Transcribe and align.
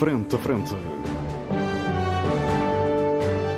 Frente 0.00 0.34
a 0.34 0.38
Frente. 0.38 0.74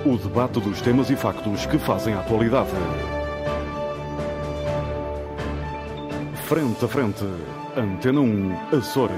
O 0.04 0.16
debate 0.18 0.58
dos 0.58 0.80
temas 0.80 1.08
e 1.08 1.14
factos 1.14 1.66
que 1.66 1.78
fazem 1.78 2.14
a 2.14 2.18
atualidade. 2.18 2.68
Frente 6.48 6.84
a 6.84 6.88
Frente. 6.88 7.24
Antena 7.76 8.20
1, 8.22 8.76
Açores. 8.76 9.16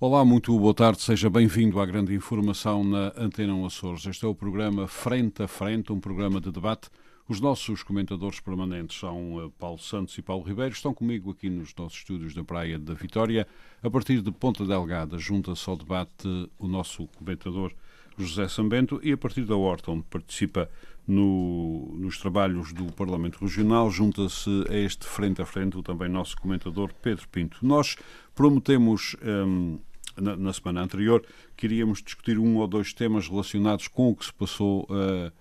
Olá, 0.00 0.24
muito 0.24 0.58
boa 0.58 0.74
tarde, 0.74 1.00
seja 1.00 1.30
bem-vindo 1.30 1.78
à 1.78 1.86
grande 1.86 2.12
informação 2.16 2.82
na 2.82 3.12
Antena 3.16 3.54
1 3.54 3.64
Açores. 3.64 4.06
Este 4.06 4.24
é 4.24 4.28
o 4.28 4.34
programa 4.34 4.88
Frente 4.88 5.44
a 5.44 5.46
Frente, 5.46 5.92
um 5.92 6.00
programa 6.00 6.40
de 6.40 6.50
debate 6.50 6.88
os 7.28 7.40
nossos 7.40 7.82
comentadores 7.82 8.38
permanentes 8.38 8.98
são 8.98 9.42
eh, 9.42 9.50
Paulo 9.58 9.78
Santos 9.78 10.16
e 10.18 10.22
Paulo 10.22 10.44
Ribeiro. 10.44 10.74
Estão 10.74 10.92
comigo 10.92 11.30
aqui 11.30 11.48
nos 11.48 11.74
nossos 11.74 11.98
estúdios 11.98 12.34
da 12.34 12.44
Praia 12.44 12.78
da 12.78 12.92
Vitória. 12.92 13.46
A 13.82 13.90
partir 13.90 14.20
de 14.20 14.30
Ponta 14.30 14.64
Delgada, 14.66 15.18
junta-se 15.18 15.68
ao 15.68 15.76
debate 15.76 16.28
o 16.58 16.68
nosso 16.68 17.06
comentador 17.16 17.72
José 18.18 18.46
Sambento 18.46 19.00
e 19.02 19.12
a 19.12 19.16
partir 19.16 19.44
da 19.44 19.56
Horta, 19.56 19.90
onde 19.90 20.04
participa 20.04 20.68
no, 21.06 21.94
nos 21.98 22.18
trabalhos 22.18 22.72
do 22.72 22.92
Parlamento 22.92 23.40
Regional, 23.40 23.90
junta-se 23.90 24.50
a 24.68 24.76
este 24.76 25.06
frente 25.06 25.40
a 25.40 25.46
frente 25.46 25.78
o 25.78 25.82
também 25.82 26.08
nosso 26.08 26.36
comentador 26.36 26.92
Pedro 27.02 27.26
Pinto. 27.28 27.58
Nós 27.62 27.96
prometemos. 28.34 29.16
Hum, 29.22 29.78
na, 30.16 30.36
na, 30.36 30.52
semana 30.52 30.80
anterior, 30.80 31.24
que 31.56 31.66
iríamos 31.66 32.00
discutir 32.00 32.38
um 32.38 32.58
ou 32.58 32.68
dois 32.68 32.92
temas 32.92 33.28
relacionados 33.28 33.88
com 33.88 34.10
o 34.10 34.14
que 34.14 34.24
se 34.24 34.32
passou 34.32 34.84
uh, 34.84 35.32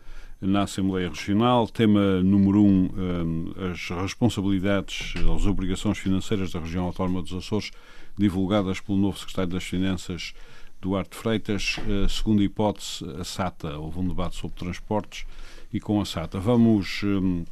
na 0.44 0.64
Assembleia 0.64 1.10
Regional. 1.10 1.68
Tema 1.68 2.22
número 2.22 2.62
um, 2.62 2.90
eh, 3.58 3.72
as 3.72 3.90
responsabilidades, 3.90 5.14
as 5.18 5.46
obrigações 5.46 5.98
financeiras 5.98 6.52
da 6.52 6.60
região 6.60 6.86
autónoma 6.86 7.22
dos 7.22 7.34
Açores, 7.34 7.72
divulgadas 8.18 8.80
pelo 8.80 8.98
novo 8.98 9.18
secretário 9.18 9.52
das 9.52 9.64
Finanças, 9.64 10.34
Duarte 10.82 11.16
Freitas. 11.16 11.78
Eh, 11.88 12.08
segunda 12.10 12.44
hipótese, 12.44 13.06
a 13.20 13.24
SATA. 13.24 13.78
Houve 13.78 14.00
um 14.00 14.08
debate 14.08 14.36
sobre 14.36 14.58
transportes 14.58 15.26
e 15.72 15.80
com 15.80 16.02
a 16.02 16.06
SATA. 16.06 16.40
Vamos 16.40 17.02
eh, 17.04 17.46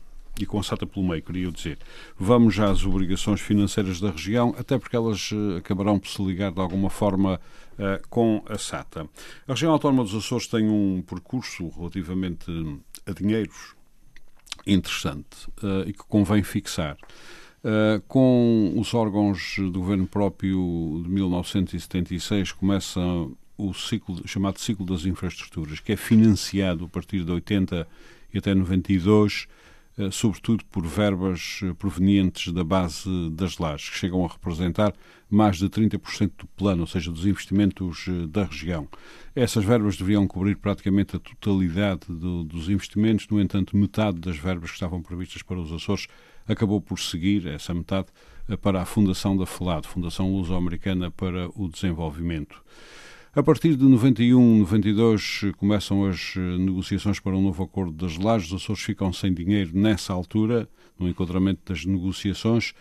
e 0.44 0.46
com 0.46 0.60
a 0.60 0.64
SATA 0.64 0.86
pelo 0.86 1.08
meio, 1.08 1.22
queria 1.22 1.52
dizer. 1.52 1.78
Vamos 2.18 2.56
já 2.56 2.70
às 2.70 2.86
obrigações 2.86 3.42
financeiras 3.42 4.00
da 4.00 4.12
região, 4.12 4.56
até 4.58 4.78
porque 4.78 4.96
elas 4.96 5.30
acabarão 5.58 6.00
por 6.00 6.10
se 6.10 6.22
ligar 6.24 6.52
de 6.52 6.60
alguma 6.60 6.90
forma 6.90 7.40
uh, 7.74 8.08
com 8.10 8.44
a 8.48 8.58
SATA. 8.58 9.08
A 9.48 9.54
região 9.54 9.72
autónoma 9.72 10.04
dos 10.04 10.16
Açores 10.16 10.48
tem 10.48 10.70
um 10.70 11.02
percurso 11.02 11.70
relativamente 11.70 12.46
a 13.06 13.12
dinheiros 13.12 13.76
interessante 14.66 15.48
uh, 15.64 15.88
e 15.88 15.94
que 15.94 16.04
convém 16.08 16.44
fixar. 16.44 16.98
Uh, 17.64 18.02
com 18.08 18.74
os 18.76 18.94
órgãos 18.94 19.56
do 19.58 19.80
governo 19.80 20.08
próprio 20.08 21.02
de 21.04 21.10
1976 21.10 22.52
começa 22.54 23.00
o 23.56 23.74
ciclo 23.74 24.28
chamado 24.28 24.60
ciclo 24.60 24.86
das 24.86 25.06
infraestruturas, 25.06 25.80
que 25.80 25.92
é 25.92 25.96
financiado 25.96 26.86
a 26.86 26.88
partir 26.88 27.24
de 27.24 27.32
80 27.32 27.88
e 28.34 28.38
até 28.38 28.56
92 28.56 29.46
eh, 29.48 29.61
sobretudo 30.12 30.64
por 30.66 30.86
verbas 30.86 31.60
eh, 31.64 31.74
provenientes 31.74 32.54
da 32.54 32.64
base 32.64 33.10
das 33.32 33.58
lajes, 33.58 33.90
que 33.90 33.98
chegam 33.98 34.24
a 34.26 34.28
representar 34.28 34.94
mais 35.30 35.58
de 35.58 35.70
30% 35.70 36.32
do 36.38 36.48
plano, 36.48 36.82
ou 36.82 36.88
seja, 36.88 37.12
dos 37.12 37.26
investimentos 37.26 38.06
eh, 38.08 38.28
da 38.28 38.46
região. 38.46 38.88
Essas 39.36 39.64
verbas 39.64 39.98
deveriam 39.98 40.28
cobrir 40.28 40.56
praticamente 40.56 41.16
a 41.16 41.20
totalidade 41.20 42.02
do, 42.08 42.44
dos 42.44 42.70
investimentos, 42.70 43.28
no 43.30 43.40
entanto, 43.42 43.76
metade 43.76 44.20
das 44.20 44.38
verbas 44.38 44.70
que 44.70 44.76
estavam 44.76 45.02
previstas 45.02 45.42
para 45.42 45.60
os 45.60 45.72
Açores 45.72 46.08
acabou 46.48 46.82
por 46.82 47.00
seguir, 47.00 47.48
essa 47.48 47.74
metade, 47.74 48.08
para 48.62 48.82
a 48.82 48.86
Fundação 48.86 49.38
da 49.38 49.46
FLAD, 49.46 49.88
Fundação 49.88 50.32
Luso-Americana 50.34 51.12
para 51.12 51.50
o 51.56 51.70
Desenvolvimento. 51.70 52.62
A 53.34 53.42
partir 53.42 53.78
de 53.78 53.86
91, 53.86 54.58
92 54.60 55.44
começam 55.56 56.04
as 56.06 56.34
eh, 56.36 56.40
negociações 56.58 57.18
para 57.18 57.32
um 57.32 57.42
novo 57.42 57.64
acordo 57.64 57.94
das 57.94 58.18
lajes. 58.18 58.52
Os 58.52 58.62
Açores 58.62 58.84
ficam 58.84 59.14
sem 59.14 59.34
dinheiro 59.34 59.72
nessa 59.74 60.12
altura, 60.12 60.68
no 61.00 61.08
encontramento 61.08 61.62
das 61.66 61.86
negociações, 61.86 62.74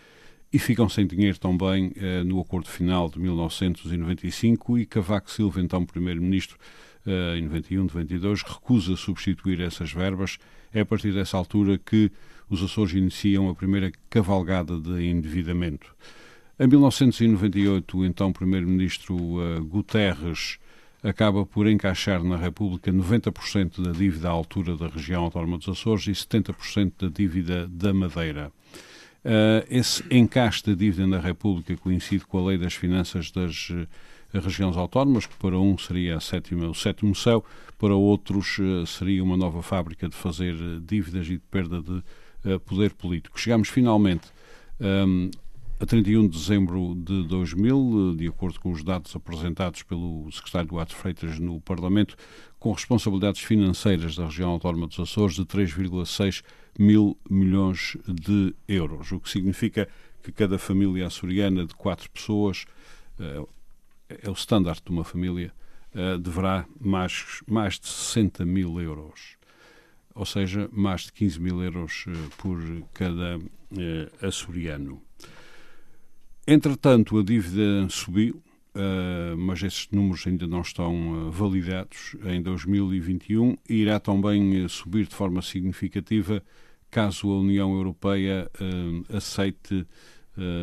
e 0.51 0.59
ficam 0.59 0.89
sem 0.89 1.07
dinheiro 1.07 1.39
também 1.39 1.93
eh, 1.95 2.21
no 2.25 2.41
acordo 2.41 2.67
final 2.67 3.09
de 3.09 3.17
1995 3.17 4.77
e 4.77 4.85
Cavaco 4.85 5.31
Silva, 5.31 5.61
então 5.61 5.85
primeiro-ministro, 5.85 6.57
eh, 7.07 7.37
em 7.37 7.43
91, 7.43 7.83
92, 7.83 8.41
recusa 8.41 8.97
substituir 8.97 9.61
essas 9.61 9.93
verbas. 9.93 10.37
É 10.73 10.81
a 10.81 10.85
partir 10.85 11.13
dessa 11.13 11.37
altura 11.37 11.77
que 11.77 12.11
os 12.49 12.61
Açores 12.61 12.93
iniciam 12.93 13.47
a 13.47 13.55
primeira 13.55 13.89
cavalgada 14.09 14.77
de 14.77 15.05
endividamento. 15.05 15.95
Em 16.61 16.67
1998, 16.67 17.97
o 17.97 18.05
então 18.05 18.31
Primeiro-Ministro 18.31 19.15
uh, 19.15 19.63
Guterres 19.63 20.59
acaba 21.01 21.43
por 21.43 21.65
encaixar 21.67 22.23
na 22.23 22.37
República 22.37 22.93
90% 22.93 23.81
da 23.81 23.91
dívida 23.91 24.27
à 24.27 24.31
altura 24.31 24.77
da 24.77 24.87
região 24.87 25.23
autónoma 25.23 25.57
dos 25.57 25.67
Açores 25.67 26.05
e 26.05 26.11
70% 26.11 26.91
da 26.99 27.07
dívida 27.07 27.67
da 27.67 27.91
Madeira. 27.91 28.51
Uh, 29.25 29.65
esse 29.71 30.03
encaixe 30.11 30.63
da 30.63 30.75
dívida 30.75 31.07
na 31.07 31.17
República 31.17 31.75
coincide 31.77 32.25
com 32.25 32.37
a 32.37 32.49
Lei 32.49 32.59
das 32.59 32.75
Finanças 32.75 33.31
das 33.31 33.71
uh, 33.71 33.87
regiões 34.31 34.77
autónomas, 34.77 35.25
que 35.25 35.35
para 35.37 35.57
um 35.57 35.75
seria 35.79 36.19
sétima, 36.19 36.69
o 36.69 36.75
sétimo 36.75 37.15
céu, 37.15 37.43
para 37.79 37.95
outros 37.95 38.59
seria 38.85 39.23
uma 39.23 39.35
nova 39.35 39.63
fábrica 39.63 40.07
de 40.07 40.15
fazer 40.15 40.55
dívidas 40.79 41.25
e 41.25 41.31
de 41.31 41.39
perda 41.49 41.81
de 41.81 42.59
poder 42.59 42.93
político. 42.93 43.39
Chegamos 43.39 43.67
finalmente 43.67 44.27
um, 44.79 45.31
a 45.81 45.85
31 45.85 46.27
de 46.27 46.37
dezembro 46.37 46.93
de 46.93 47.23
2000, 47.23 48.13
de 48.15 48.27
acordo 48.27 48.59
com 48.59 48.71
os 48.71 48.83
dados 48.83 49.15
apresentados 49.15 49.81
pelo 49.81 50.31
secretário 50.31 50.69
Duarte 50.69 50.93
Freitas 50.93 51.39
no 51.39 51.59
Parlamento, 51.59 52.15
com 52.59 52.71
responsabilidades 52.71 53.41
financeiras 53.41 54.15
da 54.15 54.25
região 54.25 54.51
autónoma 54.51 54.85
dos 54.85 54.99
Açores 54.99 55.33
de 55.33 55.43
3,6 55.43 56.43
mil 56.77 57.17
milhões 57.27 57.97
de 58.07 58.53
euros, 58.67 59.11
o 59.11 59.19
que 59.19 59.27
significa 59.27 59.89
que 60.21 60.31
cada 60.31 60.59
família 60.59 61.07
açoriana 61.07 61.65
de 61.65 61.73
quatro 61.73 62.11
pessoas, 62.11 62.65
eh, 63.19 63.43
é 64.23 64.29
o 64.29 64.33
standard 64.33 64.83
de 64.85 64.91
uma 64.91 65.03
família, 65.03 65.51
eh, 65.95 66.15
deverá 66.19 66.63
mais, 66.79 67.41
mais 67.47 67.79
de 67.79 67.87
60 67.87 68.45
mil 68.45 68.79
euros, 68.79 69.35
ou 70.13 70.27
seja, 70.27 70.69
mais 70.71 71.05
de 71.05 71.13
15 71.13 71.39
mil 71.39 71.59
euros 71.63 72.05
eh, 72.07 72.11
por 72.37 72.59
cada 72.93 73.39
açoriano. 74.21 75.01
Entretanto, 76.53 77.17
a 77.17 77.23
dívida 77.23 77.87
subiu, 77.87 78.43
uh, 78.75 79.37
mas 79.37 79.63
esses 79.63 79.87
números 79.89 80.27
ainda 80.27 80.45
não 80.45 80.59
estão 80.59 81.27
uh, 81.29 81.31
validados 81.31 82.17
em 82.25 82.41
2021 82.41 83.55
e 83.69 83.75
irá 83.75 84.01
também 84.01 84.65
uh, 84.65 84.67
subir 84.67 85.07
de 85.07 85.15
forma 85.15 85.41
significativa 85.41 86.43
caso 86.89 87.31
a 87.31 87.39
União 87.39 87.73
Europeia 87.73 88.51
aceite 89.15 89.87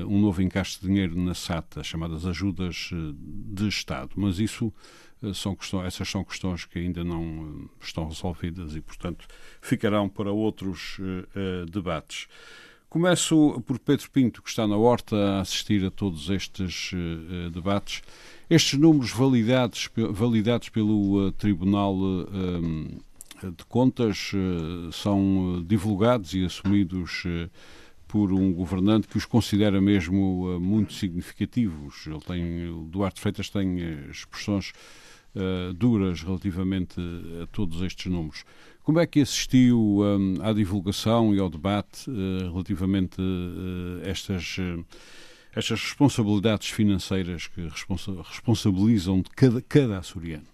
um 0.07 0.21
novo 0.21 0.43
encaixe 0.43 0.79
de 0.79 0.89
dinheiro 0.89 1.19
na 1.19 1.33
SATA, 1.33 1.83
chamadas 1.83 2.27
ajudas 2.27 2.91
de 3.17 3.67
Estado. 3.67 4.11
Mas 4.15 4.39
isso 4.39 4.71
são 5.33 5.57
questões, 5.57 5.87
essas 5.87 6.07
são 6.07 6.23
questões 6.23 6.67
que 6.67 6.79
ainda 6.79 7.03
não 7.03 7.71
estão 7.81 8.07
resolvidas 8.07 8.77
e, 8.77 8.83
portanto, 8.83 9.27
ficarão 9.63 10.07
para 10.07 10.31
outros 10.31 11.01
debates. 11.73 12.29
Começo 12.91 13.63
por 13.67 13.79
Pedro 13.79 14.11
Pinto, 14.11 14.41
que 14.41 14.49
está 14.49 14.67
na 14.67 14.79
horta 14.79 15.15
a 15.15 15.41
assistir 15.43 15.85
a 15.85 15.91
todos 15.91 16.31
estes 16.31 16.91
uh, 16.95 17.51
debates. 17.51 18.01
Estes 18.49 18.79
números 18.81 19.11
validados, 19.11 19.91
validados 20.11 20.71
pelo 20.71 21.27
uh, 21.27 21.33
Tribunal 21.33 21.95
uh, 21.95 23.03
de 23.43 23.65
Contas 23.69 24.33
são 24.91 25.63
divulgados 25.67 26.33
e 26.33 26.47
assumidos 26.47 27.25
por 28.09 28.33
um 28.33 28.55
governante 28.55 29.07
que 29.07 29.19
os 29.19 29.27
considera 29.27 29.81
mesmo 29.83 30.59
muito 30.59 30.93
significativos. 30.95 32.07
Ele 32.09 32.21
tem, 32.21 32.89
Duarte 32.89 33.21
Freitas 33.21 33.49
tem 33.49 33.79
expressões 34.11 34.73
duras 35.77 36.21
relativamente 36.21 37.01
a 37.41 37.47
todos 37.47 37.81
estes 37.83 38.11
números. 38.11 38.45
Como 38.89 39.01
é 39.01 39.07
que 39.07 39.21
assistiu 39.21 39.79
um, 40.01 40.37
à 40.41 40.51
divulgação 40.51 41.35
e 41.35 41.39
ao 41.39 41.51
debate 41.51 42.11
uh, 42.11 42.51
relativamente 42.51 43.21
a 43.21 43.23
uh, 43.23 44.09
estas, 44.09 44.57
uh, 44.57 44.83
estas 45.55 45.83
responsabilidades 45.83 46.71
financeiras 46.71 47.49
que 47.49 47.69
responsa 47.69 48.13
responsabilizam 48.23 49.23
cada, 49.37 49.61
cada 49.61 49.99
açoriano? 49.99 50.47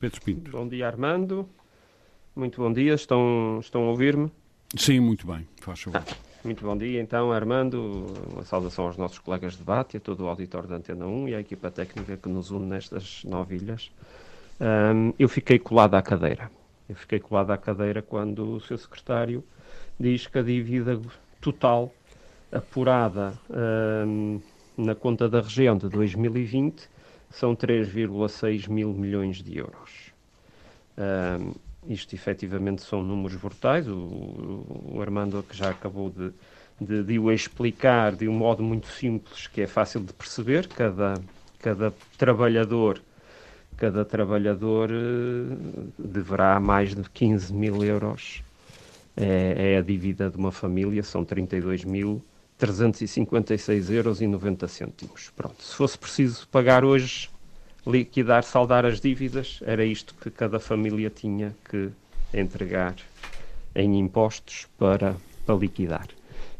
Pedro 0.00 0.22
Pinto. 0.22 0.50
Bom 0.52 0.66
dia, 0.66 0.86
Armando. 0.86 1.46
Muito 2.34 2.62
bom 2.62 2.72
dia. 2.72 2.94
Estão, 2.94 3.58
estão 3.60 3.82
a 3.82 3.90
ouvir-me? 3.90 4.32
Sim, 4.74 5.00
muito 5.00 5.26
bem. 5.26 5.46
Faz 5.60 5.82
favor. 5.82 6.02
Ah, 6.08 6.16
muito 6.42 6.64
bom 6.64 6.78
dia, 6.78 6.98
então, 6.98 7.30
Armando. 7.30 8.06
Uma 8.32 8.44
saudação 8.46 8.86
aos 8.86 8.96
nossos 8.96 9.18
colegas 9.18 9.52
de 9.52 9.58
debate 9.58 9.94
e 9.94 9.96
a 9.98 10.00
todo 10.00 10.24
o 10.24 10.28
auditório 10.28 10.66
da 10.66 10.76
Antena 10.76 11.06
1 11.06 11.28
e 11.28 11.34
à 11.34 11.40
equipa 11.40 11.70
técnica 11.70 12.16
que 12.16 12.30
nos 12.30 12.50
une 12.50 12.64
nestas 12.70 13.22
nove 13.24 13.56
ilhas. 13.56 13.90
Um, 14.58 15.12
eu 15.18 15.28
fiquei 15.28 15.58
colado 15.58 15.94
à 15.94 16.00
cadeira 16.00 16.50
eu 16.88 16.94
fiquei 16.96 17.20
colado 17.20 17.50
à 17.50 17.58
cadeira 17.58 18.02
quando 18.02 18.56
o 18.56 18.60
seu 18.60 18.76
secretário 18.76 19.44
diz 19.98 20.26
que 20.26 20.38
a 20.38 20.42
dívida 20.42 21.00
total 21.40 21.92
apurada 22.50 23.32
um, 24.06 24.40
na 24.76 24.94
conta 24.94 25.28
da 25.28 25.40
região 25.40 25.76
de 25.76 25.88
2020 25.88 26.88
são 27.30 27.56
3,6 27.56 28.68
mil 28.68 28.92
milhões 28.92 29.42
de 29.42 29.58
euros. 29.58 30.12
Um, 30.98 31.54
isto 31.88 32.14
efetivamente 32.14 32.82
são 32.82 33.02
números 33.02 33.36
brutais, 33.36 33.88
o, 33.88 34.92
o 34.92 34.98
Armando 35.00 35.42
que 35.42 35.56
já 35.56 35.70
acabou 35.70 36.10
de, 36.10 36.30
de, 36.80 37.02
de, 37.02 37.18
o 37.18 37.32
explicar 37.32 38.14
de 38.14 38.28
um 38.28 38.32
modo 38.32 38.62
muito 38.62 38.86
simples, 38.86 39.46
que 39.46 39.62
é 39.62 39.66
fácil 39.66 40.00
de 40.00 40.12
perceber, 40.12 40.68
cada, 40.68 41.14
cada 41.58 41.92
trabalhador 42.16 43.00
cada 43.82 44.04
trabalhador 44.04 44.90
uh, 44.92 45.92
deverá 45.98 46.60
mais 46.60 46.94
de 46.94 47.02
15 47.02 47.52
mil 47.52 47.82
euros. 47.82 48.40
É, 49.16 49.72
é, 49.74 49.76
a 49.76 49.82
dívida 49.82 50.30
de 50.30 50.36
uma 50.36 50.52
família, 50.52 51.02
são 51.02 51.24
32 51.24 51.84
mil 51.84 52.22
356 52.58 53.90
euros 53.90 54.22
e 54.22 54.28
90 54.28 54.68
cêntimos. 54.68 55.32
Pronto, 55.34 55.60
se 55.60 55.74
fosse 55.74 55.98
preciso 55.98 56.46
pagar 56.48 56.84
hoje, 56.84 57.28
liquidar, 57.84 58.44
saldar 58.44 58.86
as 58.86 59.00
dívidas, 59.00 59.58
era 59.66 59.84
isto 59.84 60.14
que 60.14 60.30
cada 60.30 60.60
família 60.60 61.10
tinha 61.10 61.52
que 61.68 61.90
entregar 62.32 62.94
em 63.74 63.98
impostos 63.98 64.68
para, 64.78 65.16
para 65.44 65.56
liquidar. 65.56 66.06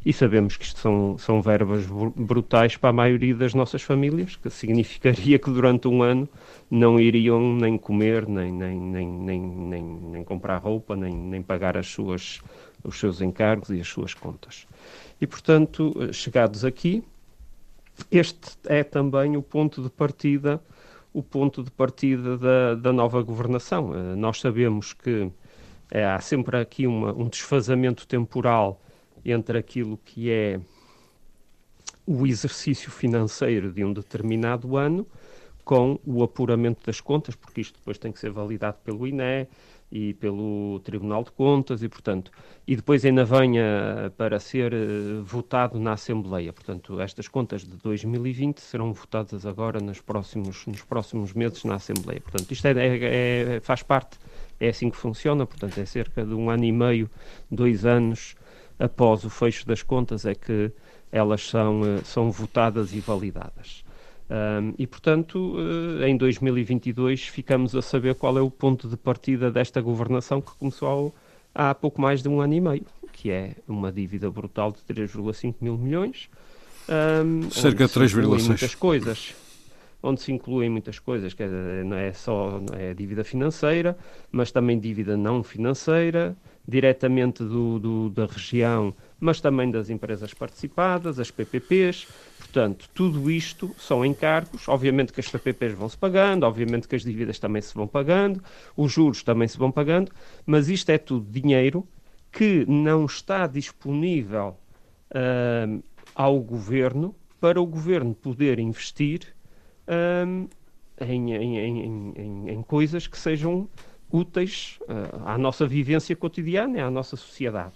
E 0.05 0.13
sabemos 0.13 0.57
que 0.57 0.65
isto 0.65 0.81
são, 0.81 1.17
são 1.17 1.41
verbas 1.41 1.87
brutais 2.17 2.77
para 2.77 2.91
a 2.91 2.93
maioria 2.93 3.35
das 3.37 3.55
nossas 3.55 3.83
famílias, 3.83 4.35
que 4.35 4.51
significaria 4.51 5.39
que 5.39 5.49
durante 5.49 5.87
um 5.87 6.03
ano 6.03 6.29
não 6.69 6.99
iriam 6.99 7.55
nem 7.55 7.79
comer, 7.79 8.27
nem, 8.27 8.51
nem, 8.51 8.81
nem, 8.81 9.09
nem, 9.09 9.41
nem, 9.41 9.83
nem 9.85 10.25
comprar 10.25 10.59
roupa, 10.59 10.97
nem, 10.97 11.15
nem 11.15 11.41
pagar 11.41 11.77
as 11.77 11.87
suas, 11.87 12.41
os 12.83 12.99
seus 12.99 13.21
encargos 13.21 13.71
e 13.71 13.81
as 13.81 13.87
suas 13.87 14.13
contas. 14.13 14.67
E, 15.21 15.27
portanto, 15.27 15.95
chegados 16.13 16.65
aqui, 16.65 17.05
este 18.11 18.59
é 18.67 18.83
também 18.83 19.37
o 19.37 19.43
ponto 19.43 19.83
de 19.83 19.89
partida, 19.89 20.61
o 21.13 21.23
ponto 21.23 21.63
de 21.63 21.71
partida 21.71 22.37
da, 22.37 22.75
da 22.75 22.93
nova 22.93 23.23
governação. 23.23 23.91
Uh, 23.91 24.17
nós 24.17 24.41
sabemos 24.41 24.93
que 24.93 25.31
é, 25.91 26.05
há 26.05 26.19
sempre 26.19 26.57
aqui 26.57 26.87
uma, 26.87 27.13
um 27.13 27.29
desfazamento 27.29 28.07
temporal 28.07 28.81
entre 29.31 29.59
aquilo 29.59 29.99
que 30.05 30.31
é 30.31 30.61
o 32.07 32.27
exercício 32.27 32.91
financeiro 32.91 33.73
de 33.73 33.85
um 33.85 33.93
determinado 33.93 34.77
ano 34.77 35.07
com 35.65 35.99
o 36.05 36.23
apuramento 36.25 36.85
das 36.85 37.01
contas, 37.01 37.37
porque 37.37 37.61
isto 37.61 37.79
depois 37.79 37.97
tem 37.97 38.11
que 38.11 38.19
ser 38.19 38.31
validado 38.31 38.79
pelo 38.83 39.07
INE, 39.07 39.47
e 39.93 40.15
pelo 40.15 40.81
Tribunal 40.81 41.23
de 41.23 41.31
Contas 41.33 41.83
e, 41.83 41.89
portanto, 41.89 42.33
e 42.67 42.75
depois 42.75 43.05
ainda 43.05 43.27
venha 43.27 44.11
para 44.17 44.41
ser 44.41 44.73
uh, 44.73 45.23
votado 45.23 45.79
na 45.79 45.93
Assembleia. 45.93 46.51
Portanto, 46.51 46.99
estas 46.99 47.29
contas 47.29 47.63
de 47.63 47.77
2020 47.77 48.59
serão 48.59 48.91
votadas 48.95 49.45
agora 49.45 49.81
nos 49.81 50.01
próximos, 50.01 50.65
nos 50.67 50.83
próximos 50.83 51.35
meses 51.35 51.63
na 51.65 51.75
Assembleia. 51.75 52.23
Portanto, 52.23 52.51
isto 52.51 52.67
é, 52.67 52.73
é, 52.73 53.57
é, 53.57 53.61
faz 53.61 53.83
parte, 53.83 54.19
é 54.59 54.71
assim 54.71 54.89
que 54.89 54.97
funciona, 54.97 55.45
portanto, 55.45 55.79
é 55.79 55.85
cerca 55.85 56.25
de 56.25 56.33
um 56.33 56.49
ano 56.49 56.65
e 56.65 56.73
meio, 56.73 57.11
dois 57.51 57.85
anos 57.85 58.35
após 58.83 59.25
o 59.25 59.31
fecho 59.31 59.67
das 59.67 59.83
contas 59.83 60.27
é 60.27 60.35
que 60.35 60.73
elas 61.11 61.49
são, 61.49 61.83
uh, 61.83 62.05
são 62.05 62.31
votadas 62.31 62.93
e 62.93 63.01
validadas. 63.01 63.85
Um, 64.29 64.75
e, 64.79 64.87
portanto, 64.87 65.57
uh, 65.57 66.05
em 66.05 66.17
2022 66.17 67.29
ficamos 67.29 67.77
a 67.77 67.83
saber 67.83 68.15
qual 68.15 68.37
é 68.39 68.41
o 68.41 68.51
ponto 68.51 68.89
de 68.89 68.97
partida 68.97 69.51
desta 69.51 69.81
governação 69.81 70.41
que 70.41 70.53
começou 70.57 71.15
há 71.55 71.75
pouco 71.75 72.01
mais 72.01 72.23
de 72.23 72.29
um 72.29 72.41
ano 72.41 72.55
e 72.55 72.61
meio, 72.61 72.87
que 73.13 73.31
é 73.31 73.55
uma 73.69 73.93
dívida 73.93 74.31
brutal 74.31 74.73
de 74.73 74.79
3,5 74.93 75.55
mil 75.61 75.77
milhões. 75.77 76.29
Um, 76.89 77.51
Cerca 77.51 77.87
de 77.87 77.93
3,6. 77.93 78.47
muitas 78.47 78.75
coisas 78.75 79.35
onde 80.03 80.21
se 80.21 80.33
incluem 80.33 80.69
muitas 80.69 80.99
coisas, 80.99 81.33
que 81.33 81.47
não 81.85 81.97
é 81.97 82.13
só 82.13 82.61
não 82.61 82.77
é 82.77 82.93
dívida 82.93 83.23
financeira, 83.23 83.97
mas 84.33 84.51
também 84.51 84.79
dívida 84.79 85.17
não 85.17 85.45
financeira, 85.45 86.37
diretamente 86.67 87.43
do, 87.43 87.79
do, 87.79 88.11
da 88.11 88.27
região, 88.27 88.95
mas 89.19 89.41
também 89.41 89.71
das 89.71 89.91
empresas 89.91 90.33
participadas, 90.33 91.19
as 91.19 91.31
PPPs. 91.31 92.07
Portanto, 92.39 92.89
tudo 92.95 93.31
isto 93.31 93.75
são 93.79 94.05
encargos. 94.05 94.69
Obviamente 94.69 95.13
que 95.13 95.21
as 95.21 95.29
PPPs 95.29 95.75
vão 95.75 95.89
se 95.89 95.97
pagando, 95.97 96.45
obviamente 96.45 96.87
que 96.87 96.95
as 96.95 97.03
dívidas 97.03 97.39
também 97.39 97.63
se 97.63 97.75
vão 97.75 97.87
pagando, 97.87 98.43
os 98.77 98.93
juros 98.93 99.23
também 99.23 99.49
se 99.49 99.59
vão 99.59 99.71
pagando, 99.71 100.13
mas 100.45 100.69
isto 100.69 100.91
é 100.91 100.99
tudo 100.99 101.31
dinheiro 101.31 101.87
que 102.31 102.65
não 102.67 103.05
está 103.05 103.47
disponível 103.47 104.57
uh, 105.11 105.83
ao 106.15 106.41
governo 106.41 107.15
para 107.41 107.61
o 107.61 107.67
governo 107.67 108.15
poder 108.15 108.59
investir 108.59 109.35
uh, 109.89 110.49
em, 111.01 111.35
em, 111.35 111.59
em, 111.59 112.51
em, 112.51 112.63
coisas 112.63 113.07
que 113.07 113.19
sejam 113.19 113.69
úteis 114.13 114.79
uh, 114.83 115.27
à 115.27 115.39
nossa 115.39 115.67
vivência 115.67 116.15
cotidiana 116.15 116.79
e 116.79 116.81
à 116.81 116.91
nossa 116.91 117.17
sociedade. 117.17 117.75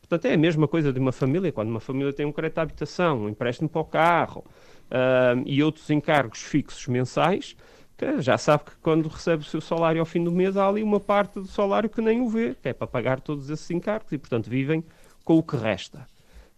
Portanto, 0.00 0.26
é 0.26 0.34
a 0.34 0.38
mesma 0.38 0.66
coisa 0.68 0.92
de 0.92 0.98
uma 0.98 1.12
família. 1.12 1.52
Quando 1.52 1.68
uma 1.68 1.80
família 1.80 2.12
tem 2.12 2.24
um 2.24 2.32
crédito 2.32 2.54
de 2.54 2.60
habitação, 2.60 3.22
um 3.22 3.28
empréstimo 3.28 3.68
para 3.68 3.80
o 3.80 3.84
carro 3.84 4.44
uh, 4.90 5.42
e 5.44 5.62
outros 5.62 5.88
encargos 5.90 6.40
fixos 6.42 6.86
mensais, 6.86 7.56
já 8.20 8.38
sabe 8.38 8.64
que 8.64 8.76
quando 8.80 9.08
recebe 9.08 9.42
o 9.42 9.46
seu 9.46 9.60
salário 9.60 10.00
ao 10.00 10.06
fim 10.06 10.22
do 10.22 10.30
mês, 10.30 10.56
há 10.56 10.68
ali 10.68 10.82
uma 10.82 11.00
parte 11.00 11.40
do 11.40 11.46
salário 11.46 11.90
que 11.90 12.00
nem 12.00 12.20
o 12.20 12.28
vê, 12.28 12.54
que 12.54 12.68
é 12.68 12.72
para 12.72 12.86
pagar 12.86 13.20
todos 13.20 13.50
esses 13.50 13.68
encargos 13.70 14.12
e, 14.12 14.18
portanto, 14.18 14.48
vivem 14.48 14.84
com 15.24 15.36
o 15.36 15.42
que 15.42 15.56
resta. 15.56 16.06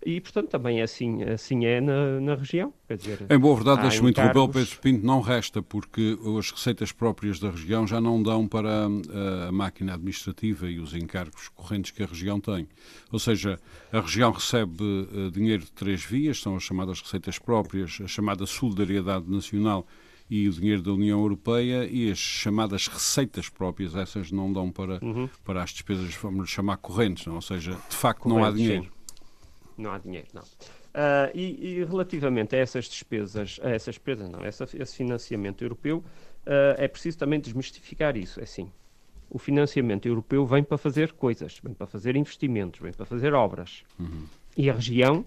E, 0.05 0.19
portanto, 0.19 0.49
também 0.49 0.81
é 0.81 0.83
assim, 0.83 1.23
assim 1.25 1.67
é 1.67 1.79
na, 1.79 2.19
na 2.21 2.35
região. 2.35 2.73
Quer 2.89 2.97
dizer, 2.97 3.27
em 3.29 3.39
boa 3.39 3.55
verdade, 3.55 3.83
deixe-me 3.83 4.11
interromper 4.11 4.39
o 4.39 4.49
Pedro 4.49 4.79
Pinto, 4.81 5.05
não 5.05 5.21
resta, 5.21 5.63
porque 5.63 6.19
as 6.39 6.51
receitas 6.51 6.91
próprias 6.91 7.39
da 7.39 7.51
região 7.51 7.87
já 7.87 8.01
não 8.01 8.23
dão 8.23 8.49
para 8.49 8.87
a, 8.87 8.89
eh, 8.89 9.49
a 9.49 9.53
máquina 9.53 9.95
administrativa 9.95 10.71
e 10.71 10.81
os 10.81 10.95
encargos 10.95 11.49
correntes 11.49 11.91
que 11.91 12.03
a 12.03 12.07
região 12.07 12.41
tem. 12.41 12.67
Ou 13.13 13.19
seja, 13.19 13.61
a 13.93 14.01
região 14.01 14.33
recebe 14.33 14.83
uh, 14.83 15.31
dinheiro 15.31 15.65
de 15.65 15.73
três 15.73 16.03
vias, 16.03 16.41
são 16.41 16.57
as 16.57 16.63
chamadas 16.63 17.03
receitas 17.03 17.39
próprias, 17.39 17.99
a 18.03 18.07
chamada 18.07 18.47
solidariedade 18.47 19.31
nacional 19.31 19.87
e 20.31 20.49
o 20.49 20.53
dinheiro 20.53 20.81
da 20.81 20.93
União 20.93 21.21
Europeia 21.21 21.87
e 21.91 22.11
as 22.11 22.19
chamadas 22.19 22.87
receitas 22.87 23.49
próprias, 23.49 23.95
essas 23.95 24.33
não 24.33 24.51
dão 24.51 24.71
para, 24.71 24.99
uhum. 25.05 25.29
para 25.45 25.63
as 25.63 25.71
despesas, 25.71 26.15
vamos 26.15 26.49
chamar 26.49 26.79
correntes, 26.79 27.27
não? 27.27 27.35
ou 27.35 27.43
seja, 27.43 27.73
de 27.89 27.97
facto 27.97 28.29
não 28.29 28.43
há 28.43 28.51
dinheiro. 28.51 28.85
Sim 28.85 29.00
não 29.77 29.93
há 29.93 29.99
dinheiro, 29.99 30.29
não. 30.33 30.43
Uh, 30.43 31.31
e, 31.35 31.79
e, 31.79 31.85
relativamente 31.85 32.57
a 32.57 32.59
essas 32.59 32.87
despesas, 32.87 33.61
a 33.63 33.71
essas 33.71 33.95
despesas 33.95 34.29
não, 34.29 34.43
essa, 34.43 34.65
esse 34.65 34.97
financiamento 34.97 35.63
europeu, 35.63 35.99
uh, 35.99 36.75
é 36.77 36.89
preciso 36.89 37.19
também 37.19 37.39
desmistificar 37.39 38.17
isso. 38.17 38.41
É 38.41 38.43
assim, 38.43 38.71
o 39.29 39.39
financiamento 39.39 40.07
europeu 40.07 40.45
vem 40.45 40.65
para 40.65 40.77
fazer 40.77 41.13
coisas, 41.13 41.61
vem 41.63 41.73
para 41.73 41.87
fazer 41.87 42.17
investimentos, 42.17 42.81
vem 42.81 42.93
para 42.93 43.07
fazer 43.07 43.33
obras. 43.35 43.85
Uhum. 43.99 44.25
E 44.57 44.69
a 44.69 44.73
região 44.73 45.25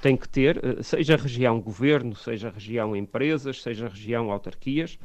tem 0.00 0.16
que 0.16 0.28
ter, 0.28 0.58
uh, 0.58 0.82
seja 0.82 1.14
a 1.14 1.18
região 1.18 1.60
governo, 1.60 2.16
seja 2.16 2.48
a 2.48 2.50
região 2.50 2.96
empresas, 2.96 3.62
seja 3.62 3.86
a 3.86 3.88
região 3.88 4.32
autarquias, 4.32 4.98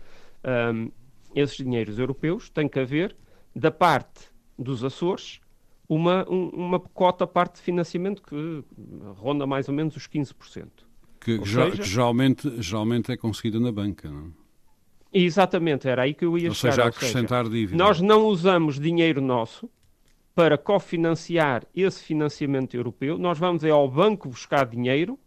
um, 0.73 0.91
esses 1.35 1.57
dinheiros 1.57 1.99
europeus 1.99 2.49
têm 2.49 2.67
que 2.67 2.79
haver 2.79 3.15
da 3.55 3.69
parte 3.69 4.29
dos 4.57 4.83
Açores 4.83 5.39
uma, 5.87 6.29
um, 6.29 6.49
uma 6.49 6.79
cota 6.79 7.25
parte 7.25 7.55
de 7.55 7.61
financiamento 7.61 8.21
que 8.21 8.63
ronda 9.15 9.45
mais 9.47 9.67
ou 9.67 9.73
menos 9.73 9.95
os 9.95 10.07
15%. 10.07 10.67
Que, 11.19 11.37
seja, 11.39 11.71
que 11.71 11.83
geralmente, 11.83 12.61
geralmente 12.61 13.11
é 13.11 13.17
conseguida 13.17 13.59
na 13.59 13.71
banca, 13.71 14.09
não 14.09 14.27
é? 14.27 14.47
Exatamente, 15.13 15.87
era 15.87 16.03
aí 16.03 16.13
que 16.13 16.25
eu 16.25 16.37
ia 16.37 16.49
ou 16.49 16.55
chegar. 16.55 16.75
Seja, 16.75 16.87
acrescentar 16.87 17.45
seja, 17.45 17.55
dívida. 17.55 17.77
Nós 17.77 18.01
não 18.01 18.25
usamos 18.25 18.79
dinheiro 18.79 19.21
nosso 19.21 19.69
para 20.35 20.57
cofinanciar 20.57 21.63
esse 21.75 22.03
financiamento 22.03 22.75
europeu, 22.75 23.17
nós 23.17 23.39
vamos 23.39 23.63
é 23.63 23.71
ao 23.71 23.89
banco 23.89 24.29
buscar 24.29 24.67
dinheiro, 24.67 25.17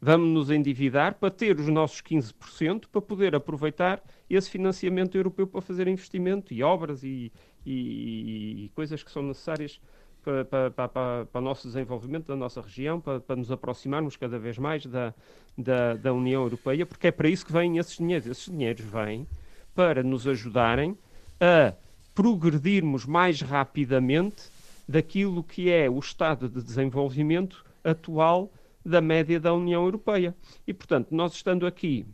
vamos 0.00 0.30
nos 0.30 0.50
endividar 0.50 1.16
para 1.16 1.30
ter 1.30 1.60
os 1.60 1.68
nossos 1.68 2.00
15% 2.00 2.84
para 2.90 3.02
poder 3.02 3.34
aproveitar 3.34 4.02
esse 4.30 4.48
financiamento 4.48 5.16
europeu 5.16 5.46
para 5.46 5.60
fazer 5.60 5.86
investimento 5.86 6.54
e 6.54 6.62
obras 6.62 7.04
e, 7.04 7.30
e, 7.64 8.64
e 8.64 8.68
coisas 8.74 9.02
que 9.02 9.10
são 9.10 9.22
necessárias 9.22 9.80
para, 10.22 10.44
para, 10.44 10.70
para, 10.70 11.26
para, 11.26 11.40
o 11.40 11.44
nosso 11.44 11.66
desenvolvimento 11.66 12.26
da 12.26 12.36
nossa 12.36 12.60
região, 12.60 13.00
para, 13.00 13.36
nos 13.36 13.50
aproximarmos 13.50 14.16
cada 14.16 14.38
vez 14.38 14.56
mais 14.56 14.86
da, 14.86 15.12
da, 15.58 15.94
da, 15.94 16.12
União 16.12 16.42
Europeia, 16.42 16.86
porque 16.86 17.08
é 17.08 17.10
para 17.10 17.28
isso 17.28 17.44
que 17.44 17.52
vêm 17.52 17.78
esses 17.78 17.96
dinheiros. 17.96 18.26
Esses 18.28 18.46
dinheiros 18.46 18.84
vêm 18.84 19.26
para 19.74 20.02
nos 20.02 20.26
ajudarem 20.26 20.96
a 21.40 21.74
progredirmos 22.14 23.04
mais 23.04 23.40
rapidamente 23.40 24.50
daquilo 24.88 25.42
que 25.42 25.70
é 25.70 25.88
o 25.88 25.98
estado 25.98 26.48
de 26.48 26.62
desenvolvimento 26.62 27.64
atual 27.82 28.50
da 28.84 29.00
média 29.00 29.40
da 29.40 29.52
União 29.52 29.82
Europeia. 29.84 30.34
E, 30.66 30.74
portanto, 30.74 31.08
nós 31.10 31.32
estando 31.32 31.66
aqui 31.66 32.06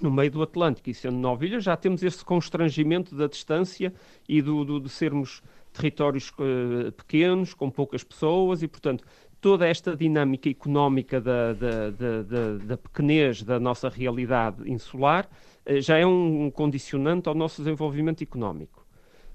no 0.00 0.10
meio 0.10 0.30
do 0.30 0.42
Atlântico 0.42 0.90
e 0.90 0.94
sendo 0.94 1.16
nove 1.16 1.46
ilhas, 1.46 1.64
já 1.64 1.76
temos 1.76 2.02
esse 2.02 2.24
constrangimento 2.24 3.14
da 3.14 3.26
distância 3.26 3.92
e 4.28 4.42
do, 4.42 4.64
do 4.64 4.80
de 4.80 4.88
sermos 4.88 5.42
territórios 5.72 6.30
uh, 6.30 6.90
pequenos, 6.92 7.54
com 7.54 7.70
poucas 7.70 8.02
pessoas, 8.02 8.62
e, 8.62 8.68
portanto, 8.68 9.04
toda 9.40 9.66
esta 9.66 9.94
dinâmica 9.94 10.48
económica 10.48 11.20
da, 11.20 11.52
da, 11.52 11.90
da, 11.90 12.56
da, 12.64 12.76
pequenez 12.76 13.42
da 13.42 13.60
nossa 13.60 13.88
realidade 13.88 14.68
insular 14.70 15.28
uh, 15.66 15.80
já 15.80 15.98
é 15.98 16.06
um 16.06 16.50
condicionante 16.50 17.28
ao 17.28 17.34
nosso 17.34 17.62
desenvolvimento 17.62 18.22
económico. 18.22 18.86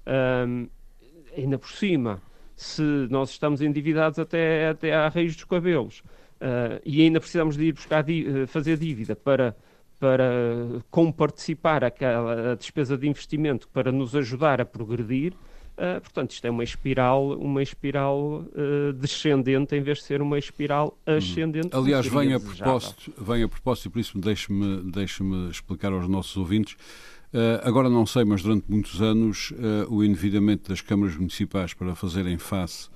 Um, 0.06 0.68
ainda 1.36 1.58
por 1.58 1.70
cima, 1.70 2.20
se 2.56 2.82
nós 3.08 3.30
estamos 3.30 3.62
endividados 3.62 4.18
até, 4.18 4.68
até 4.68 4.92
à 4.92 5.08
raiz 5.08 5.34
dos 5.34 5.44
cabelos 5.44 6.00
uh, 6.40 6.80
e 6.84 7.02
ainda 7.02 7.20
precisamos 7.20 7.56
de 7.56 7.66
ir 7.66 7.72
buscar 7.72 8.04
fazer 8.48 8.76
dívida 8.76 9.14
para 9.14 9.56
para 10.02 10.82
comparticipar 10.90 11.84
aquela 11.84 12.56
despesa 12.56 12.98
de 12.98 13.08
investimento 13.08 13.68
para 13.68 13.92
nos 13.92 14.16
ajudar 14.16 14.60
a 14.60 14.64
progredir, 14.64 15.32
Uh, 15.72 15.98
portanto, 16.02 16.32
isto 16.32 16.46
é 16.46 16.50
uma 16.50 16.62
espiral, 16.62 17.30
uma 17.30 17.62
espiral 17.62 18.44
uh, 18.44 18.92
descendente 18.92 19.74
em 19.74 19.80
vez 19.80 19.98
de 19.98 20.04
ser 20.04 20.20
uma 20.20 20.38
espiral 20.38 20.96
hum. 21.08 21.16
ascendente. 21.16 21.74
Hum. 21.74 21.80
Aliás, 21.80 22.06
vem 22.06 22.34
a, 22.34 22.38
propósito, 22.38 23.12
vem 23.18 23.42
a 23.42 23.48
propósito, 23.48 23.86
e 23.86 23.90
por 23.90 23.98
isso 23.98 24.18
deixe-me 24.18 24.82
deixe 24.92 25.24
explicar 25.50 25.90
aos 25.90 26.06
nossos 26.06 26.36
ouvintes. 26.36 26.74
Uh, 27.32 27.66
agora 27.66 27.88
não 27.88 28.04
sei, 28.04 28.22
mas 28.22 28.42
durante 28.42 28.66
muitos 28.68 29.00
anos 29.00 29.50
o 29.88 30.04
endividamento 30.04 30.68
das 30.68 30.82
câmaras 30.82 31.16
municipais 31.16 31.72
para 31.72 31.94
fazerem 31.94 32.36
face 32.36 32.90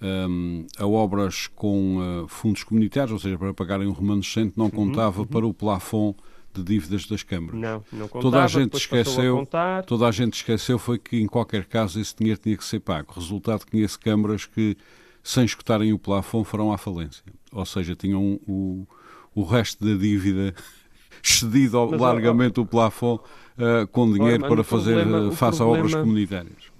um, 0.00 0.64
a 0.78 0.86
obras 0.86 1.48
com 1.48 2.24
fundos 2.28 2.62
comunitários, 2.62 3.12
ou 3.12 3.18
seja, 3.18 3.36
para 3.36 3.52
pagarem 3.52 3.88
um 3.88 3.92
remanescente, 3.92 4.56
não 4.56 4.66
uhum, 4.66 4.70
contava 4.70 5.22
uhum. 5.22 5.26
para 5.26 5.44
o 5.44 5.52
plafond 5.52 6.14
de 6.54 6.62
dívidas 6.62 7.06
das 7.06 7.22
câmaras. 7.22 7.60
Não, 7.60 7.84
não 7.92 8.08
contava, 8.08 8.22
toda 8.22 8.44
a 8.44 8.46
gente 8.46 8.76
esqueceu, 8.76 9.48
a 9.52 9.82
toda 9.82 10.06
a 10.06 10.10
gente 10.10 10.34
esqueceu 10.34 10.78
foi 10.78 10.98
que 10.98 11.20
em 11.20 11.26
qualquer 11.26 11.64
caso 11.64 12.00
esse 12.00 12.14
dinheiro 12.16 12.40
tinha 12.40 12.56
que 12.56 12.64
ser 12.64 12.80
pago. 12.80 13.12
Resultado 13.14 13.66
conheço 13.70 13.98
câmaras 13.98 14.46
que 14.46 14.76
sem 15.22 15.44
escutarem 15.44 15.92
o 15.92 15.98
plafond 15.98 16.44
foram 16.46 16.72
à 16.72 16.78
falência. 16.78 17.22
Ou 17.52 17.64
seja, 17.64 17.94
tinham 17.94 18.40
o, 18.46 18.86
o 19.34 19.44
resto 19.44 19.84
da 19.84 19.94
dívida 19.94 20.54
excedido 21.22 21.88
Mas, 21.90 22.00
largamente 22.00 22.60
ó, 22.60 22.62
o 22.62 22.66
plafond 22.66 23.20
uh, 23.56 23.86
com 23.88 24.12
dinheiro 24.12 24.46
para 24.48 24.64
fazer 24.64 25.02
problema, 25.02 25.28
eh, 25.28 25.36
face 25.36 25.58
problema, 25.58 25.78
a 25.78 25.86
obras 25.86 25.94
comunitárias. 25.94 26.72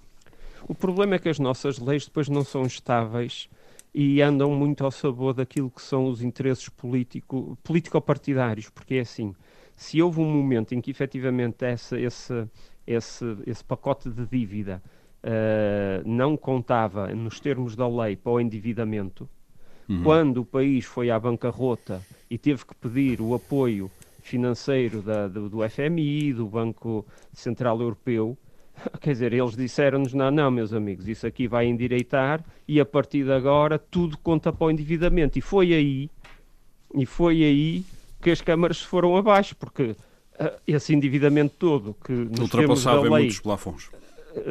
O 0.67 0.75
problema 0.75 1.17
é 1.17 1.19
que 1.19 1.29
as 1.29 1.39
nossas 1.39 1.79
leis 1.79 2.07
depois 2.07 2.29
não 2.29 2.45
são 2.45 2.63
estáveis 2.63 3.49
e 3.95 4.23
andam 4.23 4.51
muito 4.51 4.85
ao 4.85 4.91
sabor 4.91 5.35
daquilo 5.35 5.71
que 5.71 5.83
são 5.83 6.07
os 6.07 6.23
interesses 6.23 6.69
político, 6.69 7.59
político-partidários, 7.63 8.71
porque 8.71 8.95
é 8.95 9.01
assim, 9.01 9.35
se 9.77 10.01
houve 10.01 10.21
um 10.21 10.31
momento 10.31 10.75
em 10.75 10.81
que 10.81 10.91
efetivamente 10.91 11.65
essa, 11.65 11.99
esse, 11.99 12.49
esse, 12.87 13.37
esse 13.47 13.65
pacote 13.65 14.11
de 14.11 14.27
dívida 14.27 14.83
uh, 15.23 16.09
não 16.09 16.37
contava 16.37 17.09
nos 17.15 17.41
termos 17.41 17.75
da 17.77 17.89
lei 17.89 18.17
para 18.17 18.33
o 18.33 18.41
endividamento, 18.41 19.29
uhum. 19.89 20.03
quando 20.03 20.39
o 20.39 20.45
país 20.45 20.85
foi 20.85 21.11
à 21.11 21.19
bancarrota 21.19 22.03
e 22.31 22.39
teve 22.39 22.65
que 22.65 22.75
pedir 22.75 23.21
o 23.21 23.35
apoio 23.35 23.91
financeiro 24.21 25.03
da, 25.03 25.27
do, 25.27 25.49
do 25.49 25.69
FMI, 25.69 26.33
do 26.33 26.47
Banco 26.47 27.05
Central 27.33 27.81
Europeu, 27.81 28.37
Quer 29.01 29.13
dizer, 29.13 29.33
eles 29.33 29.57
disseram-nos: 29.57 30.13
não, 30.13 30.31
não, 30.31 30.51
meus 30.51 30.73
amigos, 30.73 31.09
isso 31.09 31.27
aqui 31.27 31.47
vai 31.47 31.67
endireitar 31.67 32.45
e 32.67 32.81
a 32.81 32.85
partir 32.85 33.25
de 33.25 33.33
agora 33.33 33.79
tudo 33.79 34.17
conta 34.19 34.53
para 34.53 34.67
o 34.67 34.71
endividamento. 34.71 35.39
E 35.39 35.43
foi 35.43 35.73
aí, 35.73 36.11
e 36.95 37.07
foi 37.07 37.43
aí 37.43 37.85
que 38.23 38.31
as 38.31 38.41
câmaras 38.41 38.81
foram 38.81 39.17
abaixo, 39.17 39.55
porque 39.57 39.83
uh, 39.83 39.97
esse 40.67 40.95
endividamento 40.95 41.55
todo 41.59 41.97
que 42.05 42.13
nos 42.13 42.41
ultrapassava 42.41 43.03
lei, 43.03 43.11
muitos 43.11 43.41
plafons 43.41 43.91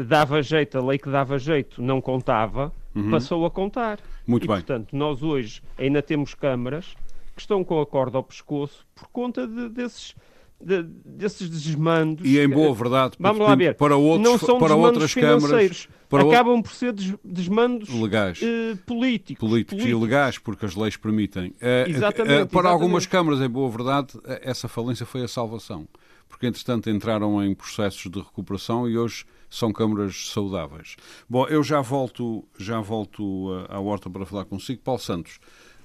dava 0.05 0.41
jeito, 0.41 0.77
a 0.77 0.81
lei 0.81 0.97
que 0.97 1.09
dava 1.09 1.37
jeito 1.39 1.81
não 1.81 2.01
contava, 2.01 2.71
uhum. 2.95 3.09
passou 3.09 3.45
a 3.45 3.51
contar. 3.51 3.99
Muito 4.25 4.43
e, 4.43 4.47
bem. 4.47 4.57
portanto, 4.57 4.95
nós 4.95 5.23
hoje 5.23 5.61
ainda 5.77 6.01
temos 6.01 6.33
câmaras 6.33 6.95
que 7.35 7.41
estão 7.41 7.63
com 7.63 7.79
a 7.81 7.85
corda 7.85 8.17
ao 8.17 8.23
pescoço 8.23 8.85
por 8.93 9.07
conta 9.09 9.47
de, 9.47 9.69
desses 9.69 10.15
de, 10.63 10.83
desses 11.05 11.49
desmandos. 11.49 12.27
E 12.27 12.39
em 12.39 12.49
boa 12.49 12.73
verdade, 12.73 13.15
vamos 13.19 13.45
lá 13.45 13.55
ver, 13.55 13.75
para, 13.75 13.95
outros, 13.95 14.31
não 14.31 14.37
são 14.37 14.59
para 14.59 14.75
outras 14.75 15.13
câmaras. 15.13 15.87
Para 16.11 16.23
acabam 16.23 16.61
por 16.61 16.73
ser 16.73 16.93
desmandos 17.23 17.87
legais. 17.87 18.41
Uh, 18.41 18.75
políticos, 18.85 19.47
políticos. 19.47 19.85
E 19.85 19.95
legais, 19.95 20.37
porque 20.37 20.65
as 20.65 20.75
leis 20.75 20.97
permitem. 20.97 21.51
Uh, 21.51 21.87
exatamente, 21.89 21.93
uh, 21.93 22.25
para 22.25 22.33
exatamente. 22.33 22.67
algumas 22.67 23.05
câmaras, 23.05 23.39
em 23.39 23.47
boa 23.47 23.69
verdade, 23.69 24.09
essa 24.41 24.67
falência 24.67 25.05
foi 25.05 25.23
a 25.23 25.27
salvação. 25.27 25.87
Porque, 26.27 26.47
entretanto, 26.47 26.89
entraram 26.89 27.41
em 27.41 27.55
processos 27.55 28.11
de 28.11 28.19
recuperação 28.19 28.89
e 28.89 28.97
hoje 28.97 29.25
são 29.49 29.71
câmaras 29.71 30.31
saudáveis. 30.33 30.97
Bom, 31.29 31.47
eu 31.47 31.63
já 31.63 31.79
volto, 31.79 32.43
já 32.57 32.81
volto 32.81 33.65
à 33.69 33.79
horta 33.79 34.09
para 34.09 34.25
falar 34.25 34.45
consigo. 34.45 34.81
Paulo 34.81 34.99
Santos, 34.99 35.39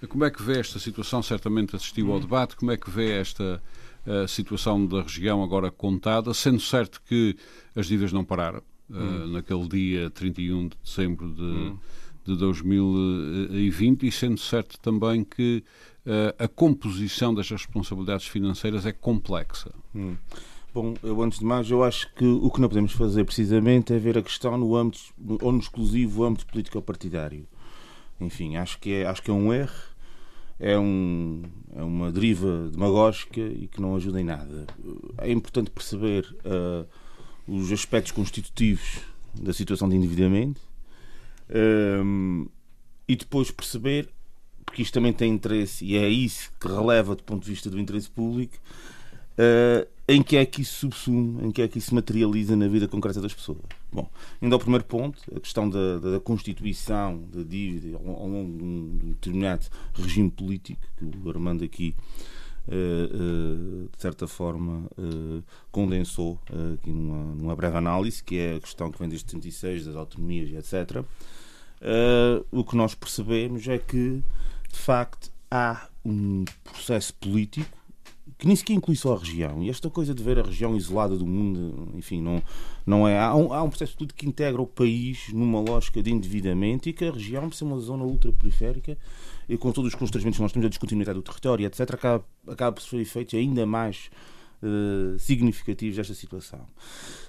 como 0.09 0.25
é 0.25 0.31
que 0.31 0.43
vê 0.43 0.59
esta 0.59 0.79
situação? 0.79 1.23
Certamente 1.23 1.77
assistiu 1.77 2.11
ao 2.11 2.19
hum. 2.19 2.21
debate. 2.21 2.57
Como 2.57 2.71
é 2.71 2.77
que 2.77 2.91
vê 2.91 3.13
esta 3.13 3.63
a 4.07 4.29
situação 4.29 4.87
da 4.87 5.03
região 5.03 5.43
agora 5.43 5.71
contada, 5.71 6.33
sendo 6.33 6.61
certo 6.61 7.03
que 7.07 7.37
as 7.75 7.87
dívidas 7.87 8.13
não 8.13 8.25
pararam. 8.25 8.63
Hum. 8.89 9.25
Uh, 9.25 9.27
naquele 9.29 9.69
dia 9.69 10.11
31 10.11 10.69
de 10.69 10.77
dezembro 10.85 11.33
de, 11.35 11.43
hum. 11.43 11.79
de 12.25 12.37
2020 12.37 14.07
e 14.07 14.13
sendo 14.13 14.39
certo 14.39 14.79
também 14.79 15.25
que 15.25 15.65
uh, 16.07 16.45
a 16.45 16.47
composição 16.47 17.35
das 17.35 17.51
responsabilidades 17.51 18.29
financeiras 18.29 18.87
é 18.87 18.93
complexa. 18.93 19.73
Hum. 19.95 20.17
Bom, 20.73 20.95
eu 21.03 21.23
antes 21.23 21.39
de 21.39 21.45
mais, 21.45 21.71
eu 21.71 21.83
acho 21.83 22.13
que 22.15 22.25
o 22.25 22.51
que 22.51 22.61
não 22.61 22.69
podemos 22.69 22.93
fazer 22.93 23.25
precisamente 23.25 23.95
é 23.95 23.99
ver 23.99 24.19
a 24.19 24.23
questão 24.23 24.57
no 24.59 24.77
âmbito, 24.77 25.01
ou 25.41 25.51
no 25.51 25.59
exclusivo 25.59 26.23
âmbito 26.23 26.47
político-partidário. 26.47 27.47
Enfim, 28.21 28.57
acho 28.57 28.79
que, 28.79 28.93
é, 28.93 29.07
acho 29.07 29.23
que 29.23 29.31
é 29.31 29.35
um 29.35 29.53
erro 29.53 29.96
é, 30.59 30.79
um, 30.79 31.43
é 31.75 31.83
uma 31.83 32.11
deriva 32.11 32.69
demagógica 32.71 33.41
e 33.41 33.67
que 33.67 33.81
não 33.81 33.97
ajuda 33.97 34.21
em 34.21 34.25
nada. 34.25 34.67
É 35.19 35.31
importante 35.31 35.71
perceber 35.71 36.25
uh, 36.45 36.87
os 37.47 37.71
aspectos 37.73 38.13
constitutivos 38.13 39.01
da 39.35 39.53
situação 39.53 39.89
de 39.89 39.97
endividamento 39.97 40.61
um, 42.03 42.49
e 43.07 43.15
depois 43.15 43.51
perceber, 43.51 44.09
porque 44.65 44.83
isto 44.83 44.95
também 44.95 45.13
tem 45.13 45.33
interesse 45.33 45.85
e 45.85 45.97
é 45.97 46.09
isso 46.09 46.51
que 46.61 46.67
releva 46.67 47.15
do 47.15 47.23
ponto 47.23 47.45
de 47.45 47.51
vista 47.51 47.71
do 47.71 47.79
interesse 47.79 48.11
público, 48.11 48.57
uh, 49.39 49.87
em 50.09 50.23
que 50.23 50.37
é 50.37 50.47
que 50.47 50.63
isso 50.63 50.81
subsume, 50.81 51.47
em 51.47 51.51
que 51.51 51.61
é 51.61 51.69
que 51.69 51.79
isso 51.79 51.95
materializa 51.95 52.55
na 52.55 52.69
vida 52.69 52.87
concreta 52.87 53.21
das 53.21 53.35
pessoas. 53.35 53.59
Bom, 53.93 54.09
indo 54.41 54.55
ao 54.55 54.61
primeiro 54.61 54.85
ponto, 54.85 55.21
a 55.35 55.41
questão 55.41 55.69
da, 55.69 55.99
da 55.99 56.21
constituição 56.21 57.25
da 57.33 57.43
dívida 57.43 57.97
ao 57.97 58.29
longo 58.29 58.57
de 58.57 58.65
um 58.65 58.99
determinado 59.15 59.67
regime 59.95 60.31
político, 60.31 60.81
que 60.97 61.05
o 61.05 61.29
Armando 61.29 61.65
aqui, 61.65 61.95
uh, 62.69 62.73
uh, 62.73 63.89
de 63.97 64.01
certa 64.01 64.29
forma, 64.29 64.89
uh, 64.97 65.43
condensou 65.73 66.41
aqui 66.75 66.91
numa, 66.91 67.35
numa, 67.35 67.57
breve 67.57 67.77
análise, 67.77 68.23
que 68.23 68.39
é 68.39 68.57
a 68.57 68.61
questão 68.61 68.93
que 68.93 68.99
vem 69.01 69.09
desde 69.09 69.27
36, 69.27 69.87
das 69.87 69.97
autonomias 69.97 70.51
etc. 70.53 71.05
o 72.53 72.63
que 72.63 72.77
nós 72.77 72.95
percebemos 72.95 73.67
é 73.67 73.79
que, 73.79 74.23
de 74.71 74.79
facto, 74.79 75.33
há 75.51 75.89
um 76.05 76.45
processo 76.63 77.13
político 77.15 77.86
que 78.39 78.47
nem 78.47 78.55
sequer 78.55 78.75
inclui 78.75 78.97
só 78.97 79.15
a 79.15 79.19
região. 79.19 79.63
E 79.63 79.71
esta 79.71 79.89
coisa 79.89 80.15
de 80.15 80.23
ver 80.23 80.39
a 80.39 80.43
região 80.43 80.77
isolada 80.77 81.17
do 81.17 81.27
mundo, 81.27 81.89
enfim, 81.95 82.21
não, 82.21 82.43
não 82.85 83.09
é. 83.09 83.19
Há 83.19 83.35
um, 83.35 83.53
há 83.53 83.63
um 83.63 83.69
processo 83.69 83.97
tudo 83.97 84.13
que 84.13 84.27
integra 84.27 84.61
o 84.61 84.67
país 84.67 85.33
numa 85.33 85.61
lógica 85.61 86.03
de 86.03 86.11
endividamento 86.11 86.89
e 86.89 86.93
que 86.93 87.05
a 87.05 87.11
região, 87.11 87.49
por 87.49 87.55
ser 87.55 87.65
uma 87.65 87.79
zona 87.79 88.05
ultraperiférica 88.05 88.99
e 89.49 89.57
com 89.57 89.73
todos 89.73 89.89
os 89.93 89.95
constrangimentos 89.95 90.37
que 90.37 90.43
nós 90.43 90.53
temos, 90.53 90.67
a 90.67 90.69
descontinuidade 90.69 91.19
do 91.19 91.23
território, 91.23 91.67
etc., 91.67 91.81
acaba, 91.95 92.25
acaba 92.47 92.73
por 92.73 92.83
ser 92.83 92.99
efeitos 92.99 93.35
ainda 93.35 93.65
mais 93.65 94.11
uh, 94.63 95.19
significativos 95.19 95.97
desta 95.97 96.15
situação. 96.15 96.67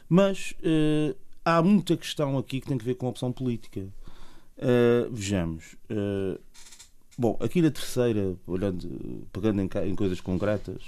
Mas 0.09 0.53
uh, 0.59 1.15
há 1.45 1.61
muita 1.61 1.95
questão 1.95 2.37
aqui 2.37 2.59
que 2.59 2.67
tem 2.67 2.77
a 2.77 2.83
ver 2.83 2.95
com 2.95 3.05
a 3.05 3.09
opção 3.09 3.31
política. 3.31 3.87
Uh, 4.57 5.09
vejamos. 5.11 5.77
Bom, 7.19 7.35
aqui 7.39 7.63
na 7.63 7.71
terceira, 7.71 8.35
olhando, 8.45 9.27
pegando 9.33 9.59
em, 9.59 9.69
em 9.89 9.95
coisas 9.95 10.21
concretas, 10.21 10.83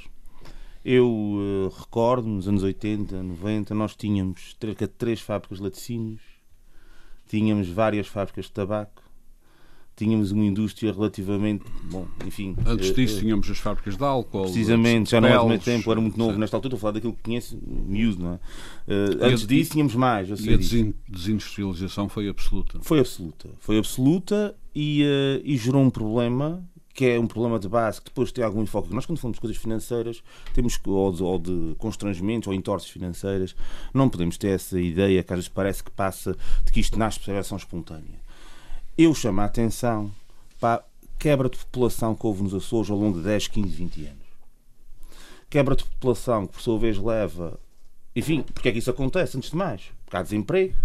eu 0.84 1.08
uh, 1.08 1.74
recordo 1.78 2.28
nos 2.28 2.48
anos 2.48 2.64
80, 2.64 3.22
90, 3.22 3.76
nós 3.76 3.96
tínhamos 3.96 4.56
cerca 4.60 4.88
de 4.88 4.94
três 4.94 5.20
fábricas 5.20 5.58
de 5.58 5.64
laticínios, 5.64 6.22
tínhamos 7.28 7.68
várias 7.70 8.08
fábricas 8.08 8.46
de 8.46 8.52
tabaco, 8.52 9.04
tínhamos 10.00 10.32
uma 10.32 10.46
indústria 10.46 10.94
relativamente. 10.94 11.66
Bom, 11.92 12.08
enfim. 12.26 12.56
Antes 12.66 12.94
disso, 12.94 13.18
uh, 13.18 13.20
tínhamos 13.20 13.52
as 13.52 13.58
fábricas 13.58 13.98
de 13.98 14.04
álcool. 14.04 14.44
Precisamente, 14.44 15.12
já 15.12 15.20
não 15.20 15.28
há 15.28 15.44
muito 15.44 15.66
tempo, 15.66 15.92
era 15.92 16.00
muito 16.00 16.18
novo 16.18 16.38
nesta 16.38 16.56
altura, 16.56 16.76
estou 16.76 16.78
a 16.78 16.82
falar 16.82 16.94
daquilo 16.94 17.14
que 17.14 17.24
conheço, 17.24 17.60
miúdo, 17.62 18.24
não 18.24 18.34
é? 18.34 18.36
Uh, 18.36 19.26
antes 19.26 19.46
disso, 19.46 19.72
tínhamos 19.72 19.96
mais. 19.96 20.30
e 20.30 20.54
a 20.54 20.58
desindustrialização 21.10 22.08
foi 22.08 22.30
absoluta. 22.30 22.80
Foi 22.82 23.00
absoluta. 23.00 23.50
Foi 23.60 23.78
absoluta 23.78 24.56
e, 24.74 25.04
uh, 25.04 25.42
e 25.44 25.58
gerou 25.58 25.84
um 25.84 25.90
problema 25.90 26.64
que 27.00 27.06
é 27.06 27.20
um 27.20 27.28
problema 27.28 27.58
de 27.58 27.70
base, 27.70 28.02
que 28.02 28.10
depois 28.10 28.32
tem 28.32 28.44
algum 28.44 28.62
enfoque. 28.62 28.94
Nós, 28.94 29.06
quando 29.06 29.20
falamos 29.20 29.38
de 29.38 29.42
coisas 29.42 29.58
financeiras, 29.58 30.22
temos 30.54 30.80
ou 30.86 31.12
de, 31.12 31.24
ou 31.24 31.40
de 31.40 31.76
constrangimentos 31.78 32.48
ou 32.48 32.54
entorces 32.54 32.90
financeiras, 32.90 33.56
não 33.94 34.10
podemos 34.10 34.38
ter 34.38 34.50
essa 34.50 34.80
ideia 34.80 35.24
que 35.24 35.34
às 35.34 35.38
vezes 35.38 35.50
parece 35.50 35.84
que 35.84 35.92
passa 35.92 36.36
de 36.66 36.72
que 36.72 36.80
isto 36.80 36.98
nasce 37.00 37.20
por 37.20 37.34
ação 37.36 37.58
espontânea 37.58 38.20
eu 39.02 39.16
chamo 39.16 39.40
a 39.40 39.46
atenção 39.46 40.12
para 40.60 40.84
quebra 41.18 41.48
de 41.50 41.58
população 41.58 42.14
que 42.14 42.28
houve 42.28 42.44
nos 42.44 42.54
Açores 42.54 42.92
ao 42.92 42.98
longo 42.98 43.18
de 43.18 43.24
10, 43.24 43.48
15, 43.48 43.70
20 43.70 44.06
anos. 44.08 44.28
Quebra 45.50 45.74
de 45.74 45.86
população 45.86 46.46
que, 46.46 46.52
por 46.52 46.62
sua 46.62 46.78
vez, 46.78 46.98
leva. 46.98 47.58
Enfim, 48.14 48.42
porque 48.42 48.68
é 48.68 48.72
que 48.74 48.80
isso 48.80 48.90
acontece, 48.90 49.38
antes 49.38 49.52
de 49.52 49.56
mais? 49.56 49.84
Porque 50.04 50.18
há 50.18 50.22
desemprego, 50.22 50.76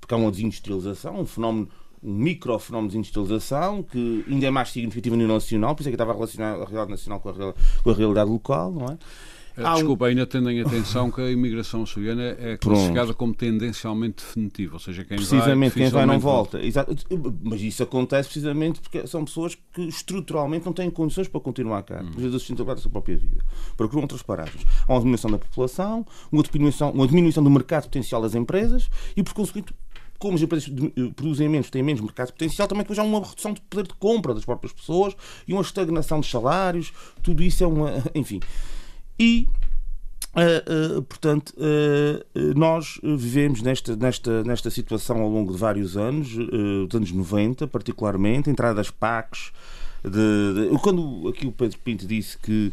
porque 0.00 0.14
há 0.14 0.16
uma 0.16 0.30
desindustrialização, 0.30 1.20
um 1.20 1.26
fenómeno 1.26 1.68
um 2.02 2.12
microfenómeno 2.12 2.90
de 2.90 2.98
industrialização 2.98 3.82
que 3.82 4.24
ainda 4.28 4.46
é 4.46 4.50
mais 4.50 4.70
significativo 4.70 5.14
nível 5.16 5.34
nacional, 5.34 5.74
por 5.74 5.82
isso 5.82 5.88
é 5.88 5.92
que 5.92 5.94
estava 5.94 6.10
a 6.10 6.14
relacionar 6.14 6.52
a 6.54 6.56
realidade 6.56 6.90
nacional 6.90 7.20
com 7.20 7.28
a, 7.28 7.32
real, 7.32 7.54
com 7.82 7.90
a 7.90 7.94
realidade 7.94 8.30
local, 8.30 8.72
não 8.72 8.86
é? 8.86 8.98
Há 9.56 9.74
Desculpa, 9.74 10.06
ainda 10.06 10.26
tendo 10.26 10.50
em 10.50 10.62
atenção 10.62 11.10
que 11.10 11.20
a 11.20 11.30
imigração 11.30 11.82
açoriana 11.82 12.22
é 12.22 12.56
classificada 12.58 13.06
Pronto. 13.08 13.18
como 13.18 13.34
tendencialmente 13.34 14.24
definitiva, 14.24 14.74
ou 14.74 14.78
seja, 14.78 15.04
quem 15.04 15.16
precisamente 15.16 15.74
vai, 15.74 15.82
quem 15.82 15.90
vai 15.90 16.06
não 16.06 16.18
volta. 16.18 16.58
volta. 16.58 16.96
Mas 17.42 17.60
isso 17.60 17.82
acontece 17.82 18.30
precisamente 18.30 18.80
porque 18.80 19.06
são 19.06 19.24
pessoas 19.24 19.54
que 19.54 19.82
estruturalmente 19.82 20.64
não 20.64 20.72
têm 20.72 20.90
condições 20.90 21.28
para 21.28 21.40
continuar 21.40 21.82
cá, 21.82 22.00
hum. 22.02 22.10
por 22.12 22.22
vezes 22.22 22.34
a 22.34 22.76
sua 22.76 22.90
própria 22.90 23.16
vida, 23.16 23.44
procuram 23.76 24.02
outras 24.02 24.22
paragens. 24.22 24.64
Há 24.88 24.92
uma 24.92 25.00
diminuição 25.00 25.30
da 25.30 25.38
população, 25.38 26.06
uma 26.30 26.42
diminuição, 26.42 26.90
uma 26.90 27.06
diminuição 27.06 27.44
do 27.44 27.50
mercado 27.50 27.84
potencial 27.84 28.22
das 28.22 28.34
empresas 28.34 28.88
e, 29.14 29.22
por 29.22 29.34
consequente, 29.34 29.74
como 30.22 30.36
as 30.36 30.42
empresas 30.42 30.70
produzem 31.16 31.48
menos, 31.48 31.68
têm 31.68 31.82
menos 31.82 32.00
mercado 32.00 32.30
potencial, 32.30 32.68
também 32.68 32.84
depois 32.84 32.96
há 32.96 33.02
uma 33.02 33.18
redução 33.18 33.52
de 33.52 33.60
poder 33.62 33.88
de 33.88 33.94
compra 33.94 34.32
das 34.32 34.44
próprias 34.44 34.72
pessoas 34.72 35.16
e 35.48 35.52
uma 35.52 35.62
estagnação 35.62 36.20
de 36.20 36.28
salários. 36.28 36.92
Tudo 37.24 37.42
isso 37.42 37.64
é 37.64 37.66
uma. 37.66 37.90
Enfim. 38.14 38.38
E 39.18 39.48
Uh, 40.34 40.96
uh, 40.98 41.02
portanto, 41.02 41.52
uh, 41.58 42.58
nós 42.58 42.98
vivemos 43.02 43.60
nesta, 43.60 43.94
nesta, 43.94 44.42
nesta 44.42 44.70
situação 44.70 45.20
ao 45.20 45.28
longo 45.28 45.52
de 45.52 45.58
vários 45.58 45.94
anos, 45.94 46.30
dos 46.34 46.94
anos 46.94 47.12
90, 47.12 47.66
particularmente, 47.66 48.48
entrada 48.48 48.76
das 48.76 48.90
PACs, 48.90 49.52
de, 50.02 50.70
de, 50.70 50.78
quando 50.78 51.28
aqui 51.28 51.46
o 51.46 51.52
Pedro 51.52 51.78
Pinto 51.80 52.06
disse 52.06 52.38
que 52.38 52.72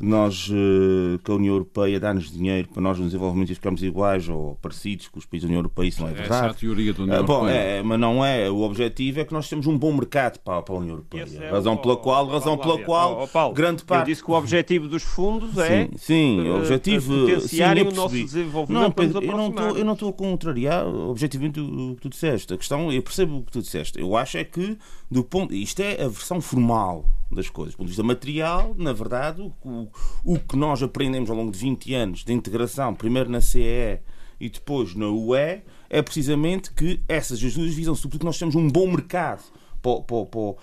nós 0.00 0.50
eh, 0.50 1.18
que 1.22 1.30
a 1.30 1.34
União 1.34 1.54
Europeia 1.54 2.00
dá-nos 2.00 2.30
dinheiro 2.30 2.68
para 2.68 2.80
nós 2.80 2.98
nos 2.98 3.08
desenvolvimentos 3.08 3.54
ficarmos 3.54 3.82
iguais 3.82 4.28
ou 4.28 4.56
parecidos 4.62 5.08
com 5.08 5.18
os 5.18 5.26
países 5.26 5.42
da 5.42 5.48
União 5.48 5.58
Europeia, 5.58 5.88
isso 5.88 6.00
não 6.00 6.08
é 6.08 6.12
verdade. 6.12 6.34
Essa 6.34 6.46
é 6.46 6.50
a 6.50 6.54
teoria 6.54 6.94
da 6.94 7.02
União 7.02 7.16
ah, 7.16 7.20
Europeia. 7.20 7.54
é, 7.54 7.82
mas 7.82 8.00
não 8.00 8.24
é. 8.24 8.50
O 8.50 8.60
objetivo 8.62 9.20
é 9.20 9.24
que 9.24 9.32
nós 9.32 9.48
temos 9.48 9.66
um 9.66 9.76
bom 9.76 9.92
mercado 9.92 10.38
para, 10.38 10.62
para 10.62 10.74
a 10.74 10.78
União 10.78 10.94
Europeia. 10.94 11.26
É 11.40 11.50
razão 11.50 11.76
pela 11.76 11.96
qual, 11.96 12.26
razão 12.26 12.56
pela 12.56 12.78
qual, 12.82 13.28
Paulo, 13.28 13.54
grande 13.54 13.84
parte. 13.84 14.08
Eu 14.08 14.14
disse 14.14 14.24
que 14.24 14.30
o 14.30 14.34
objetivo 14.34 14.88
dos 14.88 15.02
fundos 15.02 15.56
é 15.58 15.84
sim, 15.84 15.90
sim, 15.96 16.48
o 16.48 16.56
objetivo 16.56 17.26
potenciarem 17.26 17.86
o 17.86 17.92
nosso 17.92 18.14
desenvolvimento. 18.14 18.82
Não, 18.82 18.90
Pedro, 18.90 19.22
eu 19.22 19.36
não 19.36 19.48
estou, 19.48 19.78
eu 19.78 19.84
não 19.84 19.92
estou 19.92 20.08
a 20.08 20.12
contrariar 20.12 20.86
objetivamente 20.86 21.60
o 21.60 21.94
que 21.96 22.02
tu 22.02 22.08
disseste. 22.08 22.54
A 22.54 22.56
questão, 22.56 22.90
eu 22.90 23.02
percebo 23.02 23.38
o 23.38 23.42
que 23.42 23.52
tu 23.52 23.60
disseste. 23.60 24.00
Eu 24.00 24.16
acho 24.16 24.38
é 24.38 24.44
que 24.44 24.78
do 25.10 25.24
ponto, 25.24 25.52
isto 25.52 25.80
é 25.80 26.02
a 26.02 26.08
versão 26.08 26.40
formal 26.40 27.04
das 27.30 27.48
coisas. 27.48 27.74
Do 27.74 27.78
ponto 27.78 27.86
de 27.86 27.92
vista 27.92 28.02
material, 28.02 28.74
na 28.76 28.92
verdade, 28.92 29.40
o, 29.40 29.88
o 30.24 30.38
que 30.38 30.56
nós 30.56 30.82
aprendemos 30.82 31.30
ao 31.30 31.36
longo 31.36 31.52
de 31.52 31.58
20 31.58 31.94
anos 31.94 32.24
de 32.24 32.32
integração, 32.32 32.94
primeiro 32.94 33.30
na 33.30 33.40
CE 33.40 34.00
e 34.40 34.48
depois 34.48 34.94
na 34.94 35.06
UE, 35.06 35.62
é 35.88 36.02
precisamente 36.02 36.72
que 36.72 37.00
essas 37.08 37.38
ajudas 37.42 37.74
visam 37.74 37.94
sobretudo 37.94 38.20
que 38.20 38.26
nós 38.26 38.38
temos 38.38 38.54
um 38.54 38.68
bom 38.68 38.86
mercado 38.86 39.42
para, 39.82 40.00
para, 40.00 40.26
para, 40.26 40.54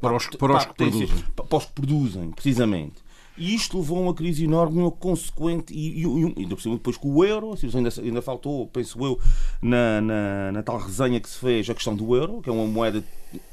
para, 0.00 0.16
os, 0.16 0.26
para, 0.36 0.56
os 0.56 0.64
que 0.66 0.74
produzem. 0.74 1.08
para 1.34 1.56
os 1.56 1.64
que 1.64 1.72
produzem, 1.72 2.30
precisamente. 2.30 3.10
E 3.38 3.54
isto 3.54 3.78
levou 3.78 3.98
a 3.98 4.00
uma 4.02 4.14
crise 4.14 4.44
enorme, 4.44 4.82
uma 4.82 4.90
consequente, 4.90 5.72
e, 5.72 6.02
e, 6.02 6.02
e 6.02 6.34
ainda 6.42 6.56
por 6.56 6.70
depois 6.70 6.96
com 6.98 7.10
o 7.10 7.24
euro, 7.24 7.54
ainda, 7.74 7.90
ainda 8.02 8.20
faltou, 8.20 8.66
penso 8.66 9.02
eu, 9.02 9.18
na, 9.62 10.00
na, 10.00 10.52
na, 10.52 10.62
tal 10.62 10.76
resenha 10.76 11.18
que 11.18 11.28
se 11.28 11.38
fez 11.38 11.70
a 11.70 11.74
questão 11.74 11.96
do 11.96 12.14
euro, 12.14 12.42
que 12.42 12.50
é 12.50 12.52
uma 12.52 12.66
moeda, 12.66 13.02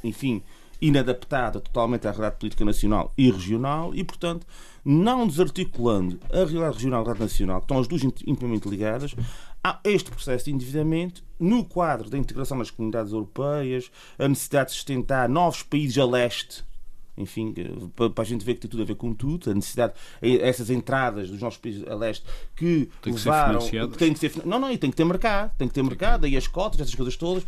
enfim, 0.03 0.43
inadaptada 0.81 1.59
totalmente 1.59 2.07
à 2.07 2.11
realidade 2.11 2.39
política 2.39 2.65
nacional 2.65 3.13
e 3.17 3.31
regional 3.31 3.93
e, 3.95 4.03
portanto, 4.03 4.45
não 4.83 5.27
desarticulando 5.27 6.19
a 6.31 6.37
realidade 6.37 6.75
regional 6.75 6.99
e 6.99 7.01
a 7.01 7.05
realidade 7.05 7.19
nacional, 7.19 7.59
que 7.59 7.65
estão 7.65 7.79
as 7.79 7.87
duas 7.87 8.03
intimamente 8.03 8.69
ligadas, 8.69 9.15
há 9.63 9.79
este 9.83 10.09
processo 10.09 10.45
de 10.45 10.51
endividamento 10.51 11.23
no 11.39 11.65
quadro 11.65 12.09
da 12.09 12.17
integração 12.17 12.57
nas 12.57 12.71
comunidades 12.71 13.11
europeias, 13.11 13.91
a 14.17 14.27
necessidade 14.27 14.69
de 14.69 14.75
sustentar 14.75 15.27
novos 15.27 15.63
países 15.63 15.97
a 15.97 16.05
leste 16.05 16.65
enfim, 17.17 17.53
para, 17.95 18.21
a 18.21 18.23
gente 18.23 18.45
ver 18.45 18.53
que 18.53 18.61
tem 18.61 18.69
tudo 18.69 18.83
a 18.83 18.85
ver 18.85 18.95
com 18.95 19.13
tudo, 19.13 19.49
a 19.49 19.53
necessidade, 19.53 19.93
essas 20.21 20.69
entradas 20.69 21.29
dos 21.29 21.41
nossos 21.41 21.59
países 21.59 21.83
a 21.87 21.95
leste 21.95 22.23
que 22.55 22.89
tem 23.01 23.13
que 23.13 23.19
levaram. 23.19 23.59
Ser 23.59 23.87
tem 23.87 24.13
que 24.13 24.19
ser 24.19 24.45
Não, 24.45 24.59
não, 24.59 24.71
e 24.71 24.77
tem 24.77 24.91
que 24.91 24.95
ter 24.95 25.03
mercado, 25.03 25.51
tem 25.57 25.67
que 25.67 25.73
ter 25.73 25.83
mercado, 25.83 26.25
aí 26.25 26.37
as 26.37 26.47
cotas, 26.47 26.79
essas 26.79 26.93
coisas 26.93 27.17
todas. 27.17 27.43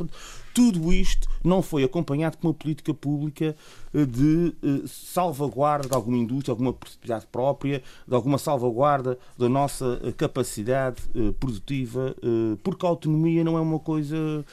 Tudo 0.60 0.92
isto 0.92 1.30
não 1.42 1.62
foi 1.62 1.86
acompanhado 1.86 2.38
por 2.38 2.50
uma 2.50 2.54
política 2.54 2.94
pública 2.94 3.56
eh, 3.94 4.06
de 4.06 4.54
eh, 4.62 4.82
salvaguarda 4.86 5.88
de 5.88 5.96
alguma 5.96 6.18
indústria, 6.18 6.52
alguma 6.52 6.74
possibilidade 6.74 7.26
própria, 7.28 7.82
de 8.06 8.14
alguma 8.14 8.38
salvaguarda 8.38 9.18
da 9.38 9.48
nossa 9.48 10.02
eh, 10.04 10.12
capacidade 10.12 11.02
produtiva, 11.40 12.14
porque 12.62 12.86
a 12.86 12.90
autonomia 12.90 13.42
não 13.42 13.58
é 13.58 13.62
uma 13.62 13.80
coisa 13.80 14.46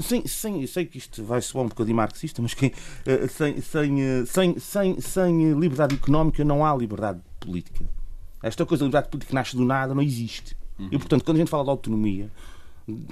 sem, 0.00 0.26
sem, 0.26 0.66
sei 0.66 0.84
que 0.84 0.98
isto 0.98 1.22
vai 1.22 1.40
soar 1.40 1.64
um 1.64 1.68
bocadinho 1.68 1.96
marxista, 1.96 2.42
mas 2.42 2.52
quem, 2.52 2.72
sem, 3.28 3.60
sem, 3.60 4.26
sem, 4.26 4.58
sem, 4.58 5.00
sem 5.00 5.52
liberdade 5.52 5.94
económica 5.94 6.44
não 6.44 6.66
há 6.66 6.74
liberdade 6.74 7.20
política. 7.38 7.84
Esta 8.42 8.66
coisa 8.66 8.82
de 8.82 8.88
liberdade 8.88 9.12
política 9.12 9.32
nasce 9.32 9.54
do 9.54 9.64
nada, 9.64 9.94
não 9.94 10.02
existe. 10.02 10.56
Uhum. 10.76 10.88
E, 10.90 10.98
portanto, 10.98 11.22
quando 11.22 11.36
a 11.36 11.38
gente 11.38 11.50
fala 11.50 11.62
de 11.62 11.70
autonomia 11.70 12.28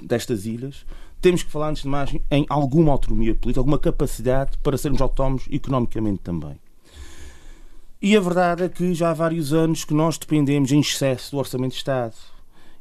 destas 0.03 0.45
ilhas, 0.45 0.85
temos 1.21 1.43
que 1.43 1.51
falar, 1.51 1.69
antes 1.69 1.83
de 1.83 1.89
mais, 1.89 2.15
em 2.31 2.45
alguma 2.49 2.91
autonomia 2.91 3.35
política, 3.35 3.59
alguma 3.59 3.79
capacidade 3.79 4.57
para 4.59 4.77
sermos 4.77 5.01
autónomos 5.01 5.47
economicamente 5.49 6.19
também. 6.19 6.59
E 8.01 8.15
a 8.15 8.19
verdade 8.19 8.63
é 8.63 8.69
que 8.69 8.93
já 8.93 9.11
há 9.11 9.13
vários 9.13 9.53
anos 9.53 9.83
que 9.83 9.93
nós 9.93 10.17
dependemos 10.17 10.71
em 10.71 10.79
excesso 10.79 11.31
do 11.31 11.37
Orçamento 11.37 11.71
de 11.71 11.77
Estado 11.77 12.15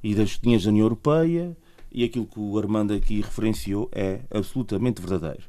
e 0.02 0.14
das 0.14 0.38
dinheiros 0.38 0.64
da 0.64 0.70
União 0.70 0.84
Europeia 0.84 1.56
e 1.90 2.04
aquilo 2.04 2.26
que 2.26 2.38
o 2.38 2.56
Armando 2.58 2.94
aqui 2.94 3.20
referenciou 3.20 3.88
é 3.92 4.20
absolutamente 4.30 5.00
verdadeiro. 5.00 5.42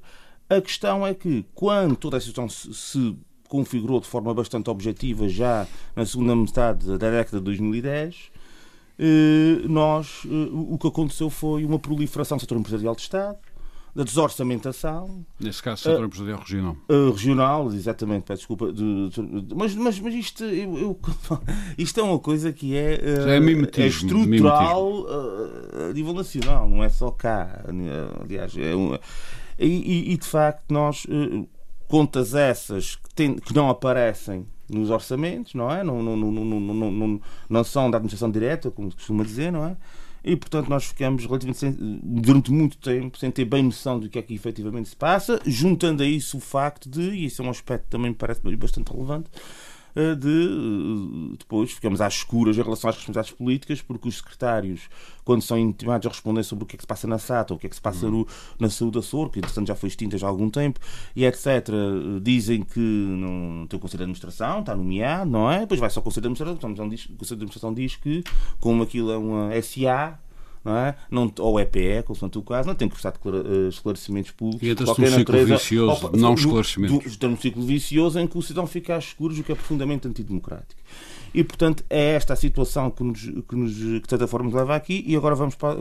A 0.50 0.60
questão 0.60 1.06
é 1.06 1.14
que, 1.14 1.46
quando 1.54 1.96
toda 1.96 2.18
a 2.18 2.20
situação 2.22 2.50
se 2.50 3.16
configurou 3.48 4.00
de 4.00 4.08
forma 4.08 4.34
bastante 4.34 4.70
objetiva 4.70 5.30
já 5.30 5.68
na 5.96 6.06
segunda 6.06 6.36
metade 6.36 6.88
da 6.88 6.98
década 6.98 7.38
de 7.38 7.44
2010, 7.44 8.16
eh, 8.16 8.39
nós, 9.68 10.24
eh, 10.26 10.50
o 10.52 10.78
que 10.78 10.88
aconteceu 10.88 11.30
foi 11.30 11.64
uma 11.64 11.80
proliferação 11.80 12.38
do 12.38 12.42
setor 12.42 12.58
empresarial 12.58 12.96
de 12.96 13.02
Estado, 13.02 13.38
da 13.96 14.04
desorçamentação. 14.04 15.26
Nesse 15.40 15.64
caso, 15.64 15.84
setor 15.84 16.02
uh, 16.02 16.06
empresarial 16.06 16.40
regional. 16.40 16.78
Uh, 16.90 17.12
regional, 17.12 17.74
exatamente, 17.74 18.24
peço 18.24 18.40
desculpa. 18.40 18.72
De, 18.72 19.10
de, 19.10 19.56
mas, 19.56 19.74
mas, 19.76 20.00
mas 20.00 20.14
isto, 20.14 20.44
eu, 20.44 20.78
eu, 20.78 21.00
isto 21.78 22.00
é 22.00 22.04
uma 22.04 22.20
coisa 22.20 22.52
que 22.52 22.76
é, 22.76 23.00
uh, 23.02 23.30
é, 23.30 23.40
mimetismo, 23.40 23.84
é, 23.84 23.88
estrutural 23.88 25.02
uh, 25.02 25.90
a 25.90 25.94
nível 25.94 26.14
nacional, 26.14 26.70
não 26.70 26.84
é 26.84 26.90
só 26.90 27.10
cá. 27.10 27.64
Aliás, 28.22 28.56
é 28.58 28.76
uma, 28.76 29.00
e, 29.58 30.14
e, 30.14 30.18
de 30.18 30.26
facto, 30.26 30.72
nós, 30.72 31.06
contas 31.88 32.34
essas 32.34 32.96
que, 32.96 33.14
tem, 33.14 33.36
que 33.36 33.54
não 33.54 33.70
aparecem 33.70 34.46
nos 34.70 34.90
orçamentos, 34.90 35.54
não 35.54 35.72
é? 35.72 35.84
Não, 35.84 36.02
não, 37.50 37.64
são 37.64 37.90
da 37.90 37.98
administração 37.98 38.30
direta, 38.30 38.72
como 38.72 38.90
se 38.90 38.98
costuma 38.98 39.24
dizer, 39.24 39.52
não 39.52 39.66
é? 39.66 39.78
e, 40.24 40.36
portanto, 40.36 40.70
nós 40.70 40.86
ficamos 40.86 41.26
relativamente 41.26 41.60
sem, 41.60 41.76
durante 42.04 42.52
muito 42.52 42.78
tempo 42.78 43.18
sem 43.18 43.32
ter 43.32 43.46
bem 43.46 43.64
noção 43.64 44.00
do 44.00 44.10
que 44.10 44.20
é 44.20 44.22
que 44.22 44.34
efetivamente 44.34 44.90
se 44.90 44.96
passa, 44.96 45.40
juntando 45.46 46.04
a 46.04 46.06
isso 46.06 46.38
o 46.38 46.40
facto 46.40 46.90
de, 46.90 47.02
e 47.02 47.26
isso 47.26 47.42
é 47.42 47.46
um 47.46 47.50
aspecto 47.50 47.86
que 47.86 47.90
também 47.90 48.12
me 48.12 48.16
parece 48.16 48.42
bastante 48.58 48.92
relevante, 48.92 49.30
de 49.96 51.34
eh, 51.34 51.36
depois 51.38 51.72
ficamos 51.72 52.02
às 52.02 52.16
escuras 52.16 52.58
em 52.58 52.62
relação 52.62 52.90
às 52.90 52.96
responsabilidades 52.96 53.32
políticas, 53.32 53.82
porque 53.82 54.08
os 54.08 54.18
secretários, 54.18 54.90
quando 55.24 55.42
são 55.42 55.58
intimados 55.58 56.06
a 56.06 56.10
responder 56.10 56.44
sobre 56.44 56.64
o 56.64 56.68
que 56.68 56.76
é 56.76 56.78
que 56.78 56.84
se 56.84 56.88
passa 56.88 57.08
na 57.08 57.18
SATA, 57.18 57.54
o 57.54 57.58
que 57.58 57.68
é 57.68 57.70
que 57.70 57.76
se 57.76 57.82
passa 57.82 58.10
no, 58.10 58.28
na 58.60 58.70
saúde 58.70 59.00
da 59.00 59.02
SOR, 59.02 59.30
que 59.30 59.40
entretanto 59.40 59.68
já 59.68 59.76
foi 59.76 59.90
extinta 59.90 60.18
já 60.18 60.28
há 60.28 60.30
algum 60.30 60.50
tempo, 60.50 60.80
e 61.16 61.26
etc., 61.26 61.70
dizem 62.22 62.64
que 62.64 62.80
não 62.80 63.68
tem 63.68 63.78
o 63.78 63.82
Conselho 63.82 64.00
de 64.00 64.04
Administração, 64.04 64.60
está 64.60 64.76
nomeado, 64.76 65.30
não 65.30 65.52
é? 65.52 65.62
Depois 65.62 65.80
vai 65.80 65.90
só 65.90 66.00
o 66.00 66.04
Conselho 66.04 66.34
de 66.34 66.42
Administração, 66.42 66.72
o 66.72 67.18
Conselho 67.18 67.18
de 67.18 67.34
Administração 67.34 67.74
diz 67.74 67.96
que, 67.96 68.24
como 68.60 68.84
aquilo 68.84 69.12
é 69.12 69.18
uma 69.18 69.50
SA, 69.62 70.20
não 70.70 70.78
é? 70.78 70.96
Não, 71.10 71.32
ou 71.40 71.60
EPE, 71.60 72.04
consoante 72.06 72.38
o 72.38 72.44
caso, 72.44 72.68
não 72.68 72.76
tem 72.76 72.88
que 72.88 72.94
prestar 72.94 73.14
eh, 73.14 73.68
esclarecimentos 73.70 74.32
públicos. 74.32 74.68
E 74.68 74.72
entra-se 74.72 75.02
num 75.02 75.08
ciclo 75.08 75.20
natureza, 75.20 75.58
vicioso, 75.58 76.06
ou, 76.06 76.18
não 76.18 76.34
esclarecimentos. 76.36 77.06
Está 77.08 77.28
num 77.28 77.38
ciclo 77.38 77.64
vicioso 77.64 78.20
em 78.20 78.28
que 78.28 78.38
o 78.38 78.42
cidadão 78.42 78.68
fica 78.68 78.96
às 78.96 79.06
escuras, 79.06 79.40
o 79.40 79.44
que 79.44 79.52
é 79.52 79.56
profundamente 79.56 80.08
antidemocrático. 80.08 80.80
E, 81.34 81.44
portanto, 81.44 81.84
é 81.90 82.14
esta 82.14 82.34
a 82.34 82.36
situação 82.36 82.90
que, 82.92 83.04
nos, 83.04 83.22
que, 83.22 83.56
nos, 83.56 83.74
que 83.76 84.02
de 84.02 84.10
certa 84.10 84.28
forma 84.28 84.46
nos 84.46 84.54
leva 84.54 84.76
aqui. 84.76 85.04
E 85.08 85.16
agora 85.16 85.34
vamos 85.34 85.56
para, 85.56 85.76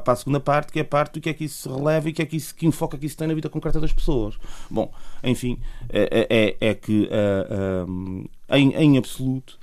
para, 0.00 0.12
a 0.12 0.16
segunda 0.16 0.40
parte, 0.40 0.72
que 0.72 0.78
é 0.78 0.82
a 0.82 0.86
parte 0.86 1.14
do 1.14 1.20
que 1.20 1.30
é 1.30 1.34
que 1.34 1.44
isso 1.44 1.62
se 1.62 1.68
releva 1.68 2.08
e 2.08 2.12
que 2.12 2.22
é 2.22 2.26
que, 2.26 2.36
isso, 2.36 2.54
que 2.54 2.66
enfoca 2.66 2.98
que 2.98 3.06
isso 3.06 3.16
tem 3.16 3.26
na 3.26 3.34
vida 3.34 3.48
concreta 3.48 3.80
das 3.80 3.92
pessoas. 3.92 4.36
Bom, 4.70 4.92
enfim, 5.22 5.58
é, 5.88 6.56
é, 6.60 6.68
é 6.68 6.74
que 6.74 7.08
uh, 7.08 7.86
uh, 7.86 8.30
em, 8.50 8.74
em 8.74 8.98
absoluto, 8.98 9.58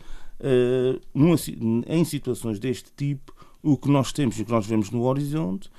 numa, 1.14 1.36
em 1.88 2.04
situações 2.04 2.60
deste 2.60 2.92
tipo, 2.96 3.34
o 3.64 3.78
que 3.78 3.90
nós 3.90 4.12
temos 4.12 4.38
e 4.38 4.42
o 4.42 4.46
que 4.46 4.52
nós 4.52 4.66
vemos 4.66 4.90
no 4.90 5.04
horizonte 5.04 5.70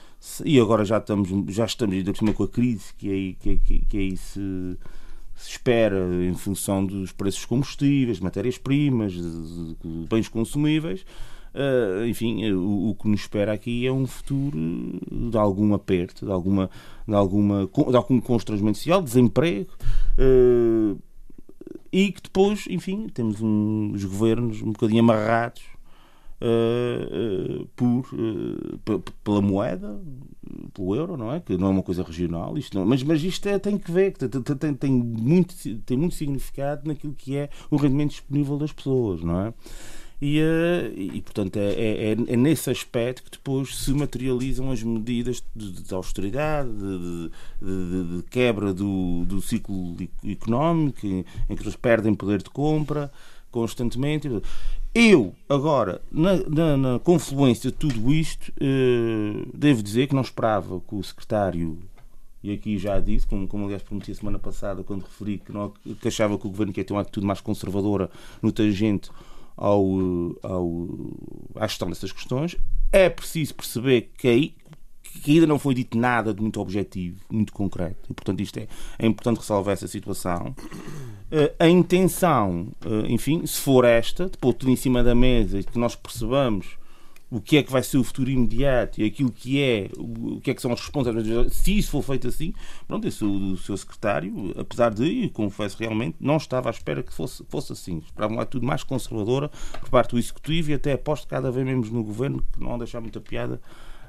e 0.45 0.59
agora 0.61 0.85
já 0.85 0.99
estamos, 0.99 1.29
já 1.53 1.65
estamos 1.65 1.97
ainda 1.97 2.13
por 2.13 2.19
cima 2.19 2.33
com 2.33 2.45
a 2.45 2.49
crise, 2.49 2.95
que 2.97 3.11
aí, 3.11 3.35
que, 3.35 3.57
que, 3.57 3.79
que 3.81 3.99
aí 3.99 4.17
se, 4.17 4.79
se 5.35 5.51
espera 5.51 5.99
em 6.25 6.35
função 6.35 6.85
dos 6.85 7.11
preços 7.11 7.41
dos 7.41 7.47
combustíveis, 7.47 8.21
matérias-primas, 8.21 9.15
bens 10.09 10.29
consumíveis. 10.29 11.05
Uh, 11.55 12.07
enfim, 12.07 12.51
o, 12.53 12.91
o, 12.91 12.95
que 12.95 13.09
nos 13.09 13.23
espera 13.23 13.53
aqui 13.53 13.87
é 13.87 13.93
um 13.93 14.07
futuro 14.07 14.57
de 15.11 15.37
algum 15.37 15.75
aperto, 15.75 16.25
de, 16.25 16.33
alguma, 16.33 16.71
de, 17.07 17.15
alguma, 17.15 17.69
de 17.91 17.97
algum 17.97 18.21
constrangimento 18.21 18.79
social, 18.79 19.03
desemprego. 19.03 19.71
Uh, 20.17 20.99
e 21.93 22.13
que 22.13 22.23
depois, 22.23 22.65
enfim, 22.71 23.09
temos 23.13 23.43
um, 23.43 23.93
os 23.93 24.05
governos 24.05 24.63
um 24.63 24.73
bocadinho 24.73 25.01
amarrados 25.01 25.63
uh, 26.43 27.67
por, 27.77 28.05
pela 29.23 29.41
moeda, 29.41 29.99
pelo 30.75 30.97
euro, 30.97 31.17
não 31.17 31.33
é? 31.33 31.41
Que 31.41 31.57
não 31.57 31.69
é 31.69 31.71
uma 31.71 31.83
coisa 31.83 32.03
regional, 32.03 32.59
isto 32.59 32.77
não, 32.79 32.85
mas, 32.85 33.03
mas 33.03 33.23
isto 33.23 33.49
é, 33.49 33.59
tem 33.59 33.79
que 33.79 33.91
ver, 33.91 34.13
tem, 34.13 34.29
tem, 34.29 34.75
tem, 34.75 34.93
muito, 34.93 35.55
tem 35.81 35.97
muito 35.97 36.15
significado 36.15 36.87
naquilo 36.89 37.15
que 37.15 37.37
é 37.37 37.49
o 37.71 37.77
rendimento 37.77 38.11
disponível 38.11 38.59
das 38.59 38.73
pessoas, 38.73 39.23
não 39.23 39.41
é? 39.41 39.55
E, 40.21 40.39
eh, 40.39 40.93
e 40.97 41.21
portanto, 41.21 41.57
é, 41.57 41.73
é, 41.73 42.13
é, 42.13 42.37
nesse 42.37 42.71
aspecto 42.71 43.25
que 43.25 43.31
depois 43.33 43.77
se 43.77 43.93
materializam 43.93 44.71
as 44.71 44.81
medidas 44.81 45.43
de, 45.55 45.83
de 45.83 45.93
austeridade, 45.93 46.71
de, 46.71 47.31
de, 47.61 48.17
de, 48.19 48.23
quebra 48.31 48.73
do, 48.73 49.25
do 49.27 49.43
ciclo 49.43 49.97
económico, 50.25 51.05
em 51.05 51.57
que 51.57 51.63
eles 51.65 51.75
perdem 51.75 52.15
poder 52.15 52.41
de 52.41 52.51
compra 52.51 53.11
constantemente. 53.53 54.29
Eu, 54.93 55.33
agora, 55.49 56.03
na, 56.11 56.37
na, 56.49 56.77
na 56.77 56.99
confluência 56.99 57.71
de 57.71 57.77
tudo 57.77 58.13
isto, 58.13 58.53
eh, 58.61 59.47
devo 59.55 59.83
dizer 59.83 60.09
que 60.09 60.15
não 60.15 60.23
esperava 60.23 60.81
que 60.81 60.95
o 60.95 61.03
secretário 61.03 61.79
e 62.43 62.53
aqui 62.53 62.77
já 62.77 62.99
disse, 62.99 63.27
como, 63.27 63.47
como 63.47 63.65
aliás 63.65 63.83
prometi 63.83 64.11
a 64.11 64.15
semana 64.15 64.39
passada, 64.39 64.83
quando 64.83 65.03
referi 65.03 65.39
que, 65.39 65.53
não, 65.53 65.73
que 66.01 66.09
achava 66.09 66.37
que 66.37 66.47
o 66.47 66.51
governo 66.51 66.73
quer 66.73 66.83
ter 66.83 66.93
uma 66.93 67.03
atitude 67.03 67.25
mais 67.25 67.41
conservadora 67.41 68.11
no 68.43 68.51
tangente 68.51 69.11
ao, 69.57 69.85
ao, 70.43 70.89
à 71.55 71.67
gestão 71.69 71.89
dessas 71.89 72.11
questões. 72.11 72.57
É 72.91 73.09
preciso 73.09 73.55
perceber 73.55 74.11
que, 74.19 74.55
que 75.21 75.33
ainda 75.33 75.47
não 75.47 75.59
foi 75.59 75.75
dito 75.75 75.97
nada 75.97 76.33
de 76.33 76.41
muito 76.41 76.61
objetivo, 76.61 77.21
muito 77.31 77.53
concreto. 77.53 78.11
E, 78.11 78.15
portanto, 78.15 78.41
isto 78.41 78.59
é, 78.59 78.67
é 78.99 79.07
importante 79.07 79.39
ressalvar 79.39 79.75
essa 79.75 79.89
situação. 79.89 80.55
Uh, 81.31 81.55
a 81.59 81.69
intenção, 81.69 82.69
uh, 82.85 83.07
enfim, 83.07 83.47
se 83.47 83.61
for 83.61 83.85
esta, 83.85 84.29
de 84.29 84.37
pôr 84.39 84.53
tudo 84.55 84.71
em 84.71 84.77
cima 84.77 85.03
da 85.03 85.15
mesa 85.15 85.61
e 85.61 85.65
que 85.65 85.79
nós 85.79 85.95
percebamos 85.95 86.77
o 87.33 87.41
que 87.41 87.57
é 87.57 87.63
que 87.63 87.73
vai 87.73 87.83
ser 87.83 87.97
o 87.97 88.05
futuro 88.05 88.29
imediato 88.29 89.01
e 89.01 89.05
aquilo 89.07 89.33
que 89.33 89.59
é, 89.59 89.89
o 89.97 90.39
que 90.39 90.51
é 90.51 90.55
que 90.55 90.61
são 90.61 90.71
as 90.71 90.81
responsabilidades, 90.81 91.55
se 91.55 91.79
isso 91.79 91.91
for 91.91 92.03
feito 92.03 92.29
assim, 92.29 92.53
pronto, 92.87 93.09
esse, 93.09 93.25
o, 93.25 93.53
o 93.53 93.57
seu 93.57 93.75
secretário, 93.75 94.53
apesar 94.55 94.93
de, 94.93 95.31
confesso 95.31 95.79
realmente, 95.79 96.17
não 96.21 96.37
estava 96.37 96.69
à 96.69 96.71
espera 96.71 97.03
que 97.03 97.11
fosse, 97.11 97.43
fosse 97.49 97.73
assim. 97.73 98.03
Esperava 98.05 98.35
uma 98.35 98.45
tudo 98.45 98.67
mais 98.67 98.85
conservadora 98.85 99.51
por 99.81 99.89
parte 99.89 100.11
do 100.11 100.19
Executivo 100.19 100.73
e 100.73 100.75
até 100.75 100.93
aposto 100.93 101.27
cada 101.27 101.51
vez 101.51 101.65
menos 101.65 101.89
no 101.89 102.05
Governo, 102.05 102.45
que 102.53 102.61
não 102.63 102.77
deixar 102.77 103.01
muita 103.01 103.19
piada 103.19 103.59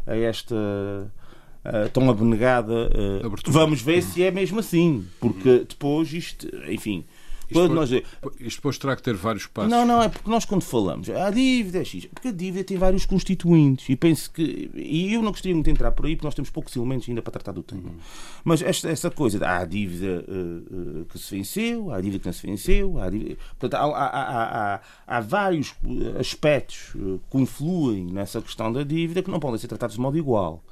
a 0.06 0.16
esta 0.16 0.56
uh, 0.56 1.90
tão 1.92 2.10
abnegada. 2.10 2.90
Uh, 3.24 3.36
vamos 3.48 3.82
ver 3.82 4.02
se 4.02 4.24
é 4.24 4.32
mesmo 4.32 4.60
assim, 4.60 5.06
porque 5.20 5.66
depois 5.68 6.12
isto, 6.14 6.48
enfim 6.70 7.06
quando 7.54 7.74
nós... 7.74 7.92
Isto 7.92 8.58
depois 8.58 8.78
terá 8.78 8.96
que 8.96 9.04
ter 9.04 9.16
vários 9.16 9.48
passos. 9.48 9.72
Não, 9.72 9.86
não, 9.86 10.02
é 10.02 10.10
porque 10.10 10.30
nós 10.30 10.46
quando 10.46 10.64
falamos, 10.64 11.10
a 11.10 11.30
dívida 11.30 11.80
é 11.80 11.86
X, 11.86 12.06
porque 12.06 12.30
a 12.30 12.32
dívida 12.32 12.64
tem 12.64 12.78
vários 12.78 13.06
constituintes 13.06 13.88
e 13.90 13.96
penso 13.96 14.32
que. 14.32 14.70
E 14.74 15.14
eu 15.14 15.22
não 15.22 15.32
gostaria 15.32 15.54
muito 15.54 15.66
de 15.66 15.72
entrar 15.72 15.92
por 15.92 16.06
aí 16.06 16.16
porque 16.16 16.28
nós 16.28 16.36
temos 16.36 16.50
poucos 16.50 16.76
elementos 16.76 17.08
ainda 17.08 17.22
para 17.22 17.32
tratar 17.32 17.52
do 17.52 17.64
tema. 17.64 17.90
Uhum. 17.90 17.98
Mas 18.44 18.62
esta, 18.62 18.90
essa 18.90 19.10
coisa, 19.10 19.46
há 19.46 19.60
a 19.60 19.66
dívida 19.66 20.26
uh, 20.28 21.02
uh, 21.02 21.06
que 21.06 21.18
se 21.20 21.36
venceu, 21.36 21.92
há 21.92 21.98
a 21.98 22.02
dívida 22.02 22.20
que 22.20 22.26
não 22.26 22.34
se 22.34 22.48
venceu, 22.48 23.00
há, 23.00 23.10
dívida, 23.10 23.38
portanto, 23.60 23.82
há, 23.82 23.86
há, 23.86 24.76
há, 24.76 24.82
há, 25.08 25.20
vários 25.22 25.74
aspectos 26.20 26.92
que 26.92 27.20
confluem 27.30 28.06
nessa 28.06 28.42
questão 28.42 28.72
da 28.72 28.84
dívida 28.84 29.22
que 29.22 29.32
não 29.32 29.40
podem 29.40 29.58
ser 29.58 29.68
tratados 29.68 29.96
de 29.96 30.02
modo 30.02 30.18
igual. 30.18 30.64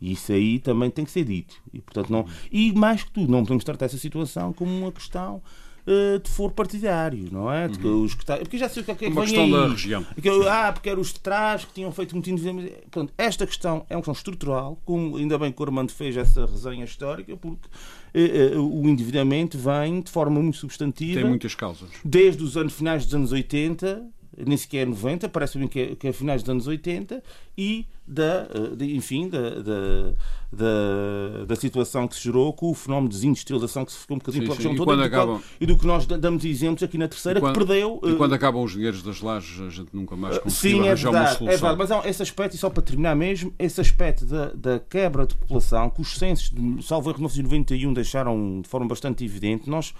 E 0.00 0.12
isso 0.12 0.32
aí 0.32 0.58
também 0.58 0.90
tem 0.90 1.04
que 1.04 1.10
ser 1.10 1.24
dito. 1.24 1.54
E, 1.72 1.80
portanto, 1.80 2.10
não, 2.10 2.26
e 2.50 2.72
mais 2.72 3.04
que 3.04 3.10
tudo, 3.10 3.30
não 3.30 3.40
podemos 3.42 3.64
tratar 3.64 3.86
essa 3.86 3.96
situação 3.96 4.52
como 4.52 4.70
uma 4.70 4.92
questão 4.92 5.40
uh, 5.86 6.18
de 6.18 6.30
foro 6.30 6.52
partidário, 6.52 7.28
não 7.30 7.50
é? 7.50 7.68
De, 7.68 7.84
uhum. 7.86 8.02
os 8.02 8.14
que 8.14 8.24
tá, 8.24 8.36
porque 8.38 8.58
já 8.58 8.68
sei 8.68 8.82
o 8.82 8.84
que 8.84 8.90
é 8.90 8.94
que 8.94 9.06
Uma 9.06 9.22
questão 9.22 9.44
aí. 9.44 9.50
da 9.50 9.68
região. 9.68 10.02
Porque, 10.02 10.28
ah, 10.48 10.72
porque 10.72 10.88
eram 10.88 11.00
os 11.00 11.12
de 11.12 11.20
trás 11.20 11.64
que 11.64 11.72
tinham 11.72 11.92
feito 11.92 12.14
muito 12.14 12.30
investimento. 12.30 12.72
Portanto, 12.90 13.12
esta 13.16 13.46
questão 13.46 13.84
é 13.88 13.94
uma 13.94 14.00
questão 14.02 14.12
estrutural, 14.12 14.78
como 14.84 15.16
ainda 15.16 15.38
bem 15.38 15.52
que 15.52 15.60
o 15.60 15.64
Armando 15.64 15.92
fez 15.92 16.16
essa 16.16 16.46
resenha 16.46 16.84
histórica, 16.84 17.36
porque 17.36 17.68
uh, 18.14 18.58
uh, 18.58 18.82
o 18.82 18.88
endividamento 18.88 19.58
vem 19.58 20.00
de 20.00 20.10
forma 20.10 20.40
muito 20.40 20.56
substantiva. 20.56 21.20
Tem 21.20 21.28
muitas 21.28 21.54
causas. 21.54 21.90
Desde 22.04 22.42
os 22.42 22.56
anos 22.56 22.72
finais 22.72 23.04
dos 23.04 23.14
anos 23.14 23.32
80 23.32 24.02
nem 24.38 24.56
sequer 24.56 24.82
é 24.82 24.86
90, 24.86 25.28
parece-me 25.28 25.68
que, 25.68 25.80
é, 25.80 25.94
que 25.94 26.08
é 26.08 26.12
finais 26.12 26.42
dos 26.42 26.50
anos 26.50 26.66
80, 26.66 27.22
e 27.56 27.86
da, 28.06 28.46
eh, 28.52 28.76
de, 28.76 28.96
enfim, 28.96 29.28
da, 29.28 29.50
da, 29.50 30.12
da, 30.52 31.44
da, 31.46 31.56
situação 31.56 32.06
que 32.06 32.14
se 32.14 32.22
gerou 32.22 32.52
com 32.52 32.70
o 32.70 32.74
fenómeno 32.74 33.08
de 33.08 33.14
desindustrialização 33.14 33.84
que 33.84 33.92
se 33.92 33.98
ficou 33.98 34.16
um 34.16 34.18
bocadinho 34.18 34.52
região 34.52 34.76
toda 34.76 35.02
e, 35.02 35.06
acabam... 35.06 35.40
e 35.58 35.64
do 35.64 35.78
que 35.78 35.86
nós 35.86 36.04
damos 36.04 36.44
exemplos 36.44 36.82
aqui 36.82 36.98
na 36.98 37.08
terceira, 37.08 37.40
quando, 37.40 37.52
que 37.52 37.58
perdeu. 37.64 38.00
E 38.04 38.14
quando 38.16 38.32
uh... 38.32 38.34
acabam 38.34 38.62
os 38.62 38.72
dinheiros 38.72 39.02
das 39.02 39.20
lajes, 39.22 39.58
a 39.60 39.70
gente 39.70 39.88
nunca 39.92 40.16
mais 40.16 40.36
conseguiu 40.38 40.78
Sim, 40.78 40.86
é 40.86 40.88
arranjar 40.88 41.10
verdade, 41.10 41.24
uma 41.24 41.38
solução. 41.38 41.48
É 41.48 41.56
verdade, 41.56 41.78
mas 41.78 41.90
há 41.90 42.08
esse 42.08 42.22
aspecto, 42.22 42.54
e 42.54 42.58
só 42.58 42.68
para 42.68 42.82
terminar 42.82 43.16
mesmo, 43.16 43.54
esse 43.58 43.80
aspecto 43.80 44.26
da, 44.26 44.50
da 44.52 44.78
quebra 44.78 45.26
de 45.26 45.34
população, 45.34 45.88
que 45.88 46.02
os 46.02 46.18
censos 46.18 46.50
de 46.50 46.84
salvo 46.84 47.08
erro 47.08 47.20
1991 47.20 47.92
deixaram 47.94 48.60
de 48.60 48.68
forma 48.68 48.86
bastante 48.86 49.24
evidente, 49.24 49.70
nós. 49.70 49.94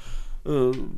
Uh, 0.45 0.91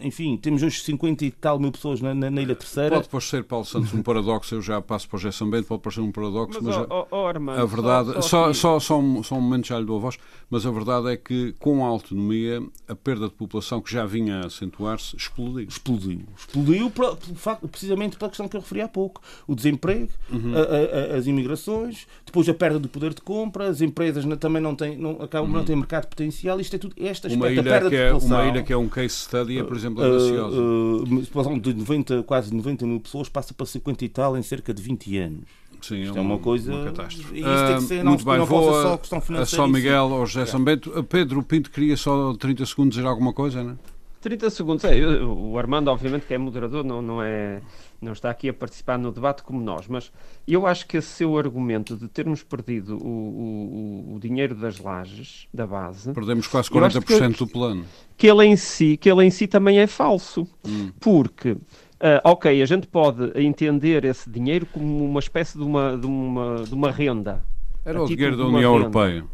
enfim, 0.00 0.36
temos 0.36 0.62
hoje 0.62 0.80
50 0.80 1.24
e 1.24 1.30
tal 1.30 1.58
mil 1.58 1.72
pessoas 1.72 2.00
na, 2.00 2.14
na, 2.14 2.30
na 2.30 2.42
Ilha 2.42 2.54
Terceira. 2.54 2.90
Pode 2.90 3.02
depois 3.04 3.24
ser, 3.24 3.44
Paulo 3.44 3.64
Santos, 3.64 3.92
um 3.92 4.02
paradoxo, 4.02 4.54
eu 4.54 4.62
já 4.62 4.80
passo 4.80 5.08
para 5.08 5.16
o 5.16 5.20
Gerson 5.20 5.50
Bento, 5.50 5.66
pode 5.66 5.82
parecer 5.82 6.00
um 6.00 6.12
paradoxo, 6.12 6.58
mas, 6.62 6.76
mas 6.76 6.86
oh, 6.90 7.06
oh, 7.10 7.26
Armando, 7.26 7.60
a 7.60 7.64
verdade, 7.64 8.12
só, 8.14 8.52
só, 8.52 8.52
só, 8.52 8.80
só, 8.80 8.98
um, 8.98 9.22
só 9.22 9.34
um 9.36 9.40
momento 9.40 9.68
já 9.68 9.78
lhe 9.78 9.86
dou 9.86 9.96
a 9.96 10.00
voz, 10.00 10.18
mas 10.50 10.64
a 10.66 10.70
verdade 10.70 11.08
é 11.08 11.16
que 11.16 11.54
com 11.58 11.84
a 11.84 11.88
autonomia, 11.88 12.62
a 12.86 12.94
perda 12.94 13.28
de 13.28 13.34
população 13.34 13.80
que 13.80 13.92
já 13.92 14.04
vinha 14.06 14.40
a 14.40 14.46
acentuar-se 14.46 15.16
explodiu. 15.16 15.66
Explodiu. 15.68 16.22
Explodiu 16.36 16.92
precisamente 17.70 18.16
pela 18.16 18.28
questão 18.28 18.48
que 18.48 18.56
eu 18.56 18.60
referi 18.60 18.82
há 18.82 18.88
pouco. 18.88 19.20
O 19.46 19.54
desemprego, 19.54 20.08
uhum. 20.30 20.54
a, 20.54 21.14
a, 21.14 21.16
as 21.16 21.26
imigrações, 21.26 22.06
depois 22.24 22.48
a 22.48 22.54
perda 22.54 22.78
do 22.78 22.88
poder 22.88 23.14
de 23.14 23.20
compra, 23.20 23.68
as 23.68 23.80
empresas 23.80 24.24
também 24.38 24.62
não 24.62 24.74
têm, 24.74 24.96
não, 24.96 25.22
acabam, 25.22 25.50
uhum. 25.50 25.58
não 25.58 25.64
têm 25.64 25.76
mercado 25.76 26.06
potencial, 26.06 26.60
isto 26.60 26.76
é 26.76 26.78
tudo, 26.78 26.94
este 26.96 27.26
aspecto, 27.26 27.36
uma 27.36 27.50
ilha 27.50 27.60
a 27.60 27.64
perda 27.64 27.90
que 27.90 27.96
de 27.96 28.02
é, 28.02 28.12
população. 28.12 28.38
Uma 28.38 28.48
ilha 28.48 28.62
que 28.62 28.72
é 28.72 28.76
um 28.76 28.88
case 28.88 29.14
study 29.14 29.58
é, 29.58 29.62
por 29.62 29.76
exemplo, 29.76 29.87
exemplo, 29.88 30.04
ambiciosa. 30.04 30.60
Uh, 30.60 31.56
uh, 31.56 31.60
de 31.60 31.74
90, 31.74 32.22
quase 32.22 32.54
90 32.54 32.86
mil 32.86 33.00
pessoas 33.00 33.28
passa 33.28 33.54
para 33.54 33.66
50 33.66 34.04
e 34.04 34.08
tal 34.08 34.36
em 34.36 34.42
cerca 34.42 34.72
de 34.72 34.82
20 34.82 35.18
anos. 35.18 35.44
Sim, 35.80 36.02
Isto 36.02 36.16
é, 36.16 36.18
é 36.18 36.22
uma 36.22 36.38
coisa. 36.38 36.74
Uma 36.74 36.84
catástrofe. 36.86 37.38
Isso 37.38 37.66
tem 37.66 37.76
que 37.76 37.82
ser, 37.82 38.02
uh, 38.02 38.08
muito 38.08 38.24
não, 38.24 38.32
bem, 38.32 38.38
não 38.38 38.46
vou 38.46 38.72
só 38.72 38.94
a, 38.94 38.98
questão 38.98 39.22
a 39.40 39.46
São 39.46 39.68
Miguel 39.68 40.10
ou 40.10 40.26
José 40.26 40.42
é. 40.42 40.46
São 40.46 40.62
Bento. 40.62 41.04
Pedro 41.04 41.42
Pinto 41.42 41.70
queria 41.70 41.96
só 41.96 42.34
30 42.34 42.66
segundos 42.66 42.96
dizer 42.96 43.06
alguma 43.06 43.32
coisa, 43.32 43.62
não 43.62 43.72
é? 43.72 43.76
30 44.20 44.50
segundos, 44.50 44.84
é, 44.84 44.96
o 45.22 45.56
Armando 45.56 45.88
obviamente 45.88 46.26
que 46.26 46.34
é 46.34 46.38
moderador, 46.38 46.84
não, 46.84 47.00
não, 47.00 47.22
é, 47.22 47.60
não 48.00 48.12
está 48.12 48.30
aqui 48.30 48.48
a 48.48 48.54
participar 48.54 48.98
no 48.98 49.10
debate 49.10 49.42
como 49.42 49.60
nós, 49.60 49.88
mas 49.88 50.12
eu 50.46 50.66
acho 50.66 50.86
que 50.86 50.96
esse 50.96 51.08
seu 51.08 51.36
argumento 51.36 51.96
de 51.96 52.08
termos 52.08 52.42
perdido 52.42 52.96
o, 52.96 54.10
o, 54.10 54.14
o 54.16 54.20
dinheiro 54.20 54.54
das 54.54 54.78
lajes, 54.78 55.48
da 55.52 55.66
base... 55.66 56.12
Perdemos 56.12 56.46
quase 56.46 56.70
40% 56.70 57.32
que, 57.32 57.38
do 57.38 57.46
plano. 57.46 57.84
Que 58.16 58.28
ele, 58.28 58.44
em 58.44 58.56
si, 58.56 58.96
que 58.96 59.10
ele 59.10 59.24
em 59.24 59.30
si 59.30 59.46
também 59.46 59.78
é 59.78 59.86
falso, 59.86 60.48
hum. 60.66 60.90
porque... 61.00 61.56
Uh, 62.00 62.22
ok, 62.22 62.62
a 62.62 62.66
gente 62.66 62.86
pode 62.86 63.32
entender 63.34 64.04
esse 64.04 64.30
dinheiro 64.30 64.64
como 64.66 65.04
uma 65.04 65.18
espécie 65.18 65.58
de 65.58 65.64
uma, 65.64 65.96
de 65.96 66.06
uma, 66.06 66.62
de 66.62 66.72
uma 66.72 66.92
renda. 66.92 67.44
Era 67.84 68.00
o 68.00 68.06
dinheiro 68.06 68.36
da 68.36 68.44
União 68.46 68.76
Europeia. 68.76 69.24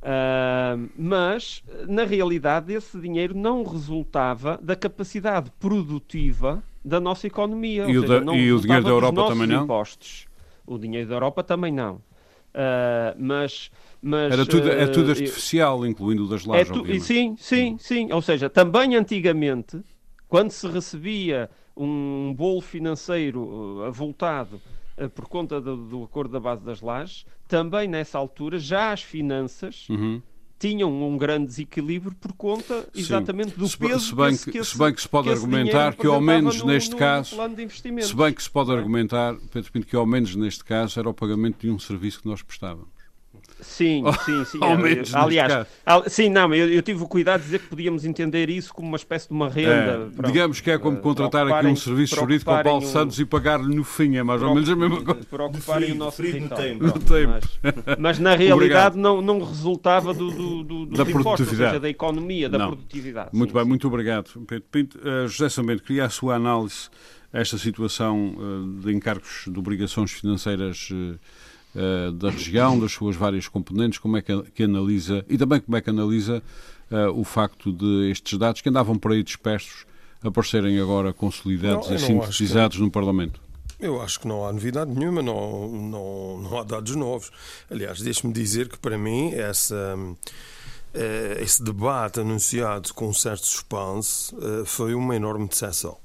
Uh, 0.00 0.88
mas, 0.96 1.62
na 1.86 2.04
realidade, 2.04 2.72
esse 2.72 2.98
dinheiro 2.98 3.36
não 3.36 3.62
resultava 3.62 4.58
da 4.62 4.74
capacidade 4.74 5.50
produtiva 5.60 6.62
da 6.82 6.98
nossa 6.98 7.26
economia. 7.26 7.84
E, 7.84 7.98
o, 7.98 8.00
seja, 8.00 8.20
da, 8.20 8.34
e 8.34 8.52
o 8.52 8.60
dinheiro 8.60 8.84
da 8.84 8.90
Europa 8.90 9.28
também 9.28 9.46
não? 9.46 9.64
Impostos. 9.64 10.26
O 10.66 10.78
dinheiro 10.78 11.08
da 11.08 11.16
Europa 11.16 11.44
também 11.44 11.70
não. 11.70 11.96
Uh, 11.96 13.14
mas, 13.18 13.70
mas, 14.00 14.32
Era 14.32 14.46
tudo, 14.46 14.70
é 14.70 14.86
tudo 14.86 15.10
artificial, 15.10 15.80
uh, 15.80 15.86
incluindo 15.86 16.24
o 16.24 16.28
das 16.28 16.46
lajes, 16.46 16.70
é 16.70 16.72
tu, 16.72 17.00
Sim, 17.00 17.36
sim, 17.38 17.76
sim. 17.78 18.12
Ou 18.12 18.22
seja, 18.22 18.48
também 18.48 18.96
antigamente, 18.96 19.80
quando 20.28 20.50
se 20.50 20.66
recebia 20.66 21.50
um 21.76 22.34
bolo 22.34 22.60
financeiro 22.60 23.84
avultado 23.86 24.60
por 25.14 25.28
conta 25.28 25.60
do, 25.60 25.76
do, 25.76 26.04
acordo 26.04 26.32
da 26.32 26.40
base 26.40 26.64
das 26.64 26.80
lajes, 26.80 27.24
também 27.50 27.88
nessa 27.88 28.16
altura 28.16 28.60
já 28.60 28.92
as 28.92 29.02
finanças 29.02 29.88
uhum. 29.90 30.22
tinham 30.56 30.90
um 31.02 31.18
grande 31.18 31.46
desequilíbrio 31.46 32.14
por 32.14 32.32
conta 32.32 32.88
exatamente 32.94 33.50
Sim. 33.50 33.58
do 33.58 33.78
peso 33.78 34.06
se 34.06 34.14
bem 34.14 34.36
que, 34.36 34.52
que, 34.52 34.58
esse, 34.58 34.70
se 34.70 34.78
bem 34.78 34.94
que 34.94 35.02
se 35.02 35.08
pode 35.08 35.26
que 35.26 35.34
argumentar 35.34 35.96
que 35.96 36.06
ao 36.06 36.20
menos 36.20 36.60
no, 36.60 36.66
neste 36.66 36.92
no, 36.92 36.96
caso 36.96 37.36
se 38.02 38.14
bem 38.14 38.32
que 38.32 38.42
se 38.42 38.48
pode 38.48 38.70
argumentar 38.70 39.34
Pedro 39.52 39.72
Pinto 39.72 39.86
que 39.88 39.96
ao 39.96 40.06
menos 40.06 40.36
neste 40.36 40.64
caso 40.64 41.00
era 41.00 41.10
o 41.10 41.12
pagamento 41.12 41.58
de 41.58 41.70
um 41.70 41.78
serviço 41.78 42.22
que 42.22 42.28
nós 42.28 42.40
prestávamos 42.40 42.99
Sim, 43.62 44.02
sim, 44.24 44.44
sim. 44.44 44.58
Ao 44.62 44.70
é, 44.72 44.76
menos 44.76 45.14
aliás, 45.14 45.66
sim, 46.08 46.28
não, 46.28 46.54
eu, 46.54 46.68
eu 46.70 46.82
tive 46.82 47.02
o 47.02 47.06
cuidado 47.08 47.40
de 47.40 47.46
dizer 47.46 47.60
que 47.60 47.66
podíamos 47.68 48.04
entender 48.04 48.48
isso 48.50 48.72
como 48.74 48.88
uma 48.88 48.96
espécie 48.96 49.28
de 49.28 49.34
uma 49.34 49.48
renda. 49.48 49.70
É, 49.70 49.96
pronto. 50.10 50.22
digamos 50.26 50.60
que 50.60 50.70
é 50.70 50.78
como 50.78 50.98
Eh, 50.98 51.00
contratar 51.00 51.46
aqui 51.50 51.66
um 51.66 51.76
serviço 51.76 52.16
jurídico 52.16 52.50
ao 52.50 52.62
Paulo 52.62 52.84
um- 52.84 52.88
Santos 52.88 53.18
e 53.18 53.24
pagar-lhe 53.24 53.74
no 53.74 53.84
fim, 53.84 54.16
é 54.16 54.22
mais 54.22 54.42
ou 54.42 54.54
menos 54.54 54.68
a 54.68 54.76
mesma 54.76 55.02
coisa. 55.02 55.20
Para 55.30 55.44
ocuparem 55.46 55.92
o 55.92 55.94
nosso 55.94 56.22
território. 56.22 56.64
tempo. 56.78 56.78
pronto, 56.78 56.98
No 57.00 57.16
tempo. 57.16 57.48
Mas, 57.86 57.98
mas 57.98 58.18
na 58.18 58.34
realidade 58.36 58.96
não, 58.98 59.20
não 59.22 59.38
resultava 59.44 60.12
do, 60.14 60.30
do, 60.30 60.62
do, 60.64 60.86
dos 60.86 60.98
Da 60.98 61.04
impostos, 61.04 61.16
ou 61.16 61.22
produtividade. 61.22 61.70
seja, 61.70 61.80
da 61.80 61.88
economia, 61.88 62.48
da 62.48 62.58
Não. 62.58 62.66
produtividade. 62.68 63.30
Muito 63.32 63.50
sim, 63.50 63.54
bem, 63.54 63.62
sim. 63.62 63.68
muito 63.68 63.86
obrigado. 63.86 64.30
Pedro 64.46 64.64
Pinto. 64.70 64.98
Eh, 65.04 65.26
José 65.28 65.48
Sambento, 65.48 65.82
queria 65.82 66.04
a 66.04 66.10
sua 66.10 66.34
análise 66.36 66.88
a 67.32 67.38
esta 67.40 67.56
situação 67.58 68.34
eh, 68.80 68.82
de 68.86 68.92
encargos 68.92 69.44
de 69.46 69.58
obrigações 69.58 70.10
financeiras 70.12 70.88
eh, 70.92 71.14
eh, 71.74 72.10
da 72.12 72.30
região, 72.30 72.78
das 72.78 72.92
suas 72.92 73.14
várias 73.14 73.46
componentes, 73.46 73.98
como 73.98 74.16
é 74.16 74.22
que, 74.22 74.42
que 74.54 74.64
analisa, 74.64 75.24
e 75.28 75.38
também 75.38 75.60
como 75.60 75.76
é 75.76 75.80
que 75.80 75.88
analisa 75.88 76.42
eh, 76.90 77.06
o 77.08 77.22
facto 77.22 77.72
de 77.72 78.10
estes 78.10 78.36
dados 78.36 78.60
que 78.60 78.68
andavam 78.68 78.98
por 78.98 79.12
aí 79.12 79.22
dispersos 79.22 79.86
aparecerem 80.20 80.80
agora 80.80 81.12
consolidados 81.12 81.88
Não, 81.88 81.96
e 81.96 81.98
sintetizados 81.98 82.78
no 82.78 82.90
Parlamento. 82.90 83.40
Eu 83.78 84.02
acho 84.02 84.20
que 84.20 84.26
não 84.26 84.44
há 84.44 84.52
novidade 84.52 84.90
nenhuma, 84.90 85.22
não, 85.22 85.68
não, 85.68 86.38
não 86.38 86.58
há 86.58 86.64
dados 86.64 86.96
novos. 86.96 87.30
Aliás, 87.70 88.00
deixe-me 88.00 88.32
dizer 88.32 88.68
que 88.68 88.76
para 88.76 88.98
mim 88.98 89.32
essa, 89.32 89.96
eh, 90.92 91.38
esse 91.40 91.62
debate 91.62 92.18
anunciado 92.18 92.92
com 92.92 93.08
um 93.08 93.14
certo 93.14 93.46
suspense 93.46 94.34
foi 94.66 94.92
uma 94.92 95.14
enorme 95.14 95.46
decepção. 95.46 95.96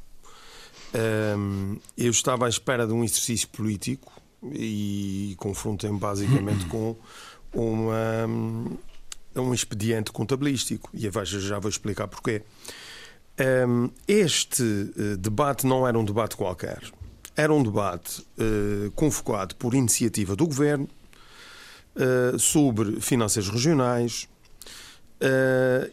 Ehm, 0.93 1.77
Eu 1.97 2.11
estava 2.11 2.45
à 2.45 2.49
espera 2.49 2.85
de 2.85 2.93
um 2.93 3.03
exercício 3.03 3.47
político 3.49 4.13
e 4.43 5.35
confrontei-me 5.37 5.99
basicamente 5.99 6.65
com 6.67 6.95
uma, 7.53 8.27
um 9.35 9.53
expediente 9.53 10.11
contabilístico. 10.11 10.89
E 10.93 11.07
já 11.39 11.59
vou 11.59 11.69
explicar 11.69 12.07
porquê. 12.07 12.43
Este 14.07 14.63
eh, 14.97 15.17
debate 15.17 15.65
não 15.67 15.87
era 15.87 15.97
um 15.97 16.05
debate 16.05 16.35
qualquer. 16.35 16.81
Era 17.35 17.53
um 17.53 17.61
debate 17.61 18.25
eh, 18.37 18.89
convocado 18.95 19.55
por 19.55 19.73
iniciativa 19.73 20.35
do 20.35 20.47
Governo 20.47 20.87
eh, 21.95 22.37
sobre 22.37 23.01
finanças 23.01 23.49
regionais 23.49 24.27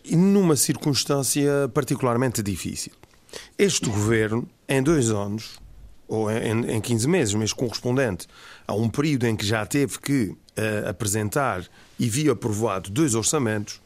e 0.05 0.17
numa 0.17 0.57
circunstância 0.57 1.71
particularmente 1.73 2.43
difícil. 2.43 2.93
Este 3.57 3.89
Governo, 3.89 4.47
em 4.69 4.83
dois 4.83 5.11
anos, 5.11 5.59
ou 6.13 6.31
em, 6.31 6.71
em 6.77 6.81
15 6.81 7.09
meses, 7.09 7.35
mas 7.35 7.53
correspondente 7.53 8.27
a 8.67 8.75
um 8.75 8.89
período 8.89 9.27
em 9.27 9.35
que 9.37 9.47
já 9.47 9.65
teve 9.67 9.99
que 9.99 10.35
eh, 10.57 10.85
apresentar 10.89 11.65
e 11.99 12.09
viu 12.09 12.33
aprovado 12.33 12.91
dois 12.91 13.15
orçamentos, 13.15 13.81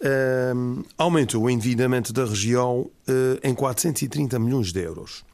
eh, 0.00 0.52
aumentou 0.96 1.42
o 1.44 1.50
endividamento 1.50 2.12
da 2.12 2.24
região 2.24 2.90
eh, 3.06 3.40
em 3.48 3.54
430 3.54 4.38
milhões 4.38 4.72
de 4.72 4.80
euros. 4.80 5.24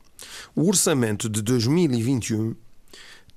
O 0.54 0.66
orçamento 0.68 1.28
de 1.28 1.42
2021 1.42 2.54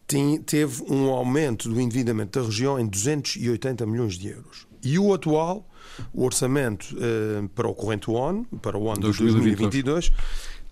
tem- 0.06 0.41
teve 0.41 0.84
um 0.89 1.10
aumento 1.10 1.69
do 1.69 1.80
endividamento 1.82 2.39
da 2.39 2.45
região 2.45 2.80
em 2.80 2.86
280 2.86 3.86
milhões 3.86 4.17
de 4.17 4.30
euros. 4.30 4.65
E 4.84 4.97
o 4.99 5.13
atual, 5.13 5.67
o 6.13 6.23
orçamento 6.23 6.95
eh, 6.99 7.47
para 7.56 7.67
o 7.67 7.73
corrente 7.73 8.10
ano, 8.13 8.45
para 8.62 8.77
o 8.77 8.88
ano 8.89 8.95
de 8.95 9.01
2022, 9.01 10.10
2022, 10.10 10.12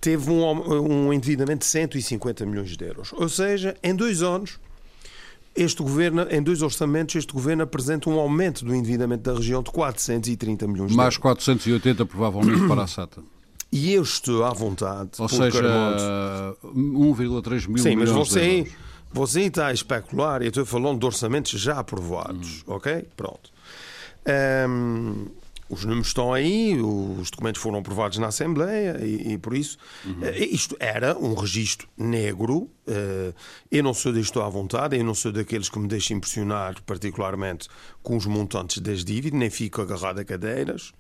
teve 0.06 0.30
um, 0.30 1.08
um 1.08 1.12
endividamento 1.12 1.62
de 1.62 1.66
150 1.66 2.46
milhões 2.46 2.78
de 2.78 2.86
euros. 2.86 3.12
Ou 3.14 3.28
seja, 3.28 3.76
em 3.82 3.96
dois 3.96 4.22
anos, 4.22 4.60
este 5.56 5.82
governo, 5.82 6.28
em 6.30 6.44
dois 6.44 6.62
orçamentos, 6.62 7.16
este 7.16 7.34
governo 7.34 7.64
apresenta 7.64 8.08
um 8.08 8.20
aumento 8.20 8.64
do 8.64 8.76
endividamento 8.76 9.24
da 9.24 9.34
região 9.34 9.64
de 9.64 9.72
430 9.72 10.68
milhões 10.68 10.92
de 10.92 10.96
Mais 10.96 11.08
euros. 11.16 11.18
480 11.18 12.06
provavelmente 12.06 12.68
para 12.68 12.84
a 12.84 12.88
SATA. 12.88 13.24
E 13.72 13.96
estou 13.96 14.46
à 14.46 14.54
vontade. 14.54 15.10
Ou 15.18 15.28
seja, 15.28 15.58
Armando, 15.58 16.58
1,3 16.64 17.68
mil 17.68 17.78
Sim, 17.80 17.96
mas 17.96 18.12
você, 18.12 18.72
você 19.12 19.42
está 19.42 19.68
a 19.68 19.74
especular, 19.74 20.44
eu 20.44 20.50
estou 20.50 20.68
falando 20.68 21.00
de 21.00 21.06
orçamentos 21.08 21.60
já 21.60 21.80
aprovados, 21.80 22.64
Hum. 22.68 22.76
ok? 22.76 23.08
Pronto. 23.18 23.50
Ehm, 24.24 25.26
os 25.70 25.84
números 25.84 26.08
estão 26.08 26.32
aí, 26.34 26.80
os 26.80 27.32
documentos 27.32 27.62
foram 27.62 27.80
aprovados 27.80 28.18
na 28.20 28.28
Assembleia 28.28 29.00
e, 29.04 29.34
e 29.34 29.38
por 29.38 29.56
isso 29.56 29.78
Uhum. 30.06 30.24
eh, 30.24 30.46
isto 30.46 30.76
era 30.80 31.18
um 31.18 31.34
registro 31.34 31.88
negro. 31.98 32.70
eh, 32.88 33.34
eu 33.72 33.84
não 33.84 33.94
sou 33.94 34.14
disto 34.14 34.40
à 34.42 34.48
vontade, 34.50 34.96
eu 34.98 35.04
não 35.04 35.16
sou 35.16 35.32
daqueles 35.32 35.68
que 35.70 35.80
me 35.80 35.88
deixam 35.88 36.18
impressionar 36.18 36.82
particularmente 36.84 37.68
com 38.04 38.16
os 38.16 38.26
montantes 38.28 38.80
das 38.80 39.04
dívidas, 39.04 39.40
nem 39.40 39.50
fico 39.50 39.82
agarrado 39.82 40.20
a 40.20 40.24
cadeiras. 40.26 40.92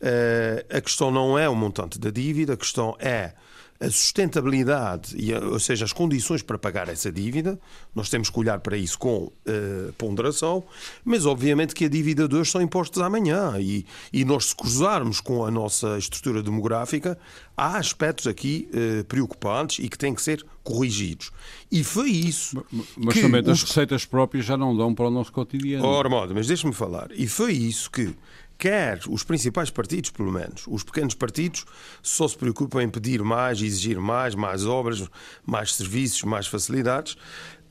Eh, 0.00 0.64
a 0.70 0.80
questão 0.80 1.10
não 1.10 1.38
é 1.38 1.46
o 1.48 1.54
montante 1.54 1.98
da 1.98 2.10
dívida, 2.10 2.54
a 2.54 2.56
questão 2.56 2.96
é 2.98 3.34
a 3.80 3.88
sustentabilidade, 3.90 5.14
e 5.16 5.32
ou 5.34 5.58
seja, 5.58 5.84
as 5.86 5.92
condições 5.92 6.42
para 6.42 6.58
pagar 6.58 6.88
essa 6.88 7.10
dívida. 7.10 7.58
Nós 7.94 8.10
temos 8.10 8.28
que 8.28 8.38
olhar 8.38 8.60
para 8.60 8.76
isso 8.76 8.98
com 8.98 9.32
eh, 9.46 9.90
ponderação, 9.96 10.62
mas 11.04 11.24
obviamente 11.24 11.74
que 11.74 11.86
a 11.86 11.88
dívida 11.88 12.28
de 12.28 12.36
hoje 12.36 12.50
são 12.50 12.60
impostos 12.60 13.00
amanhã. 13.00 13.54
E, 13.58 13.86
e 14.12 14.24
nós, 14.24 14.46
se 14.46 14.54
cruzarmos 14.56 15.20
com 15.20 15.44
a 15.46 15.50
nossa 15.50 15.96
estrutura 15.98 16.42
demográfica, 16.42 17.18
há 17.56 17.78
aspectos 17.78 18.26
aqui 18.26 18.68
eh, 18.72 19.02
preocupantes 19.04 19.82
e 19.84 19.88
que 19.88 19.96
têm 19.96 20.14
que 20.14 20.22
ser 20.22 20.44
corrigidos. 20.62 21.30
E 21.72 21.82
foi 21.82 22.10
isso. 22.10 22.62
Mas 22.96 23.14
que 23.14 23.22
também 23.22 23.40
as 23.40 23.62
os- 23.62 23.68
receitas 23.68 24.04
próprias 24.04 24.44
já 24.44 24.56
não 24.58 24.76
dão 24.76 24.94
para 24.94 25.06
o 25.06 25.10
nosso 25.10 25.32
cotidiano. 25.32 25.86
Oh, 25.86 25.98
Armando, 25.98 26.34
mas 26.34 26.46
deixa-me 26.46 26.74
falar. 26.74 27.08
E 27.14 27.26
foi 27.26 27.52
isso 27.54 27.90
que, 27.90 28.14
quer 28.60 29.00
os 29.08 29.24
principais 29.24 29.70
partidos, 29.70 30.10
pelo 30.10 30.30
menos, 30.30 30.64
os 30.68 30.84
pequenos 30.84 31.14
partidos, 31.14 31.64
só 32.02 32.28
se 32.28 32.36
preocupam 32.36 32.82
em 32.82 32.90
pedir 32.90 33.22
mais, 33.22 33.62
exigir 33.62 33.98
mais, 33.98 34.34
mais 34.34 34.66
obras, 34.66 35.08
mais 35.46 35.74
serviços, 35.74 36.22
mais 36.24 36.46
facilidades, 36.46 37.16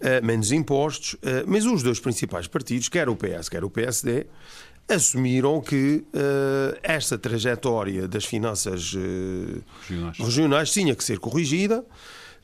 eh, 0.02 0.19
menos 0.21 0.52
impostos. 0.52 1.15
eh, 1.21 1.43
mas 1.45 1.65
os 1.65 1.84
dois 1.84 1.99
principais 1.99 2.47
partidos, 2.47 2.89
quer 2.89 3.08
o 3.08 3.15
PS, 3.15 3.49
quer 3.49 3.63
o 3.63 3.69
PSD, 3.69 4.25
assumiram 4.88 5.62
que 5.62 6.04
eh, 6.12 6.80
esta 6.82 7.17
trajetória 7.19 8.08
das 8.08 8.25
finanças 8.25 8.93
Regionais. 9.88 10.17
regionais 10.17 10.71
tinha 10.71 10.95
que 10.95 11.04
ser 11.04 11.19
corrigida. 11.19 11.86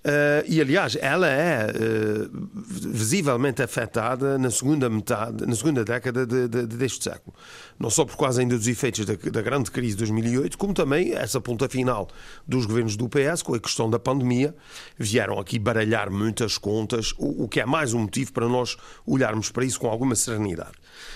Eh, 0.08 0.46
e 0.48 0.62
aliás, 0.62 0.96
ela 1.02 1.28
é 1.28 1.68
eh, 1.74 2.28
visivelmente 2.54 3.62
afetada 3.64 4.38
na 4.38 4.52
segunda 4.52 4.90
metade, 4.90 5.46
na 5.46 5.56
segunda 5.56 5.84
década 5.84 6.26
de- 6.26 6.48
de- 6.48 6.68
de- 6.68 6.78
deste 6.78 7.04
século. 7.04 7.36
Não 7.80 7.90
só 7.90 8.06
por 8.06 8.16
causa 8.16 8.42
ainda 8.42 8.56
dos 8.56 8.68
efeitos 8.68 9.04
da, 9.06 9.16
da 9.16 9.42
grande 9.42 9.72
crise 9.72 9.92
de 9.96 9.98
2008, 10.06 10.58
como 10.58 10.74
também 10.74 11.14
essa 11.14 11.42
ponta 11.42 11.68
final 11.68 12.08
dos 12.48 12.66
governos 12.66 12.96
do 12.96 13.10
PS 13.10 13.42
com 13.44 13.56
a 13.56 13.60
questão 13.60 13.90
da 13.90 13.98
pandemia, 13.98 14.56
vieram 14.98 15.40
aqui 15.40 15.58
baralhar 15.58 16.12
muitas 16.12 16.58
contas, 16.58 17.14
o, 17.18 17.46
o 17.46 17.48
que 17.48 17.60
é 17.60 17.66
mais 17.66 17.94
um 17.94 18.00
motivo 18.00 18.32
para 18.32 18.48
nós 18.48 18.78
olharmos 19.08 19.50
para 19.50 19.66
isso 19.66 19.80
com 19.80 19.88
alguma 19.88 20.16
serenidade. 20.16 20.74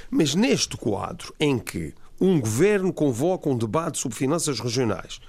Mas 0.10 0.34
neste 0.34 0.76
quadro 0.76 1.34
em 1.40 1.60
que 1.60 1.94
um 2.20 2.40
governo 2.42 2.92
convoca 2.92 3.48
um 3.48 3.58
debate 3.58 3.98
sobre 4.00 4.18
finanças 4.18 4.60
regionais, 4.60 5.22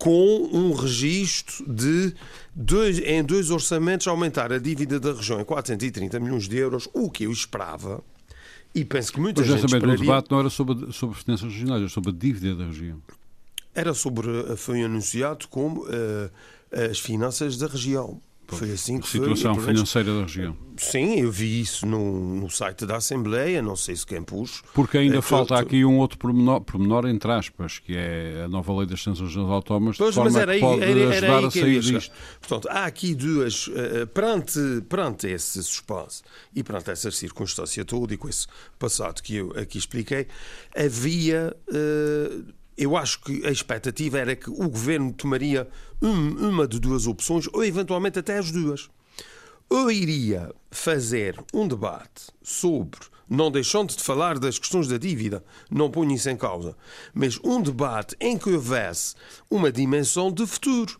com 0.00 0.48
um 0.50 0.72
registro 0.72 1.62
de 1.70 2.14
dois, 2.54 2.98
em 3.00 3.22
dois 3.22 3.50
orçamentos 3.50 4.08
aumentar 4.08 4.50
a 4.50 4.58
dívida 4.58 4.98
da 4.98 5.12
região 5.12 5.38
em 5.38 5.44
430 5.44 6.18
milhões 6.18 6.48
de 6.48 6.56
euros, 6.56 6.88
o 6.94 7.10
que 7.10 7.24
eu 7.24 7.30
esperava, 7.30 8.02
e 8.74 8.82
penso 8.82 9.12
que 9.12 9.20
muita 9.20 9.42
Mas 9.42 9.50
gente 9.50 9.60
justamente 9.60 9.84
o 9.84 9.92
esperaria, 9.92 10.04
debate 10.06 10.30
não 10.30 10.40
era 10.40 10.48
sobre, 10.48 10.90
sobre 10.90 11.18
finanças 11.18 11.52
regionais, 11.52 11.82
era 11.82 11.90
sobre 11.90 12.10
a 12.10 12.14
dívida 12.14 12.54
da 12.54 12.64
região. 12.64 13.02
era 13.74 13.92
sobre, 13.92 14.56
foi 14.56 14.82
anunciado 14.82 15.46
como 15.48 15.86
eh, 15.90 16.30
as 16.90 16.98
finanças 16.98 17.58
da 17.58 17.66
região. 17.66 18.22
Foi 18.56 18.70
assim 18.72 18.96
A 18.96 19.00
que 19.00 19.08
foi. 19.08 19.20
situação 19.20 19.52
menos, 19.52 19.66
financeira 19.66 20.14
da 20.14 20.20
região. 20.22 20.56
Sim, 20.76 21.20
eu 21.20 21.30
vi 21.30 21.60
isso 21.60 21.84
no, 21.86 22.36
no 22.36 22.48
site 22.48 22.86
da 22.86 22.96
Assembleia, 22.96 23.60
não 23.60 23.76
sei 23.76 23.94
se 23.96 24.06
quem 24.06 24.22
pus. 24.22 24.62
Porque 24.72 24.96
ainda 24.98 25.18
É, 25.18 25.20
falta 25.22 25.58
aqui 25.58 25.84
um 25.84 25.98
outro 25.98 26.16
pormenor, 26.18 26.60
pormenor, 26.62 27.06
entre 27.06 27.30
aspas, 27.32 27.78
que 27.78 27.94
é 27.96 28.42
a 28.44 28.48
nova 28.48 28.74
lei 28.78 28.86
das 28.86 29.02
sanções 29.02 29.32
Pois, 29.34 30.14
forma 30.14 30.30
mas 30.30 30.36
era 30.36 30.46
que 30.52 30.52
aí, 30.52 30.60
pode 30.60 30.82
era, 30.82 31.00
era 31.00 31.08
ajudar 31.16 31.38
aí 31.38 31.44
a 31.44 31.50
sair 31.50 31.80
disto. 31.80 32.12
Portanto, 32.40 32.68
há 32.70 32.84
aqui 32.86 33.14
duas, 33.14 33.70
eh, 33.74 34.06
perante, 34.06 34.58
perante 34.88 35.26
esse 35.26 35.62
suspense 35.62 36.22
e 36.54 36.62
perante 36.62 36.90
essa 36.90 37.10
circunstância 37.10 37.84
toda 37.84 38.14
e 38.14 38.16
com 38.16 38.28
esse 38.28 38.46
passado 38.78 39.22
que 39.22 39.36
eu 39.36 39.52
aqui 39.56 39.76
expliquei, 39.78 40.26
havia, 40.74 41.54
eh, 41.72 42.30
eu 42.80 42.96
acho 42.96 43.20
que 43.20 43.46
a 43.46 43.50
expectativa 43.50 44.18
era 44.18 44.34
que 44.34 44.48
o 44.50 44.68
governo 44.68 45.12
tomaria 45.12 45.68
um- 46.00 46.48
uma 46.48 46.66
de 46.66 46.80
duas 46.80 47.06
opções, 47.06 47.46
ou 47.52 47.62
eventualmente 47.64 48.18
até 48.18 48.38
as 48.38 48.50
duas. 48.50 48.88
Ou 49.68 49.90
iria 49.92 50.52
fazer 50.70 51.38
um 51.54 51.68
debate 51.68 52.28
sobre, 52.42 53.00
não 53.28 53.50
deixando 53.50 53.94
de 53.94 54.02
falar 54.02 54.38
das 54.38 54.58
questões 54.58 54.88
da 54.88 54.96
dívida, 54.96 55.44
não 55.70 55.90
ponho 55.90 56.12
isso 56.12 56.28
em 56.28 56.36
causa, 56.36 56.74
mas 57.14 57.38
um 57.44 57.62
debate 57.62 58.16
em 58.20 58.36
que 58.36 58.50
houvesse 58.50 59.14
uma 59.50 59.70
dimensão 59.70 60.32
de 60.32 60.46
futuro. 60.46 60.98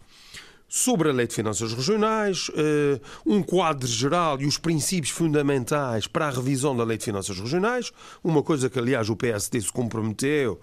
sobre 0.73 1.09
a 1.09 1.13
Lei 1.13 1.27
de 1.27 1.35
Finanças 1.35 1.73
Regionais, 1.73 2.49
eh, 2.55 3.01
um 3.27 3.43
quadro 3.43 3.89
geral 3.89 4.41
e 4.41 4.47
os 4.47 4.57
princípios 4.57 5.11
fundamentais 5.11 6.07
para 6.07 6.29
a 6.29 6.31
revisão 6.31 6.77
da 6.77 6.85
Lei 6.85 6.97
de 6.97 7.05
Finanças 7.07 7.37
Regionais, 7.37 7.91
uma 8.23 8.41
coisa 8.41 8.71
que, 8.71 8.79
aliás, 8.79 9.11
o 9.11 9.17
PSD 9.17 9.61
se 9.61 9.73
comprometeu 9.73 10.61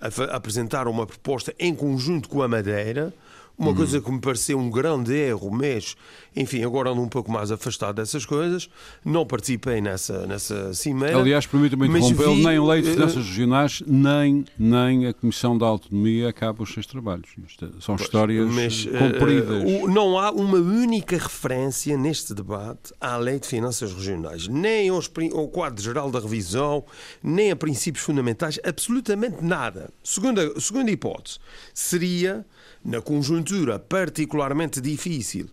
a 0.00 0.36
apresentar 0.36 0.86
uma 0.88 1.06
proposta 1.06 1.54
em 1.58 1.74
conjunto 1.74 2.28
com 2.28 2.42
a 2.42 2.48
Madeira. 2.48 3.12
Uma 3.58 3.74
coisa 3.74 4.00
que 4.00 4.08
me 4.08 4.20
pareceu 4.20 4.56
um 4.56 4.70
grande 4.70 5.12
erro, 5.12 5.50
mas, 5.50 5.96
enfim, 6.36 6.62
agora 6.62 6.90
ando 6.90 7.02
um 7.02 7.08
pouco 7.08 7.28
mais 7.28 7.50
afastado 7.50 7.96
dessas 7.96 8.24
coisas. 8.24 8.70
Não 9.04 9.26
participei 9.26 9.80
nessa, 9.80 10.28
nessa 10.28 10.72
cimeira. 10.72 11.18
Aliás, 11.18 11.44
permita-me 11.44 11.88
interrompê-lo, 11.88 12.36
nem 12.36 12.56
a 12.56 12.62
Lei 12.62 12.82
de 12.82 12.92
Finanças 12.92 13.16
uh, 13.16 13.28
Regionais, 13.28 13.82
nem, 13.84 14.44
nem 14.56 15.06
a 15.08 15.12
Comissão 15.12 15.58
da 15.58 15.66
Autonomia 15.66 16.28
acaba 16.28 16.62
os 16.62 16.72
seus 16.72 16.86
trabalhos. 16.86 17.30
É, 17.60 17.66
são 17.80 17.96
pois, 17.96 18.02
histórias 18.02 18.48
mas, 18.48 18.86
compridas. 18.86 19.64
Uh, 19.64 19.88
não 19.88 20.16
há 20.16 20.30
uma 20.30 20.58
única 20.58 21.16
referência 21.16 21.98
neste 21.98 22.32
debate 22.34 22.92
à 23.00 23.16
Lei 23.16 23.40
de 23.40 23.48
Finanças 23.48 23.92
Regionais, 23.92 24.46
nem 24.46 24.88
aos, 24.88 25.10
ao 25.34 25.48
quadro 25.48 25.82
geral 25.82 26.12
da 26.12 26.20
revisão, 26.20 26.84
nem 27.20 27.50
a 27.50 27.56
princípios 27.56 28.04
fundamentais, 28.04 28.60
absolutamente 28.64 29.42
nada. 29.42 29.90
Segunda, 30.04 30.60
segunda 30.60 30.92
hipótese 30.92 31.40
seria 31.74 32.46
na 32.84 33.00
conjuntura 33.00 33.78
particularmente 33.78 34.80
difícil 34.80 35.50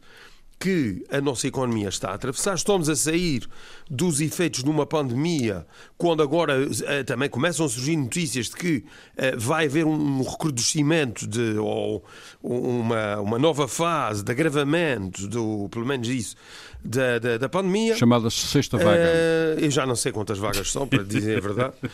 que 0.59 1.05
a 1.11 1.19
nossa 1.19 1.47
economia 1.47 1.89
está 1.89 2.09
a 2.09 2.13
atravessar. 2.13 2.55
Estamos 2.55 2.89
a 2.89 2.95
sair 2.95 3.47
dos 3.89 4.21
efeitos 4.21 4.63
de 4.63 4.69
uma 4.69 4.85
pandemia, 4.85 5.65
quando 5.97 6.23
agora 6.23 6.67
eh, 6.87 7.03
também 7.03 7.29
começam 7.29 7.65
a 7.65 7.69
surgir 7.69 7.95
notícias 7.95 8.47
de 8.47 8.55
que 8.55 8.85
eh, 9.17 9.35
vai 9.35 9.65
haver 9.65 9.85
um 9.85 10.23
recrudescimento 10.23 11.27
de, 11.27 11.57
ou 11.57 12.03
uma, 12.41 13.19
uma 13.19 13.37
nova 13.37 13.67
fase 13.67 14.23
de 14.23 14.31
agravamento, 14.31 15.27
do, 15.27 15.67
pelo 15.69 15.85
menos 15.85 16.07
isso, 16.07 16.35
da, 16.83 17.19
da, 17.19 17.37
da 17.37 17.49
pandemia. 17.49 17.95
Chamada 17.95 18.29
sexta 18.29 18.77
vaga. 18.77 18.99
Uh, 18.99 19.59
eu 19.59 19.71
já 19.71 19.85
não 19.85 19.95
sei 19.95 20.11
quantas 20.11 20.37
vagas 20.37 20.71
são, 20.71 20.87
para 20.87 21.03
dizer 21.03 21.37
a 21.37 21.41
verdade. 21.41 21.73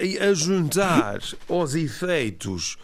E 0.00 0.18
a 0.18 0.32
juntar 0.32 1.20
aos 1.48 1.74
efeitos 1.74 2.76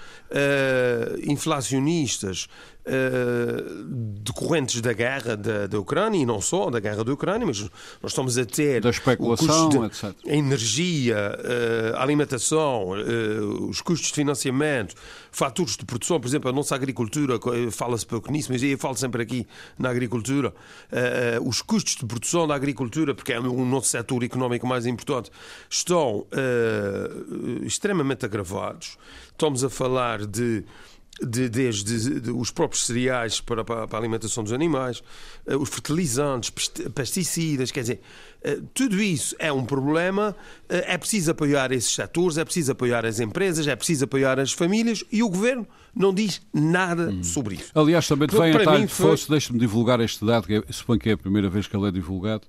uh, 2.86 3.84
decorrentes 4.20 4.80
da 4.80 4.92
guerra 4.92 5.36
da, 5.36 5.66
da 5.66 5.78
Ucrânia, 5.78 6.20
e 6.20 6.26
não 6.26 6.40
só 6.40 6.70
da 6.70 6.80
guerra 6.80 7.04
da 7.04 7.12
Ucrânia, 7.12 7.46
mas 7.46 7.60
nós 8.02 8.12
estamos 8.12 8.38
a 8.38 8.44
ter 8.44 8.80
da 8.80 8.90
especulação, 8.90 9.68
de, 9.68 9.78
etc. 9.78 10.14
a 10.26 10.34
energia, 10.34 11.16
a 11.96 12.02
alimentação, 12.02 12.90
os 13.68 13.80
custos 13.80 14.08
de 14.08 14.14
financiamento, 14.14 14.94
fatores 15.30 15.76
de 15.76 15.84
produção, 15.84 16.20
por 16.20 16.28
exemplo, 16.28 16.48
a 16.50 16.52
nossa 16.52 16.74
agricultura, 16.74 17.38
fala-se 17.70 18.06
pouco 18.06 18.30
nisso, 18.30 18.52
mas 18.52 18.62
eu 18.62 18.78
falo 18.78 18.96
sempre 18.96 19.22
aqui 19.22 19.46
na 19.78 19.90
agricultura, 19.90 20.50
uh, 20.50 21.48
os 21.48 21.60
custos 21.62 21.96
de 21.96 22.06
produção 22.06 22.46
da 22.46 22.54
agricultura, 22.54 23.14
porque 23.14 23.32
é 23.32 23.40
um 23.40 23.64
nosso 23.66 23.88
setor 23.88 24.22
económico 24.22 24.66
mais 24.66 24.86
importante, 24.86 25.30
estão 25.68 26.26
uh, 26.30 27.64
extremamente 27.64 28.24
agravados. 28.24 28.96
Estamos 29.32 29.64
a 29.64 29.70
falar 29.70 30.26
de 30.26 30.64
de, 31.22 31.48
desde 31.48 32.20
de, 32.20 32.30
os 32.30 32.50
próprios 32.50 32.86
cereais 32.86 33.40
para, 33.40 33.64
para, 33.64 33.86
a 33.90 33.96
alimentação 33.96 34.42
dos 34.42 34.52
animais, 34.52 35.02
uh, 35.46 35.56
os 35.56 35.68
fertilizantes, 35.68 36.50
pesticidas, 36.94 37.70
quer 37.70 37.80
dizer, 37.82 38.00
uh, 38.44 38.62
tudo 38.74 39.00
isso 39.00 39.36
é 39.38 39.52
um 39.52 39.64
problema. 39.64 40.34
Uh, 40.64 40.82
é 40.86 40.98
preciso 40.98 41.30
apoiar 41.30 41.70
esses 41.72 41.94
setores, 41.94 42.36
é 42.36 42.44
preciso 42.44 42.72
apoiar 42.72 43.06
as 43.06 43.20
empresas, 43.20 43.66
é 43.66 43.76
preciso 43.76 44.04
apoiar 44.04 44.40
as 44.40 44.52
famílias 44.52 45.04
e 45.10 45.22
o 45.22 45.28
governo 45.28 45.66
não 45.94 46.12
diz 46.12 46.42
nada 46.52 47.10
hum. 47.10 47.22
sobre 47.22 47.56
isso. 47.56 47.70
Aliás, 47.74 48.08
também 48.08 48.26
te 48.26 48.36
vem 48.36 48.52
a 48.52 48.64
tarde 48.64 48.88
foi... 48.88 49.10
fosse, 49.10 49.30
deixe-me 49.30 49.58
divulgar 49.58 50.00
este 50.00 50.24
dado, 50.24 50.46
que 50.46 50.54
é, 50.54 50.62
suponho 50.70 50.98
que 50.98 51.10
é 51.10 51.12
a 51.12 51.18
primeira 51.18 51.48
vez 51.48 51.66
que 51.66 51.76
ele 51.76 51.86
é 51.86 51.92
divulgado. 51.92 52.42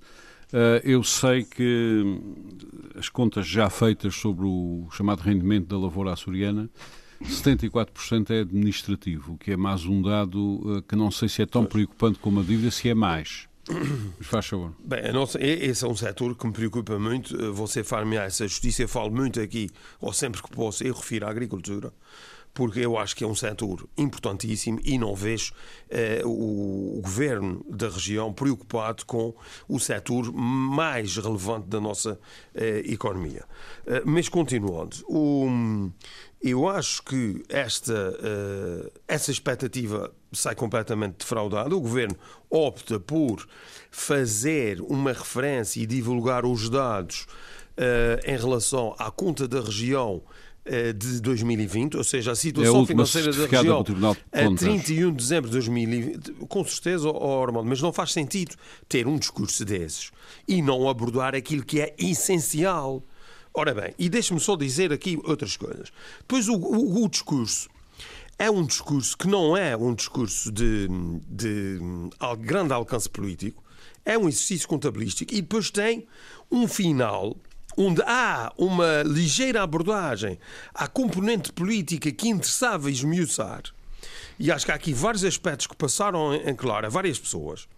eu 0.83 1.03
sei 1.03 1.43
que 1.43 2.01
hum, 2.03 2.47
as 2.97 3.09
contas 3.09 3.45
já 3.45 3.69
feitas 3.69 4.15
sobre 4.15 4.45
o 4.45 4.87
chamado 4.91 5.19
rendimento 5.19 5.67
da 5.67 5.77
lavoura 5.77 6.13
açoriana 6.13 6.69
74% 7.23 8.29
é 8.31 8.41
administrativo, 8.41 9.33
o 9.33 9.37
que 9.37 9.51
é 9.51 9.57
mais 9.57 9.85
um 9.85 10.01
dado 10.01 10.39
uh, 10.39 10.81
que 10.81 10.95
não 10.95 11.09
sei 11.11 11.29
se 11.29 11.41
é 11.41 11.45
tão 11.45 11.65
preocupante 11.65 12.19
como 12.19 12.39
a 12.39 12.43
dívida, 12.43 12.71
se 12.71 12.89
é 12.89 12.93
mais. 12.93 13.47
Mas 14.17 14.27
faz 14.27 14.45
favor. 14.45 14.73
Bem, 14.79 15.11
nossa, 15.11 15.43
esse 15.43 15.83
é 15.83 15.87
um 15.87 15.95
setor 15.95 16.35
que 16.35 16.45
me 16.45 16.53
preocupa 16.53 16.99
muito. 16.99 17.35
Eh, 17.35 17.49
você 17.49 17.83
faz-me 17.83 18.15
essa 18.15 18.47
justiça. 18.47 18.83
Eu 18.83 18.87
falo 18.87 19.11
muito 19.11 19.41
aqui, 19.41 19.71
ou 19.99 20.13
sempre 20.13 20.41
que 20.41 20.51
posso, 20.51 20.83
eu 20.83 20.93
refiro 20.93 21.25
à 21.25 21.31
agricultura 21.31 21.91
porque 22.55 22.79
eu 22.79 22.97
acho 22.97 23.15
que 23.17 23.23
é 23.23 23.27
um 23.27 23.35
setor 23.35 23.85
importantíssimo 23.97 24.79
e 24.81 24.97
não 24.97 25.13
vejo 25.13 25.51
eh, 25.89 26.21
o, 26.23 26.97
o, 26.97 27.01
governo 27.01 27.63
da 27.69 27.89
região 27.89 28.31
preocupado 28.31 29.05
com 29.05 29.35
o 29.67 29.77
setor 29.77 30.31
mais 30.33 31.17
relevante 31.17 31.67
da 31.67 31.81
nossa 31.81 32.17
eh, 32.55 32.81
economia. 32.85 33.43
Eh, 33.85 34.01
mas 34.05 34.29
continuando, 34.29 34.95
o, 35.05 35.91
eu 36.51 36.69
acho 36.69 37.01
que 37.01 37.43
esta, 37.49 38.17
eh, 38.21 38.91
essa 39.07 39.31
expectativa 39.31 40.13
sai 40.31 40.53
completamente 40.53 41.15
defraudada. 41.19 41.75
O 41.75 41.81
governo 41.81 42.15
opta 42.49 42.99
por 42.99 43.47
fazer 43.89 44.79
uma 44.81 45.11
referência 45.11 45.81
e 45.81 45.87
divulgar 45.87 46.45
os 46.45 46.69
dados 46.69 47.25
eh, 47.75 48.21
em 48.25 48.37
relação 48.37 48.95
à 48.99 49.09
conta 49.09 49.47
da 49.47 49.59
região 49.59 50.21
eh, 50.65 50.93
de 50.93 51.19
2020, 51.19 51.97
ou 51.97 52.03
seja, 52.03 52.31
a 52.31 52.35
situação 52.35 52.83
é 52.83 52.85
financeira 52.85 53.31
da 53.31 53.45
região 53.45 53.83
a 54.31 54.55
31 54.55 55.11
de 55.11 55.17
dezembro 55.17 55.49
de 55.49 55.53
2020, 55.53 56.31
com 56.47 56.65
certeza, 56.65 57.09
oh, 57.09 57.43
Armando, 57.43 57.67
mas 57.67 57.81
não 57.81 57.91
faz 57.93 58.11
sentido 58.11 58.55
ter 58.87 59.07
um 59.07 59.17
discurso 59.17 59.65
desses 59.65 60.11
e 60.47 60.61
não 60.61 60.87
abordar 60.87 61.35
aquilo 61.35 61.63
que 61.63 61.81
é 61.81 61.95
essencial. 61.97 63.03
Ora 63.57 63.73
bem, 63.73 63.93
e 63.97 64.09
deixe-me 64.09 64.39
só 64.39 64.57
dizer 64.57 64.91
aqui 64.91 65.17
outras 65.23 65.55
coisas. 65.55 65.91
Pois 66.27 66.49
o, 66.49 66.55
o, 66.55 67.05
o, 67.05 67.09
discurso 67.09 67.69
é 68.37 68.51
um 68.51 68.65
discurso 68.65 69.17
que 69.17 69.29
não 69.29 69.55
é 69.55 69.77
um 69.77 69.95
discurso 69.95 70.51
de, 70.51 70.89
de, 71.29 71.79
de 71.79 71.79
grande 72.39 72.73
alcance 72.73 73.09
político, 73.09 73.63
é 74.03 74.17
um 74.17 74.27
exercício 74.27 74.67
contabilístico 74.67 75.33
e 75.33 75.41
depois 75.41 75.71
tem 75.71 76.05
um 76.51 76.67
final 76.67 77.37
onde 77.77 78.01
há 78.01 78.51
uma 78.57 79.03
ligeira 79.03 79.63
abordagem 79.63 80.37
à 80.73 80.85
componente 80.87 81.53
política 81.53 82.11
que 82.11 82.27
interessava 82.27 82.91
esmiuçar, 82.91 83.63
e 84.37 84.51
acho 84.51 84.65
que 84.65 84.71
há 84.71 84.75
aqui 84.75 84.93
vários 84.93 85.23
aspectos 85.23 85.65
que 85.65 85.75
passaram 85.77 86.33
em 86.33 86.55
claro 86.55 86.85
a 86.85 86.89
várias 86.89 87.17
pessoas. 87.17 87.69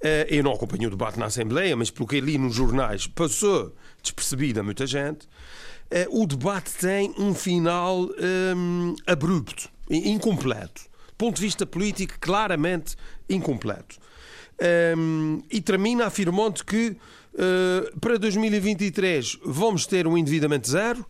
Eh, 0.00 0.26
eu 0.30 0.44
não 0.44 0.52
acompanhei 0.52 0.86
o 0.86 0.90
debate 0.90 1.18
na 1.18 1.26
Assembleia, 1.26 1.74
mas 1.76 1.90
pelo 1.90 2.06
que 2.06 2.20
li 2.20 2.38
nos 2.38 2.54
jornais 2.54 3.06
passou 3.06 3.74
despercebido 4.08 4.60
a 4.60 4.62
muita 4.62 4.86
gente. 4.86 5.28
Eh, 5.90 6.06
o 6.10 6.26
debate 6.26 6.72
tem 6.72 7.14
um 7.18 7.34
final 7.34 8.08
hum, 8.56 8.94
abrupto, 9.06 9.68
incompleto. 9.90 10.82
Do 11.08 11.14
ponto 11.16 11.36
de 11.36 11.42
vista 11.42 11.66
político, 11.66 12.14
claramente 12.20 12.96
incompleto. 13.28 13.96
Um, 14.96 15.40
e 15.50 15.60
termina 15.60 16.06
afirmando 16.06 16.64
que 16.64 16.96
uh, 17.34 17.98
para 18.00 18.18
2023 18.18 19.38
vamos 19.44 19.86
ter 19.86 20.06
um 20.06 20.18
endividamento 20.18 20.68
zero, 20.68 21.06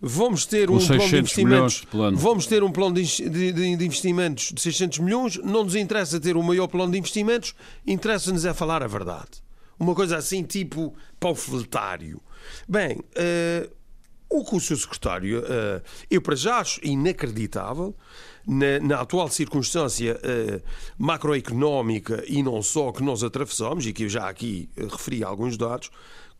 vamos 0.00 0.44
ter 0.44 0.68
um 0.68 0.78
plano 0.78 1.08
de 1.08 1.16
investimentos, 1.16 1.86
vamos 2.14 2.46
ter 2.46 2.64
um 2.64 2.72
plano 2.72 2.94
de, 2.96 3.30
de, 3.30 3.52
de, 3.52 3.66
investimentos 3.66 4.50
de 4.52 4.60
600 4.60 4.98
milhões. 4.98 5.36
Não 5.36 5.62
nos 5.62 5.76
interessa 5.76 6.18
ter 6.18 6.36
o 6.36 6.42
maior 6.42 6.66
plano 6.66 6.90
de 6.90 6.98
investimentos, 6.98 7.54
interessa-nos 7.86 8.44
é 8.44 8.52
falar 8.52 8.82
a 8.82 8.88
verdade. 8.88 9.42
Uma 9.78 9.94
coisa 9.94 10.16
assim, 10.16 10.42
tipo 10.42 10.92
panfletário. 11.18 12.20
Bem, 12.68 12.98
uh, 12.98 13.70
o 14.28 14.44
que 14.44 14.56
o 14.56 14.60
seu 14.60 14.76
secretário, 14.76 15.40
uh, 15.40 15.82
eu 16.10 16.22
para 16.22 16.36
já 16.36 16.58
acho 16.58 16.80
inacreditável 16.84 17.96
na, 18.46 18.78
na 18.80 19.00
atual 19.00 19.28
circunstância 19.28 20.14
uh, 20.16 20.62
macroeconómica 20.96 22.22
e 22.26 22.42
não 22.42 22.62
só 22.62 22.92
que 22.92 23.02
nós 23.02 23.24
atravessamos, 23.24 23.86
e 23.86 23.92
que 23.92 24.04
eu 24.04 24.08
já 24.08 24.28
aqui 24.28 24.70
referi 24.76 25.24
alguns 25.24 25.56
dados, 25.56 25.90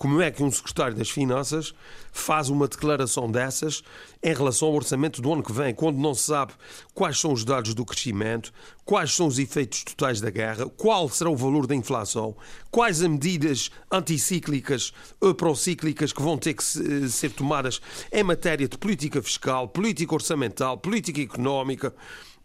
como 0.00 0.22
é 0.22 0.30
que 0.30 0.42
um 0.42 0.51
secretário 0.51 0.96
das 0.96 1.11
Finanças 1.11 1.74
faz 2.11 2.48
uma 2.48 2.66
declaração 2.66 3.30
dessas 3.30 3.82
em 4.22 4.32
relação 4.32 4.68
ao 4.68 4.74
orçamento 4.74 5.20
do 5.20 5.30
ano 5.30 5.42
que 5.42 5.53
vem, 5.53 5.74
quando 5.74 5.98
não 5.98 6.14
se 6.14 6.22
sabe 6.22 6.55
quais 6.94 7.20
são 7.20 7.34
os 7.34 7.44
dados 7.44 7.74
do 7.74 7.84
crescimento, 7.84 8.51
quais 8.82 9.14
são 9.14 9.26
os 9.26 9.38
efeitos 9.38 9.84
totais 9.84 10.18
da 10.18 10.30
guerra, 10.30 10.64
qual 10.70 11.07
será 11.11 11.28
o 11.28 11.36
valor 11.36 11.66
da 11.66 11.74
inflação, 11.74 12.34
quais 12.70 13.03
as 13.03 13.09
medidas 13.09 13.70
anticíclicas 13.92 14.90
ou 15.20 15.34
procíclicas 15.34 16.14
que 16.14 16.22
vão 16.22 16.38
ter 16.38 16.55
que 16.55 16.62
eh, 16.62 17.07
ser 17.07 17.32
tomadas 17.32 17.78
em 18.11 18.22
matéria 18.22 18.66
de 18.66 18.78
política 18.78 19.20
fiscal, 19.20 19.68
política 19.68 20.14
orçamental, 20.14 20.78
política 20.78 21.20
económica, 21.20 21.94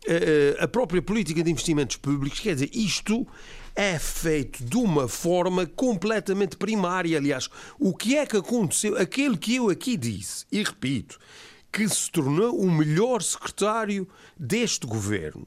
eh, 0.06 0.56
eh, 0.60 0.62
a 0.62 0.68
própria 0.68 1.02
política 1.02 1.42
de 1.42 1.52
investimentos 1.52 1.96
públicos. 1.96 2.42
Quer 2.42 2.56
dizer, 2.56 2.70
isto 2.74 3.26
é 3.76 4.00
feito 4.00 4.64
de 4.64 4.78
uma 4.78 5.08
forma 5.08 5.66
completamente 5.66 6.56
primária. 6.56 7.18
Aliás, 7.18 7.50
o 7.78 7.94
que 7.94 8.16
é 8.16 8.26
que 8.26 8.38
aconteceu? 8.38 8.98
Aquele 8.98 9.38
que 9.38 9.56
eu 9.56 9.70
aqui 9.70 9.98
disse, 9.98 10.46
e 10.52 10.64
repito, 10.64 11.20
que 11.72 11.88
se 11.90 12.10
tornou 12.10 12.58
o 12.58 12.72
melhor 12.72 13.22
secretário 13.22 14.08
deste 14.40 14.88
governo. 14.88 15.46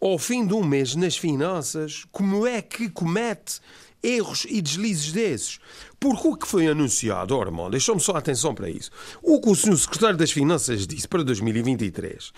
ao 0.00 0.16
fim 0.16 0.46
de 0.46 0.54
um 0.54 0.64
mês 0.64 0.94
nas 0.94 1.16
finanças, 1.16 2.06
como 2.12 2.46
é 2.46 2.62
que 2.62 2.88
comete 2.88 3.60
erros 4.02 4.46
e 4.48 4.62
deslizes 4.62 5.12
desses? 5.12 5.58
Porque 5.98 6.28
o 6.28 6.36
que 6.36 6.46
foi 6.46 6.68
anunciado, 6.68 7.36
oh, 7.36 7.42
irmão, 7.42 7.68
deixou-me 7.68 8.00
só 8.00 8.16
atenção 8.16 8.54
para 8.54 8.70
isso. 8.70 8.90
O 9.20 9.40
que 9.40 9.50
o 9.50 9.56
senhor 9.56 9.76
secretário 9.76 10.16
das 10.16 10.30
Finanças 10.30 10.86
disse 10.86 11.08
para 11.08 11.24
2023 11.24 12.32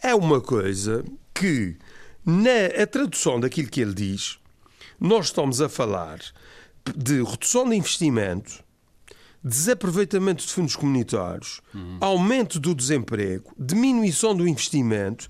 é 0.00 0.14
uma 0.14 0.40
coisa 0.40 1.04
que, 1.34 1.76
na 2.24 2.82
a 2.82 2.86
tradução 2.86 3.40
daquilo 3.40 3.68
que 3.68 3.80
ele 3.80 3.94
diz, 3.94 4.38
nós 5.02 5.26
estamos 5.26 5.60
a 5.60 5.68
falar 5.68 6.20
de 6.96 7.22
redução 7.24 7.68
de 7.68 7.74
investimento, 7.74 8.62
desaproveitamento 9.42 10.46
de 10.46 10.52
fundos 10.52 10.76
comunitários, 10.76 11.60
uhum. 11.74 11.98
aumento 12.00 12.60
do 12.60 12.72
desemprego, 12.72 13.52
diminuição 13.58 14.32
do 14.32 14.46
investimento 14.46 15.28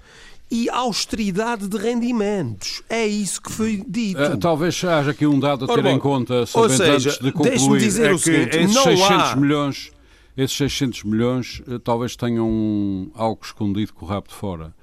e 0.51 0.69
austeridade 0.69 1.67
de 1.67 1.79
rendimentos. 1.79 2.83
É 2.87 3.07
isso 3.07 3.41
que 3.41 3.51
foi 3.51 3.83
dito. 3.89 4.21
Uh, 4.21 4.37
talvez 4.37 4.85
haja 4.85 5.13
aqui 5.13 5.27
um 5.27 5.41
dado 5.41 5.65
a 5.65 5.69
ter 5.69 5.81
Ora, 5.81 5.91
em 5.91 5.99
conta, 5.99 6.45
ou 6.53 6.69
seja, 6.69 6.93
antes 6.93 7.19
de 7.19 7.33
concluir, 7.33 7.81
dizer 7.81 8.11
é 8.11 8.13
o 8.13 8.19
seguinte, 8.19 8.57
esses 8.59 8.75
não 8.75 8.85
600 8.85 9.11
há... 9.11 9.37
milhões, 9.37 9.91
esses 10.37 10.55
600 10.55 11.05
milhões 11.05 11.63
uh, 11.67 11.79
talvez 11.79 12.15
tenham 12.15 13.11
algo 13.15 13.41
escondido 13.43 13.95
com 13.95 14.05
o 14.05 14.09
rabo 14.09 14.29
de 14.29 14.35
fora. 14.35 14.75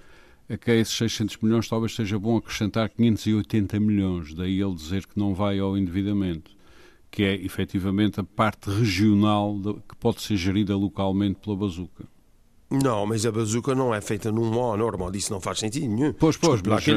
Que 0.57 0.71
esses 0.71 0.95
600 0.95 1.37
milhões 1.37 1.67
talvez 1.69 1.93
seja 1.93 2.17
bom 2.17 2.37
acrescentar 2.37 2.89
580 2.89 3.79
milhões, 3.79 4.33
daí 4.33 4.59
ele 4.59 4.73
dizer 4.73 5.05
que 5.05 5.19
não 5.19 5.33
vai 5.33 5.59
ao 5.59 5.77
endividamento 5.77 6.57
que 7.11 7.23
é 7.23 7.33
efetivamente 7.33 8.19
a 8.19 8.23
parte 8.23 8.69
regional 8.69 9.59
que 9.87 9.95
pode 9.95 10.21
ser 10.21 10.37
gerida 10.37 10.75
localmente 10.75 11.39
pela 11.39 11.55
bazuca. 11.55 12.05
Não, 12.71 13.03
mas 13.07 13.25
a 13.25 13.31
bazuca 13.31 13.73
não 13.73 13.95
é 13.95 13.99
feita 13.99 14.31
num 14.31 14.47
ano 14.63 14.77
normal, 14.77 15.11
isso 15.15 15.33
não 15.33 15.41
faz 15.41 15.57
sentido 15.57 15.87
nenhum. 15.87 16.13
Pois, 16.13 16.37
pois, 16.37 16.61
mas 16.61 16.85
uh, 16.85 16.91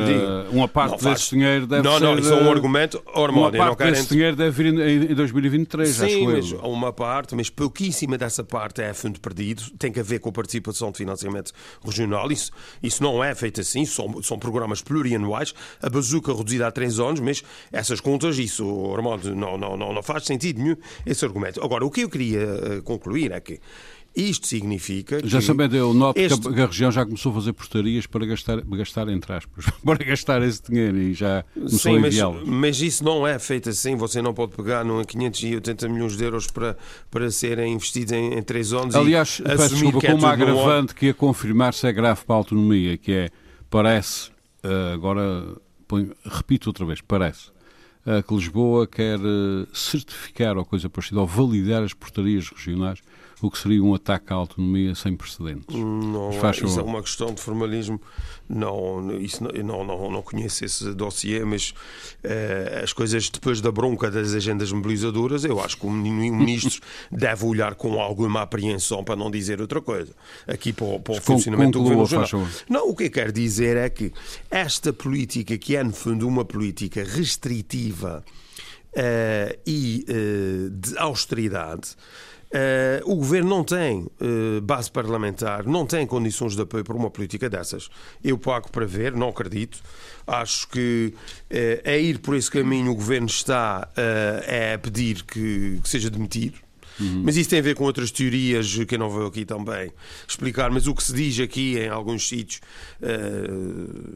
uma 0.51 0.69
parte 0.69 1.03
não 1.03 1.11
desse 1.11 1.31
dinheiro 1.31 1.67
deve 1.67 1.83
não, 1.83 1.95
ser... 1.95 2.05
Não, 2.05 2.13
não, 2.13 2.19
isso 2.21 2.31
é 2.31 2.43
um 2.43 2.51
argumento 2.51 3.03
normal. 3.17 3.51
Uma 3.51 3.75
parte 3.75 3.91
desse 3.91 4.09
dinheiro 4.11 4.37
deve 4.37 4.51
vir 4.51 5.11
em, 5.11 5.15
2023, 5.15 5.89
Sim, 5.89 6.27
mas 6.27 6.53
uma 6.53 6.93
parte, 6.93 7.35
mas 7.35 7.49
pouquíssima 7.49 8.19
dessa 8.19 8.45
parte 8.45 8.83
é 8.83 8.93
fundo 8.93 9.19
perdido, 9.19 9.63
tem 9.79 9.91
que 9.91 10.03
ver 10.03 10.19
com 10.19 10.29
a 10.29 10.33
participação 10.33 10.91
de 10.91 10.99
financiamento 10.99 11.53
regional, 11.83 12.31
isso, 12.31 12.51
isso 12.83 13.03
não 13.03 13.25
é 13.25 13.35
feito 13.35 13.63
assim, 13.63 13.87
são, 13.87 14.23
são 14.23 14.39
programas 14.39 14.83
plurianuais, 14.83 15.55
a 15.81 15.89
bazuca 15.89 16.35
reduzida 16.35 16.67
há 16.67 16.71
três 16.71 17.01
anos, 17.01 17.21
mas 17.21 17.43
essas 17.73 17.99
contas, 17.99 18.39
isso, 18.39 18.93
Armando, 18.95 19.35
não, 19.35 19.57
não, 19.57 19.75
não, 19.75 19.93
não 19.95 20.03
faz 20.03 20.25
sentido 20.25 20.61
nenhum 20.61 20.77
esse 21.07 21.25
argumento. 21.25 21.65
Agora, 21.65 21.85
o 21.85 21.91
que 21.91 22.03
eu 22.03 22.11
queria 22.11 22.41
eh, 22.41 22.81
concluir 22.85 23.33
é 23.33 23.41
que 23.41 23.59
isto 24.15 24.47
significa 24.47 25.21
que. 25.21 25.29
Já 25.29 25.41
sabendo, 25.41 25.77
eu 25.77 25.95
noto 25.95 26.21
este... 26.21 26.41
que 26.41 26.61
a 26.61 26.67
região 26.67 26.91
já 26.91 27.05
começou 27.05 27.33
a 27.33 27.35
fazer 27.37 27.53
portarias 27.53 28.07
para 28.07 28.27
gastar, 28.27 28.61
gastar 28.61 29.09
entre 29.09 29.33
aspas, 29.33 29.67
para 29.85 30.05
gastar 30.05 30.43
esse 30.43 30.63
dinheiro 30.63 30.99
e 30.99 31.15
já 31.15 31.45
começou 31.55 31.79
Sim, 31.79 31.99
mas, 31.99 32.15
mas 32.47 32.81
isso 32.81 33.05
não 33.05 33.27
é 33.27 33.39
feito 33.39 33.69
assim. 33.71 33.97
Você 33.97 34.21
não 34.21 34.35
pode 34.35 34.53
pegar 34.55 34.85
num 34.85 35.03
580 35.03 35.89
milhões 35.89 36.17
de 36.17 36.25
euros 36.25 36.47
para, 36.47 36.77
para 37.11 37.31
serem 37.31 37.73
investidos 37.73 38.13
em, 38.13 38.35
em 38.35 38.43
três 38.43 38.73
anos. 38.73 38.95
Aliás, 38.95 39.41
e 39.41 39.45
peço 39.45 39.71
desculpa, 39.71 40.01
que 40.01 40.07
é 40.07 40.13
com 40.13 40.19
uma 40.19 40.31
agravante 40.31 40.95
que 40.95 41.07
ia 41.07 41.15
confirmar 41.15 41.75
se 41.75 41.87
é 41.87 41.93
grave 41.93 42.25
para 42.25 42.35
a 42.35 42.39
autonomia, 42.39 42.99
que 42.99 43.13
é, 43.13 43.31
parece, 43.71 44.31
eh, 44.63 44.93
agora 44.93 45.45
ponho, 45.89 46.13
repito 46.25 46.69
outra 46.69 46.85
vez, 46.85 47.01
parece 47.01 47.51
eh, 48.07 48.23
que 48.23 48.35
Lisboa 48.35 48.87
quer 48.87 49.19
eh, 49.19 49.67
certificar 49.73 50.57
ou 50.57 50.65
coisa 50.65 50.91
parecida, 50.91 51.21
ou 51.21 51.27
validar 51.27 51.83
as 51.83 51.95
portarias 51.95 52.49
regionais 52.49 53.01
o 53.43 53.51
que 53.51 53.59
seria 53.59 53.83
um 53.83 53.95
ataque 53.95 54.33
à 54.33 54.37
autonomia 54.37 54.95
sem 54.95 55.17
precedentes. 55.17 55.75
Não, 55.75 56.31
isso 56.31 56.79
é 56.79 56.83
uma 56.83 57.03
questão 57.03 57.35
de 57.35 57.41
formalismo. 57.41 58.01
Não, 58.49 59.19
isso 59.19 59.43
não, 59.43 59.85
não, 59.85 60.11
não 60.11 60.23
conheço 60.23 60.65
esse 60.65 60.93
dossiê, 60.95 61.45
mas 61.45 61.71
uh, 62.25 62.83
as 62.85 62.93
coisas 62.93 63.29
depois 63.29 63.61
da 63.61 63.73
bronca 63.73 64.11
das 64.11 64.35
agendas 64.35 64.71
mobilizadoras, 64.71 65.45
eu 65.45 65.61
acho 65.61 65.77
que 65.77 65.87
o 65.87 65.91
ministro 65.91 66.81
deve 67.11 67.45
olhar 67.45 67.75
com 67.75 68.01
alguma 68.01 68.43
apreensão, 68.43 69.03
para 69.03 69.17
não 69.17 69.31
dizer 69.31 69.61
outra 69.61 69.81
coisa, 69.81 70.13
aqui 70.47 70.73
para, 70.73 70.99
para 71.01 71.15
o 71.15 71.21
funcionamento 71.21 71.79
do 71.79 71.85
governo 71.85 72.05
regional. 72.05 72.49
Não, 72.69 72.89
o 72.89 72.95
que 72.95 73.05
eu 73.05 73.11
quero 73.11 73.33
dizer 73.33 73.77
é 73.77 73.89
que 73.89 74.13
esta 74.51 74.93
política, 74.93 75.57
que 75.59 75.75
é 75.75 75.83
no 75.83 75.93
fundo 75.93 76.29
uma 76.29 76.45
política 76.45 77.03
restritiva 77.03 78.23
uh, 78.93 79.59
e 79.67 80.05
uh, 80.09 80.71
de 80.71 80.99
austeridade, 80.99 81.97
Uh, 82.53 83.11
o 83.11 83.17
governo 83.17 83.49
não 83.49 83.65
tem 83.65 84.01
uh, 84.01 84.61
base 84.61 84.91
parlamentar, 84.91 85.65
não 85.65 85.87
tem 85.87 86.07
condições 86.07 86.55
de 86.55 86.61
apoio 86.61 86.85
para 86.85 86.95
uma 86.95 87.11
política 87.11 87.49
dessas. 87.49 87.89
Eu 88.23 88.37
pago 88.37 88.71
para 88.71 88.85
ver, 88.85 89.15
não 89.15 89.31
acredito. 89.31 89.83
Acho 90.27 90.69
que 90.69 91.15
uh, 91.51 91.89
a 91.89 91.97
ir 91.97 92.19
por 92.19 92.37
esse 92.37 92.51
caminho 92.51 92.93
o 92.93 92.95
governo 92.95 93.27
está 93.27 93.89
uh, 93.97 94.75
a 94.75 94.79
pedir 94.79 95.23
que, 95.23 95.81
que 95.83 95.89
seja 95.89 96.11
demitido. 96.11 96.59
Uhum. 97.01 97.23
Mas 97.25 97.39
isso 97.39 97.49
tem 97.49 97.59
a 97.59 97.63
ver 97.63 97.75
com 97.75 97.85
outras 97.85 98.11
teorias 98.11 98.85
que 98.85 98.97
eu 98.97 98.99
não 98.99 99.09
vou 99.09 99.27
aqui 99.27 99.47
também 99.47 99.91
explicar. 100.29 100.71
Mas 100.71 100.87
o 100.87 100.95
que 100.95 101.03
se 101.03 101.15
diz 101.15 101.41
aqui 101.41 101.79
em 101.79 101.89
alguns 101.89 102.29
sítios 102.29 102.61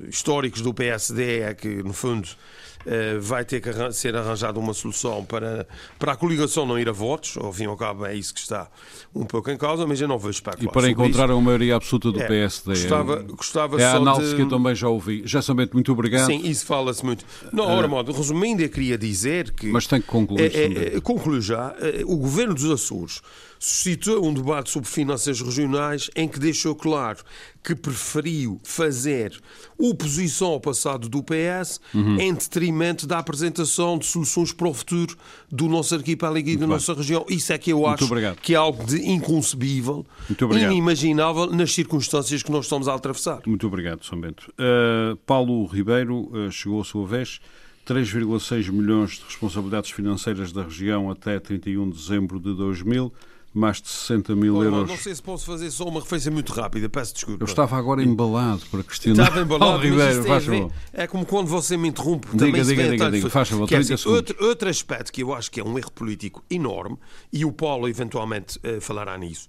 históricos 0.06 0.60
do 0.60 0.74
PSD 0.74 1.40
é 1.40 1.54
que, 1.54 1.82
no 1.82 1.94
fundo, 1.94 2.28
eh, 2.28 2.75
vai 3.20 3.44
ter 3.44 3.60
que 3.60 3.70
ser 3.92 4.16
arranjada 4.16 4.58
uma 4.58 4.72
solução 4.72 5.24
para, 5.24 5.66
para 5.98 6.12
a 6.12 6.16
coligação 6.16 6.64
não 6.66 6.78
ir 6.78 6.88
a 6.88 6.92
votos, 6.92 7.36
ao 7.36 7.52
fim 7.52 7.64
e 7.64 7.66
ao 7.66 7.76
cabo 7.76 8.06
é 8.06 8.14
isso 8.14 8.32
que 8.32 8.40
está 8.40 8.68
um 9.14 9.24
pouco 9.24 9.50
em 9.50 9.56
causa, 9.56 9.86
mas 9.86 10.00
eu 10.00 10.08
não 10.08 10.18
vou 10.18 10.30
especular. 10.30 10.64
E 10.64 10.72
para 10.72 10.90
encontrar 10.90 11.24
isso. 11.24 11.38
a 11.38 11.40
maioria 11.40 11.76
absoluta 11.76 12.12
do 12.12 12.20
é, 12.20 12.26
PSD. 12.26 12.70
Gostava, 12.70 13.22
gostava 13.22 13.80
é 13.80 13.84
a 13.84 13.96
análise 13.96 14.30
de... 14.30 14.36
que 14.36 14.42
eu 14.42 14.48
também 14.48 14.74
já 14.74 14.88
ouvi. 14.88 15.22
Já 15.24 15.40
somente 15.42 15.72
muito 15.72 15.90
obrigado. 15.92 16.26
Sim, 16.26 16.40
isso 16.44 16.66
fala-se 16.66 17.04
muito. 17.04 17.24
Não, 17.52 17.66
uh, 17.66 17.88
modo, 17.88 18.12
resumindo, 18.12 18.62
eu 18.62 18.68
queria 18.68 18.98
dizer 18.98 19.50
que. 19.52 19.66
Mas 19.68 19.86
tem 19.86 20.00
que 20.00 20.06
concluir. 20.06 20.54
É, 20.54 20.96
é, 20.96 21.00
concluo 21.00 21.40
já. 21.40 21.74
Eh, 21.80 22.02
o 22.04 22.16
governo 22.16 22.54
dos 22.54 22.70
Açores 22.70 23.20
suscitou 23.66 24.24
um 24.24 24.32
debate 24.32 24.70
sobre 24.70 24.88
finanças 24.88 25.40
regionais 25.40 26.08
em 26.14 26.28
que 26.28 26.38
deixou 26.38 26.72
claro 26.72 27.18
que 27.64 27.74
preferiu 27.74 28.60
fazer 28.62 29.36
oposição 29.76 30.48
ao 30.48 30.60
passado 30.60 31.08
do 31.08 31.20
PS 31.20 31.80
uhum. 31.92 32.20
em 32.20 32.32
detrimento 32.32 33.08
da 33.08 33.18
apresentação 33.18 33.98
de 33.98 34.06
soluções 34.06 34.52
para 34.52 34.68
o 34.68 34.72
futuro 34.72 35.16
do 35.50 35.66
nosso 35.66 35.96
arquipélago 35.96 36.48
e 36.48 36.56
da 36.56 36.64
nossa 36.64 36.94
região. 36.94 37.26
Isso 37.28 37.52
é 37.52 37.58
que 37.58 37.72
eu 37.72 37.84
acho 37.88 38.08
que 38.40 38.54
é 38.54 38.56
algo 38.56 38.86
de 38.86 39.04
inconcebível, 39.04 40.06
inimaginável 40.52 41.46
nas 41.46 41.74
circunstâncias 41.74 42.44
que 42.44 42.52
nós 42.52 42.66
estamos 42.66 42.86
a 42.86 42.94
atravessar. 42.94 43.40
Muito 43.46 43.66
obrigado, 43.66 44.04
São 44.04 44.20
Bento. 44.20 44.48
Uh, 44.52 45.16
Paulo 45.26 45.66
Ribeiro 45.66 46.30
uh, 46.32 46.52
chegou 46.52 46.80
a 46.80 46.84
sua 46.84 47.04
vez. 47.04 47.40
3,6 47.84 48.68
milhões 48.72 49.12
de 49.12 49.24
responsabilidades 49.24 49.92
financeiras 49.92 50.50
da 50.50 50.64
região 50.64 51.08
até 51.08 51.38
31 51.38 51.88
de 51.90 51.96
dezembro 51.96 52.40
de 52.40 52.52
2000 52.52 53.12
mais 53.56 53.80
de 53.80 53.88
60 53.88 54.36
mil 54.36 54.62
euros. 54.62 54.88
Não 54.88 54.96
sei 54.96 55.14
se 55.14 55.22
posso 55.22 55.46
fazer 55.46 55.70
só 55.70 55.84
uma 55.84 56.00
referência 56.00 56.30
muito 56.30 56.52
rápida, 56.52 56.88
peço 56.88 57.14
desculpa. 57.14 57.42
Eu 57.42 57.46
estava 57.46 57.76
agora 57.76 58.02
embalado 58.02 58.62
para 58.70 58.82
questionar. 58.82 59.24
Estava 59.24 59.40
embalado, 59.40 59.82
Ribeiro, 59.82 60.24
faz 60.24 60.44
ver, 60.44 60.68
É 60.92 61.06
como 61.06 61.24
quando 61.24 61.48
você 61.48 61.76
me 61.76 61.88
interrompe. 61.88 62.28
Diga, 62.28 62.38
também 62.38 62.62
diga, 62.62 62.90
diga, 62.90 63.10
diga, 63.10 63.30
faz 63.30 63.48
favor, 63.48 63.66
30 63.66 63.94
dizer, 63.94 64.08
outro, 64.08 64.44
outro 64.44 64.68
aspecto 64.68 65.12
que 65.12 65.22
eu 65.22 65.32
acho 65.32 65.50
que 65.50 65.58
é 65.58 65.64
um 65.64 65.78
erro 65.78 65.90
político 65.90 66.44
enorme, 66.50 66.98
e 67.32 67.44
o 67.44 67.52
Paulo 67.52 67.88
eventualmente 67.88 68.58
uh, 68.58 68.80
falará 68.80 69.16
nisso, 69.16 69.48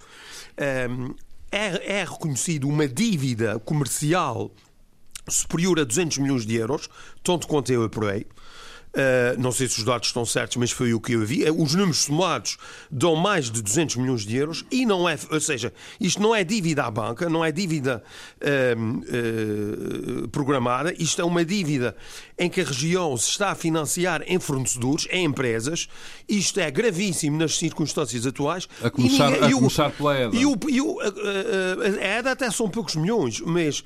um, 0.58 0.64
ehm, 0.64 1.16
é, 1.52 2.00
é 2.00 2.04
reconhecido 2.04 2.68
uma 2.68 2.88
dívida 2.88 3.60
comercial 3.60 4.52
superior 5.28 5.80
a 5.80 5.84
200 5.84 6.18
milhões 6.20 6.46
de 6.46 6.56
euros, 6.56 6.90
tanto 7.24 7.48
quanto 7.48 7.72
eu 7.72 7.84
apurei, 7.84 8.26
Uh, 8.98 9.40
não 9.40 9.52
sei 9.52 9.68
se 9.68 9.78
os 9.78 9.84
dados 9.84 10.08
estão 10.08 10.26
certos, 10.26 10.58
mas 10.58 10.72
foi 10.72 10.92
o 10.92 11.00
que 11.00 11.12
eu 11.14 11.24
vi. 11.24 11.46
Eh, 11.46 11.52
os 11.52 11.76
números 11.76 12.00
somados 12.00 12.58
dão 12.90 13.16
mais 13.16 13.52
de 13.52 13.62
200 13.62 13.98
milhões 13.98 14.26
de 14.26 14.36
euros 14.36 14.66
e 14.72 14.88
não 14.88 15.08
é, 15.08 15.16
ou 15.30 15.40
seja, 15.40 15.72
isto 16.02 16.20
não 16.20 16.34
é 16.34 16.44
dívida 16.44 16.84
à 16.84 16.90
banca, 16.90 17.30
não 17.30 17.46
é 17.46 17.52
dívida 17.52 18.02
uh, 18.42 20.24
uh, 20.24 20.28
programada, 20.30 20.96
isto 20.98 21.22
é 21.22 21.24
uma 21.26 21.46
dívida 21.46 21.96
em 22.38 22.50
que 22.50 22.62
a 22.62 22.64
região 22.64 23.18
se 23.18 23.30
está 23.30 23.52
a 23.52 23.56
financiar 23.56 24.24
em 24.28 24.40
fornecedores, 24.40 25.08
em 25.10 25.26
empresas. 25.26 25.88
Isto 26.30 26.60
é 26.60 26.70
gravíssimo 26.70 27.38
nas 27.38 27.58
circunstâncias 27.58 28.26
atuais. 28.26 28.68
A 28.84 28.90
começar, 28.90 29.32
ninguém, 29.32 29.52
a 29.52 29.56
o, 29.56 29.60
começar 29.60 29.90
pela 29.92 30.20
EDA. 30.20 30.36
E 30.36 30.46
o, 30.46 30.58
e 30.70 30.82
o, 30.82 31.00
a, 31.00 31.06
a, 31.06 32.20
EDA 32.20 32.32
até 32.32 32.52
são 32.52 32.70
poucos 32.70 32.96
milhões, 32.96 33.42
mas 33.42 33.84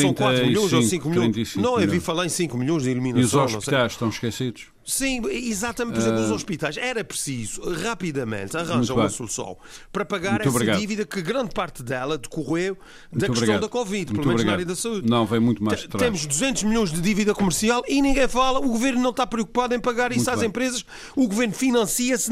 são 0.00 0.14
4 0.14 0.46
milhões 0.46 0.72
ou 0.72 0.82
5 0.82 1.08
milhões. 1.08 1.56
Não, 1.56 1.80
eu 1.80 1.88
vi 1.88 2.00
falar 2.00 2.26
em 2.26 2.30
5 2.30 2.56
milhões 2.56 2.82
de 2.82 2.90
eliminação. 2.90 3.42
E 3.42 3.46
os 3.46 3.54
hospitais 3.54 3.92
estão 3.92 4.08
esquecidos? 4.08 4.66
Sim, 4.88 5.20
exatamente. 5.28 5.96
Por 5.96 6.00
exemplo, 6.00 6.20
uh... 6.20 6.24
os 6.24 6.30
ah. 6.30 6.34
hospitais. 6.34 6.76
Era 6.78 7.04
preciso 7.04 7.60
rapidamente 7.70 8.56
arranjar 8.56 8.94
uma 8.94 9.10
solução 9.10 9.54
para 9.92 10.02
pagar 10.02 10.30
muito 10.30 10.48
essa 10.48 10.50
obrigado. 10.50 10.80
dívida 10.80 11.04
que 11.04 11.20
grande 11.20 11.52
parte 11.54 11.82
dela 11.82 12.16
decorreu 12.16 12.74
da 12.74 12.80
muito 12.80 13.20
questão 13.26 13.32
obrigado. 13.36 13.60
da 13.60 13.68
Covid, 13.68 14.12
muito 14.12 14.22
pelo 14.22 14.28
menos 14.28 14.44
na 14.44 14.52
área 14.52 14.64
da 14.64 14.74
saúde. 14.74 15.08
Não, 15.08 15.26
vem 15.26 15.40
muito 15.40 15.62
mais 15.62 15.84
atrás. 15.84 16.02
Temos 16.02 16.24
200 16.24 16.62
milhões 16.62 16.90
de 16.90 17.02
dívida 17.02 17.34
comercial 17.34 17.82
e 17.86 18.00
ninguém 18.00 18.26
fala. 18.26 18.60
O 18.60 18.68
governo 18.70 19.02
não 19.02 19.10
está 19.10 19.26
preocupado 19.26 19.74
em 19.74 19.80
pagar 19.80 20.10
isso 20.10 20.20
muito 20.20 20.30
às 20.30 20.40
bem. 20.40 20.48
empresas. 20.48 20.86
O 21.14 21.28
governo 21.28 21.52
financia-se 21.52 22.30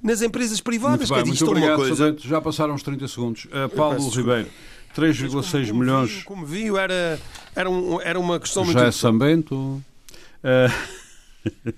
nas 0.00 0.22
empresas 0.22 0.60
privadas. 0.60 1.10
Muito, 1.10 1.14
bem, 1.14 1.24
muito 1.24 1.50
obrigado, 1.50 1.76
coisa... 1.76 2.16
Já 2.20 2.40
passaram 2.40 2.76
os 2.76 2.82
30 2.84 3.08
segundos. 3.08 3.44
Uh, 3.46 3.68
Paulo 3.74 4.08
Ribeiro. 4.08 4.48
3,6 4.96 5.72
milhões. 5.72 6.22
Como 6.22 6.46
viu, 6.46 6.78
era, 6.78 7.18
era, 7.56 7.68
um, 7.68 8.00
era 8.00 8.18
uma 8.18 8.38
questão 8.38 8.64
Já 8.64 8.72
muito. 8.72 8.86
é 8.86 8.92
Sambento. 8.92 9.54
Uh, 9.54 10.97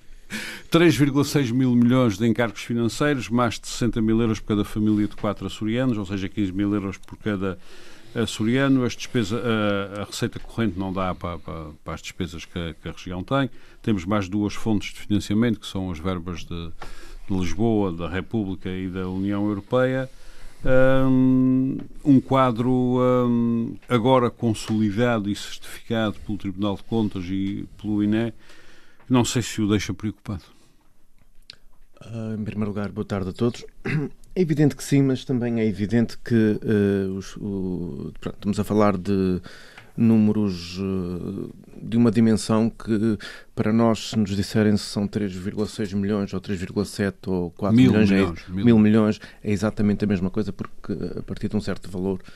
3,6 0.71 1.51
mil 1.51 1.75
milhões 1.75 2.17
de 2.17 2.25
encargos 2.27 2.61
financeiros, 2.61 3.29
mais 3.29 3.59
de 3.59 3.67
60 3.67 4.01
mil 4.01 4.21
euros 4.21 4.39
por 4.39 4.47
cada 4.47 4.63
família 4.63 5.07
de 5.07 5.15
quatro 5.15 5.45
açorianos, 5.45 5.97
ou 5.97 6.05
seja, 6.05 6.29
15 6.29 6.51
mil 6.53 6.73
euros 6.73 6.97
por 6.97 7.17
cada 7.17 7.57
açoriano. 8.15 8.85
As 8.85 8.95
despesa, 8.95 9.41
a, 9.41 10.01
a, 10.01 10.05
receita 10.05 10.39
corrente 10.39 10.79
não 10.79 10.93
dá 10.93 11.13
para, 11.13 11.37
para, 11.39 11.65
para 11.83 11.93
as 11.93 12.01
despesas 12.01 12.45
que 12.45 12.57
a, 12.57 12.73
que 12.73 12.87
a, 12.87 12.91
região 12.91 13.23
tem. 13.23 13.49
Temos 13.81 14.05
mais 14.05 14.29
duas 14.29 14.53
fontes 14.53 14.93
de 14.93 14.99
financiamento, 14.99 15.59
que 15.59 15.67
são 15.67 15.91
as 15.91 15.99
verbas 15.99 16.45
de, 16.45 16.71
de 17.29 17.37
Lisboa, 17.37 17.91
da 17.91 18.07
República 18.07 18.69
e 18.69 18.87
da 18.87 19.07
União 19.09 19.45
Europeia. 19.47 20.09
Um 22.05 22.21
quadro 22.21 22.71
um, 22.71 23.75
agora 23.89 24.29
consolidado 24.29 25.29
e 25.29 25.35
certificado 25.35 26.17
pelo 26.25 26.37
Tribunal 26.37 26.75
de 26.75 26.83
Contas 26.83 27.25
e 27.25 27.65
pelo 27.81 28.03
INE, 28.03 28.31
não 29.11 29.25
sei 29.25 29.41
se 29.41 29.61
o 29.61 29.67
deixa 29.67 29.93
preocupado. 29.93 30.43
Uh, 31.99 32.39
em 32.39 32.43
primeiro 32.43 32.69
lugar, 32.69 32.89
boa 32.91 33.05
tarde 33.05 33.29
a 33.29 33.33
todos. 33.33 33.65
É 34.33 34.39
evidente 34.39 34.77
que 34.77 34.83
sim, 34.85 35.01
mas 35.01 35.25
também 35.25 35.59
é 35.59 35.65
evidente 35.65 36.17
que 36.17 36.33
uh, 36.63 37.17
os, 37.17 37.35
o, 37.35 38.13
pronto, 38.21 38.35
estamos 38.37 38.59
a 38.61 38.63
falar 38.63 38.97
de 38.97 39.41
números 39.97 40.77
uh, 40.79 41.53
de 41.81 41.97
uma 41.97 42.09
dimensão 42.09 42.69
que, 42.69 43.17
para 43.53 43.73
nós, 43.73 44.11
se 44.11 44.17
nos 44.17 44.33
disserem 44.33 44.77
se 44.77 44.85
são 44.85 45.05
3,6 45.05 45.93
milhões 45.95 46.33
ou 46.33 46.39
3,7 46.39 47.13
ou 47.27 47.51
4 47.51 47.75
mil 47.75 47.91
milhões, 47.91 48.09
milhões, 48.09 48.39
é, 48.47 48.51
mil. 48.53 48.65
mil 48.65 48.79
milhões, 48.79 49.19
é 49.43 49.51
exatamente 49.51 50.05
a 50.05 50.07
mesma 50.07 50.29
coisa, 50.29 50.53
porque 50.53 50.93
a 51.19 51.21
partir 51.23 51.49
de 51.49 51.57
um 51.57 51.61
certo 51.61 51.91
valor 51.91 52.21
eh, 52.23 52.31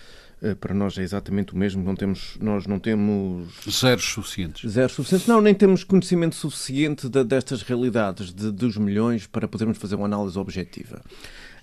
para 0.60 0.74
nós 0.74 0.98
é 0.98 1.02
exatamente 1.02 1.54
o 1.54 1.58
mesmo. 1.58 1.84
Não 1.84 1.96
temos, 1.96 2.38
nós 2.40 2.68
não 2.68 2.80
temos 2.80 3.48
zeros 3.70 4.06
suficientes. 4.06 4.70
Zeros 4.70 4.94
suficientes. 4.94 5.28
Não, 5.28 5.42
nem 5.42 5.54
temos 5.54 5.84
conhecimento 5.84 6.36
suficiente 6.36 7.10
de, 7.10 7.24
destas 7.24 7.62
realidades 7.62 8.34
de, 8.34 8.52
dos 8.52 8.78
milhões 8.78 9.28
para 9.28 9.48
podermos 9.48 9.78
fazer 9.78 9.96
uma 9.96 10.06
análise 10.06 10.38
objetiva. 10.38 11.02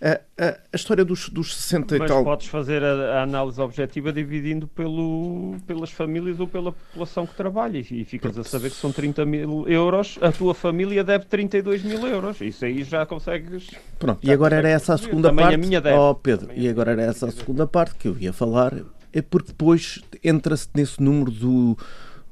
A, 0.03 0.21
a, 0.37 0.59
a 0.73 0.77
história 0.77 1.05
dos, 1.05 1.29
dos 1.29 1.55
60 1.55 1.97
Mas 1.97 2.11
e 2.11 2.13
tal. 2.13 2.25
podes 2.25 2.49
fazer 2.49 2.83
a, 2.83 3.21
a, 3.21 3.23
análise 3.23 3.61
objetiva 3.61 4.13
dividindo 4.13 4.67
pelo, 4.67 5.55
pelas 5.65 5.93
famílias 5.93 6.41
ou 6.41 6.49
pela 6.49 6.73
população 6.73 7.25
que 7.25 7.37
trabalha 7.37 7.79
e 7.79 8.05
ficas 8.05 8.37
a 8.37 8.43
saber 8.43 8.71
que 8.71 8.77
são 8.77 8.91
30 8.91 9.25
mil 9.25 9.69
euros, 9.69 10.19
a 10.21 10.33
tua 10.33 10.55
família 10.55 11.05
deve 11.05 11.27
32 11.27 11.85
mil 11.85 12.05
euros. 12.05 12.41
Isso 12.41 12.65
aí 12.65 12.83
já 12.83 13.07
consegues. 13.07 13.71
Pronto, 13.97 14.19
e 14.27 14.33
agora 14.33 14.57
era 14.57 14.69
essa 14.69 14.95
a 14.95 14.99
segunda 14.99 15.29
Também 15.29 15.45
parte. 15.45 15.55
A 15.55 15.59
minha 15.59 15.81
deve. 15.81 15.97
Oh, 15.97 16.17
Pedro, 16.17 16.51
e 16.53 16.69
agora 16.69 16.91
era 16.91 17.03
essa 17.03 17.27
a 17.29 17.31
segunda 17.31 17.65
parte 17.65 17.95
que 17.95 18.09
eu 18.09 18.19
ia 18.19 18.33
falar, 18.33 18.75
é 19.13 19.23
porque 19.23 19.53
depois 19.53 20.03
entra-se 20.25 20.69
nesse 20.75 21.01
número 21.01 21.31
do 21.31 21.79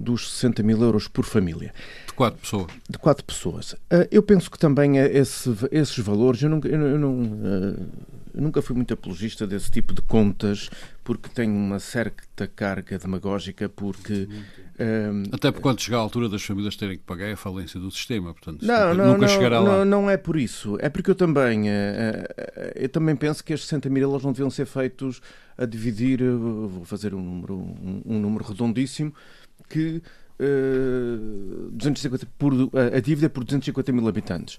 dos 0.00 0.32
60 0.32 0.62
mil 0.62 0.82
euros 0.82 1.06
por 1.06 1.24
família. 1.24 1.72
De 2.06 2.14
quatro 2.14 2.40
pessoas. 2.40 2.66
De 2.88 2.98
quatro 2.98 3.24
pessoas. 3.24 3.72
Uh, 3.72 4.08
eu 4.10 4.22
penso 4.22 4.50
que 4.50 4.58
também 4.58 4.96
esse, 4.96 5.50
esses 5.70 5.98
valores, 5.98 6.42
eu 6.42 6.48
nunca, 6.48 6.68
eu, 6.68 6.98
não, 6.98 7.20
uh, 7.20 7.86
eu 8.34 8.40
nunca 8.42 8.62
fui 8.62 8.74
muito 8.74 8.94
apologista 8.94 9.46
desse 9.46 9.70
tipo 9.70 9.92
de 9.92 10.00
contas, 10.00 10.70
porque 11.04 11.28
tem 11.28 11.50
uma 11.50 11.78
certa 11.78 12.46
carga 12.46 12.98
demagógica, 12.98 13.68
porque... 13.68 14.28
Uh, 14.80 15.28
Até 15.32 15.50
porque 15.50 15.62
quando 15.62 15.80
chegar 15.82 15.98
a 15.98 16.00
altura 16.00 16.26
das 16.26 16.42
famílias 16.42 16.74
terem 16.74 16.96
que 16.96 17.04
pagar 17.04 17.26
é 17.26 17.32
a 17.32 17.36
falência 17.36 17.78
do 17.78 17.90
sistema, 17.90 18.32
portanto 18.32 18.64
não, 18.64 18.88
nunca, 18.88 18.94
não, 18.94 19.12
nunca 19.12 19.26
não, 19.26 19.28
chegará 19.28 19.60
lá. 19.60 19.70
Não, 19.70 19.84
não 19.84 20.10
é 20.10 20.16
por 20.16 20.38
isso. 20.38 20.78
É 20.80 20.88
porque 20.88 21.10
eu 21.10 21.14
também, 21.14 21.64
eu 22.74 22.88
também 22.88 23.14
penso 23.14 23.44
que 23.44 23.52
estes 23.52 23.68
60 23.68 23.90
mil 23.90 24.02
euros 24.04 24.24
não 24.24 24.32
deviam 24.32 24.48
ser 24.48 24.64
feitos 24.64 25.20
a 25.58 25.66
dividir, 25.66 26.22
vou 26.22 26.86
fazer 26.86 27.14
um 27.14 27.20
número, 27.20 27.54
um, 27.54 28.02
um 28.06 28.18
número 28.18 28.42
redondíssimo, 28.42 29.12
que 29.68 30.02
uh, 30.40 31.70
250 31.72 32.26
por, 32.38 32.52
a 32.94 33.00
dívida 33.00 33.28
por 33.28 33.44
250 33.44 33.92
mil 33.92 34.08
habitantes. 34.08 34.58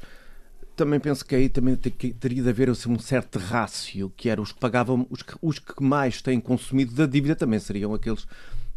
Também 0.75 0.99
penso 0.99 1.25
que 1.25 1.35
aí 1.35 1.49
também 1.49 1.75
teria 1.75 2.43
de 2.43 2.49
haver 2.49 2.69
assim, 2.69 2.91
um 2.91 2.97
certo 2.97 3.37
rácio, 3.37 4.11
que 4.15 4.29
era 4.29 4.41
os 4.41 4.51
que 4.51 4.59
pagavam, 4.59 5.05
os 5.09 5.21
que, 5.21 5.33
os 5.41 5.59
que 5.59 5.83
mais 5.83 6.21
têm 6.21 6.39
consumido 6.39 6.95
da 6.95 7.05
dívida 7.05 7.35
também 7.35 7.59
seriam 7.59 7.93
aqueles 7.93 8.25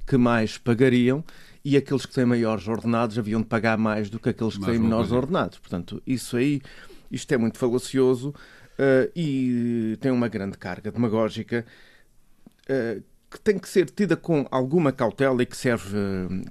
que 0.07 0.17
mais 0.17 0.59
pagariam 0.59 1.25
e 1.65 1.77
aqueles 1.77 2.05
que 2.05 2.13
têm 2.13 2.27
maiores 2.27 2.69
ordenados 2.69 3.19
haviam 3.19 3.41
de 3.41 3.47
pagar 3.47 3.79
mais 3.79 4.11
do 4.11 4.19
que 4.19 4.29
aqueles 4.29 4.55
que 4.55 4.61
mais 4.61 4.73
têm 4.73 4.83
menores 4.83 5.13
ordenados. 5.13 5.59
Portanto, 5.59 6.03
isso 6.07 6.37
aí, 6.37 6.61
isto 7.11 7.33
é 7.33 7.39
muito 7.39 7.57
falacioso 7.57 8.31
uh, 8.31 9.11
e 9.17 9.97
tem 10.01 10.13
uma 10.13 10.29
grande 10.29 10.59
carga 10.59 10.93
demagógica 10.93 11.65
uh, 12.69 13.03
que 13.35 13.41
tem 13.41 13.59
que 13.59 13.69
ser 13.69 13.91
tida 13.91 14.17
com 14.17 14.47
alguma 14.49 14.93
cautela 14.93 15.43
e 15.43 15.47
que 15.47 15.57
serve, 15.57 15.99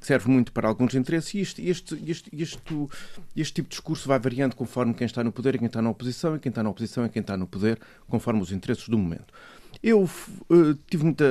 que 0.01 0.05
serve 0.05 0.29
muito 0.29 0.51
para 0.51 0.67
alguns 0.67 0.93
interesses. 0.93 1.34
E 1.34 1.39
este, 1.39 1.69
este, 1.69 1.95
este, 2.05 2.29
este, 2.36 2.88
este 3.34 3.53
tipo 3.53 3.69
de 3.69 3.75
discurso 3.75 4.05
vai 4.05 4.19
variando 4.19 4.53
conforme 4.53 4.93
quem 4.93 5.05
está 5.05 5.23
no 5.23 5.31
poder 5.31 5.55
e 5.55 5.59
quem 5.59 5.67
está 5.67 5.81
na 5.81 5.89
oposição, 5.89 6.36
e 6.36 6.39
quem 6.39 6.49
está 6.49 6.61
na 6.61 6.69
oposição 6.69 7.05
e 7.05 7.09
quem 7.09 7.21
está 7.21 7.38
no 7.38 7.47
poder, 7.47 7.79
conforme 8.09 8.41
os 8.41 8.51
interesses 8.51 8.89
do 8.89 8.97
momento. 8.97 9.34
Eu 9.81 10.03
uh, 10.03 10.73
tive 10.86 11.05
muita. 11.05 11.25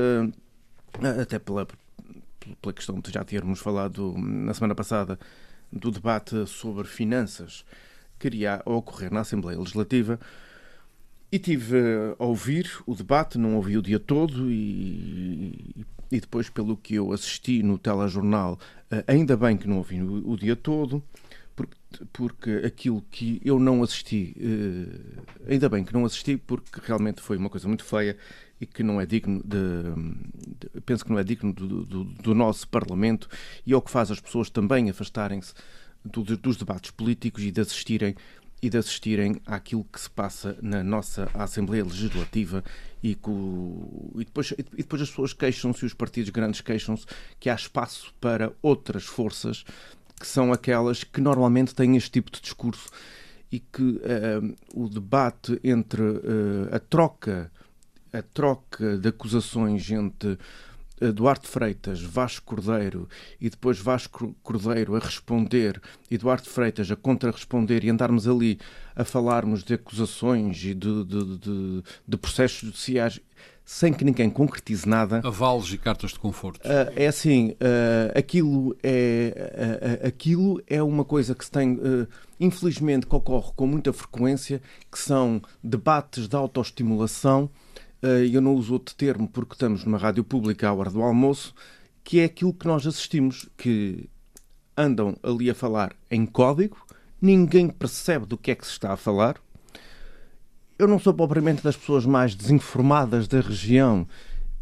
Até 1.21 1.39
pela, 1.39 1.69
pela 2.63 2.73
questão 2.73 2.99
de 2.99 3.13
já 3.13 3.23
termos 3.23 3.61
falado 3.61 4.15
na 4.17 4.55
semana 4.55 4.75
passada 4.75 5.19
do 5.71 5.91
debate 5.91 6.47
sobre 6.47 6.89
finanças 6.89 7.63
que 8.19 8.27
iria 8.27 8.63
ocorrer 8.65 9.13
na 9.13 9.21
Assembleia 9.21 9.59
Legislativa. 9.59 10.19
E 11.33 11.39
tive 11.39 11.79
a 12.19 12.25
ouvir 12.25 12.71
o 12.87 12.95
debate, 12.95 13.39
não 13.39 13.57
ouvi 13.57 13.79
o 13.79 13.83
dia 13.83 13.99
todo 13.99 14.53
e, 14.53 15.87
e 16.11 16.21
depois, 16.21 16.51
pelo 16.51 16.77
que 16.77 16.95
eu 16.95 17.11
assisti 17.11 17.63
no 17.63 17.79
telejornal, 17.79 18.59
eh, 18.91 19.03
ainda 19.07 19.35
bem 19.35 19.57
que 19.57 19.67
não 19.67 19.79
ouvi 19.79 20.03
o, 20.03 20.31
o 20.31 20.37
dia 20.37 20.55
todo, 20.55 21.03
porque, 21.57 21.77
porque 22.13 22.51
aquilo 22.67 23.03
que 23.11 23.41
eu 23.43 23.59
não 23.59 23.83
assisti, 23.83 24.37
eh, 24.39 25.53
ainda 25.53 25.71
bem 25.71 25.83
que 25.83 25.95
não 25.95 26.05
assisti, 26.05 26.37
porque 26.37 26.81
realmente 26.85 27.23
foi 27.23 27.39
uma 27.39 27.49
coisa 27.49 27.67
muito 27.67 27.83
feia 27.83 28.19
e 28.61 28.67
que 28.67 28.83
não 28.83 29.01
é 29.01 29.07
digno 29.07 29.43
de, 29.43 29.57
de 30.61 30.81
penso 30.83 31.03
que 31.03 31.11
não 31.11 31.19
é 31.19 31.25
digno 31.25 31.51
do, 31.53 31.85
do, 31.85 32.05
do, 32.05 32.35
nosso 32.35 32.69
Parlamento 32.69 33.27
e 33.67 33.73
é 33.73 33.77
o 33.77 33.81
que 33.81 33.91
faz 33.91 34.11
as 34.11 34.21
pessoas 34.21 34.51
também 34.51 34.91
afastarem-se 34.91 35.55
do, 36.05 36.23
dos 36.23 36.59
debates 36.59 36.91
políticos 36.91 37.43
e 37.43 37.51
de 37.51 37.61
assistirem 37.61 38.15
e 38.63 38.71
de 38.71 38.79
assistirem 38.79 39.41
àquilo 39.45 39.85
que 39.85 40.01
se 40.01 40.09
passa 40.09 40.57
na 40.63 40.85
nossa 40.85 41.29
Assembleia 41.35 41.83
Legislativa 41.83 42.63
e, 43.03 43.11
e, 43.11 44.25
depois, 44.25 44.53
e 44.53 44.63
depois 44.63 45.03
as 45.03 45.11
pessoas 45.11 45.33
queixam-se, 45.33 45.85
os 45.85 45.93
partidos 45.93 46.31
grandes 46.31 46.61
queixam-se, 46.61 47.05
que 47.41 47.51
há 47.51 47.55
espaço 47.55 48.15
para 48.21 48.53
outras 48.63 49.05
forças 49.05 49.65
que 50.19 50.27
são 50.27 50.53
aquelas 50.53 51.03
que 51.03 51.21
normalmente 51.21 51.75
têm 51.75 51.97
este 51.97 52.13
tipo 52.13 52.31
de 52.31 52.41
discurso 52.41 52.89
e 53.51 53.59
que 53.59 53.83
uh, 53.83 54.57
o 54.73 54.89
debate 54.89 55.59
entre 55.65 56.01
uh, 56.01 56.69
a 56.71 56.79
troca 56.79 57.51
a 58.13 58.23
troca 58.23 58.99
de 58.99 59.09
acusações 59.09 59.91
entre 59.91 60.39
Duarte 61.11 61.49
Freitas, 61.49 62.01
Vasco 62.01 62.47
Cordeiro 62.47 63.09
e 63.41 63.49
depois 63.49 63.79
Vasco 63.79 64.35
Cordeiro 64.43 64.95
a 64.95 64.99
responder 64.99 65.81
e 66.11 66.19
Duarte 66.19 66.49
Freitas 66.49 66.91
a 66.91 66.97
contra-responder 66.97 67.85
e 67.85 67.91
andarmos 67.91 68.29
ali 68.29 68.59
a 68.95 69.05
falarmos 69.05 69.65
de 69.65 69.75
acusações 69.75 70.63
e 70.65 70.75
de, 70.75 71.05
de, 71.05 71.39
de, 71.39 71.83
de 72.07 72.17
processos 72.17 72.61
judiciais 72.61 73.21
sem 73.65 73.93
que 73.93 74.05
ninguém 74.05 74.29
concretize 74.29 74.89
nada. 74.89 75.21
Avalos 75.25 75.73
e 75.73 75.79
cartas 75.79 76.11
de 76.11 76.19
conforto. 76.19 76.67
Uh, 76.67 76.93
é 76.97 77.07
assim, 77.07 77.51
uh, 77.53 78.19
aquilo, 78.19 78.77
é, 78.83 80.01
uh, 80.03 80.07
aquilo 80.07 80.63
é 80.67 80.83
uma 80.83 81.05
coisa 81.05 81.35
que 81.35 81.45
se 81.45 81.51
tem, 81.51 81.79
infelizmente, 82.41 83.07
que 83.07 83.15
ocorre 83.15 83.53
com 83.55 83.67
muita 83.67 83.93
frequência, 83.93 84.61
que 84.91 84.99
são 84.99 85.41
debates 85.63 86.29
de 86.29 86.37
autoestimulação 86.37 87.49
eu 88.03 88.41
não 88.41 88.55
uso 88.55 88.73
outro 88.73 88.95
termo 88.95 89.29
porque 89.29 89.55
estamos 89.55 89.85
numa 89.85 89.99
rádio 89.99 90.25
pública 90.25 90.69
à 90.69 90.73
hora 90.73 90.91
do 90.91 91.03
almoço, 91.03 91.55
que 92.03 92.21
é 92.21 92.25
aquilo 92.25 92.53
que 92.53 92.67
nós 92.67 92.87
assistimos, 92.87 93.49
que 93.57 94.09
andam 94.77 95.17
ali 95.23 95.51
a 95.51 95.55
falar 95.55 95.95
em 96.11 96.27
código, 96.27 96.77
ninguém 97.21 97.69
percebe 97.69 98.27
do 98.27 98.37
que 98.37 98.51
é 98.51 98.55
que 98.55 98.67
se 98.67 98.73
está 98.73 98.93
a 98.93 98.97
falar. 98.97 99.37
Eu 100.79 100.89
não 100.89 100.99
sou 100.99 101.15
propriamente 101.15 101.63
das 101.63 101.77
pessoas 101.77 102.05
mais 102.05 102.35
desinformadas 102.35 103.29
da 103.29 103.41
região 103.41 104.07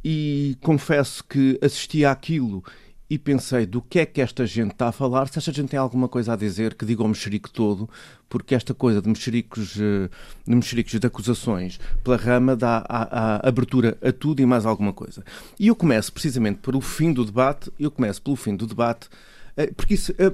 e 0.04 0.56
confesso 0.60 1.24
que 1.24 1.58
assisti 1.62 2.04
àquilo 2.04 2.62
e 3.10 3.18
pensei 3.18 3.66
do 3.66 3.82
que 3.82 3.98
é 3.98 4.06
que 4.06 4.20
esta 4.20 4.46
gente 4.46 4.70
está 4.70 4.86
a 4.88 4.92
falar, 4.92 5.26
se 5.26 5.36
esta 5.36 5.52
gente 5.52 5.70
tem 5.70 5.78
alguma 5.78 6.08
coisa 6.08 6.32
a 6.32 6.36
dizer, 6.36 6.74
que 6.74 6.86
diga 6.86 7.02
o 7.02 7.08
mexerico 7.08 7.50
todo, 7.50 7.90
porque 8.28 8.54
esta 8.54 8.72
coisa 8.72 9.02
de 9.02 9.08
mexericos 9.08 9.76
eh, 9.76 10.08
de, 10.46 10.54
mexericos 10.54 10.92
de 10.92 11.04
acusações 11.04 11.80
pela 12.04 12.16
rama 12.16 12.54
dá 12.54 12.84
a, 12.88 13.38
a 13.38 13.48
abertura 13.48 13.98
a 14.00 14.12
tudo 14.12 14.40
e 14.40 14.46
mais 14.46 14.64
alguma 14.64 14.92
coisa. 14.92 15.24
E 15.58 15.66
eu 15.66 15.74
começo 15.74 16.12
precisamente 16.12 16.60
pelo 16.60 16.80
fim 16.80 17.12
do 17.12 17.24
debate, 17.24 17.72
eu 17.80 17.90
começo 17.90 18.22
pelo 18.22 18.36
fim 18.36 18.54
do 18.54 18.64
debate, 18.64 19.08
eh, 19.56 19.72
porque 19.74 19.94
isso... 19.94 20.14
Eh, 20.16 20.32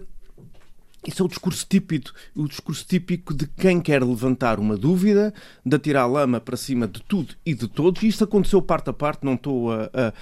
isso 1.07 1.23
é 1.23 1.25
o 1.25 1.29
discurso 1.29 1.65
típico, 1.69 2.11
o 2.35 2.49
discurso 2.49 2.85
típico 2.85 3.33
de 3.33 3.47
quem 3.47 3.81
quer 3.81 4.03
levantar 4.03 4.59
uma 4.59 4.77
dúvida, 4.77 5.33
de 5.65 5.77
atirar 5.77 6.11
lama 6.11 6.41
para 6.41 6.57
cima 6.57 6.89
de 6.89 7.01
tudo 7.01 7.33
e 7.47 7.55
de 7.55 7.69
todos. 7.69 8.03
E 8.03 8.09
isto 8.09 8.25
aconteceu 8.25 8.61
parte 8.61 8.91
a 8.91 8.93
parte, 8.93 9.25
não 9.25 9.35
estou 9.35 9.73
a, 9.73 9.89
a 9.95 10.13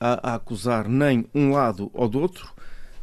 a, 0.00 0.32
a 0.32 0.34
acusar 0.34 0.88
nem 0.88 1.26
um 1.34 1.52
lado 1.52 1.90
ou 1.92 2.08
do 2.08 2.20
outro, 2.20 2.52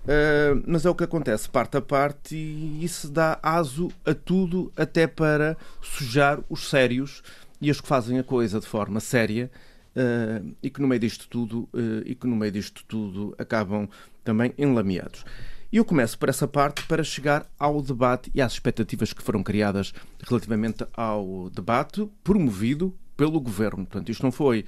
uh, 0.04 0.64
mas 0.66 0.86
é 0.86 0.90
o 0.90 0.96
que 0.96 1.04
acontece 1.04 1.50
parte 1.50 1.78
a 1.78 1.82
parte 1.82 2.36
e 2.36 2.84
isso 2.84 3.10
dá 3.10 3.40
aso 3.42 3.90
a 4.06 4.14
tudo, 4.14 4.72
até 4.76 5.08
para 5.08 5.58
sujar 5.82 6.40
os 6.50 6.70
sérios 6.70 7.24
e 7.60 7.70
os 7.70 7.80
que 7.80 7.88
fazem 7.88 8.20
a 8.20 8.24
coisa 8.24 8.60
de 8.60 8.68
forma 8.68 9.00
séria. 9.00 9.52
Uh, 9.94 10.56
e 10.64 10.70
que 10.70 10.80
no 10.80 10.88
meio 10.88 11.02
disto 11.02 11.28
tudo 11.28 11.68
uh, 11.74 12.02
e 12.06 12.16
que 12.16 12.26
no 12.26 12.34
meio 12.34 12.54
disto 12.54 12.82
tudo 12.88 13.36
acabam 13.38 13.90
também 14.24 14.54
enlameados. 14.58 15.26
E 15.72 15.78
eu 15.78 15.86
começo 15.86 16.20
por 16.20 16.28
essa 16.28 16.48
parte 16.48 16.86
para 16.86 17.02
chegar 17.02 17.46
ao 17.58 17.82
debate 17.82 18.30
e 18.36 18.42
às 18.42 18.52
expectativas 18.52 19.14
que 19.14 19.24
foram 19.24 19.42
criadas 19.42 19.94
relativamente 20.22 20.86
ao 20.94 21.50
debate 21.50 22.10
promovido 22.24 22.94
pelo 23.16 23.40
governo. 23.40 23.86
Portanto, 23.86 24.10
isto 24.10 24.22
não 24.22 24.34
foi 24.34 24.66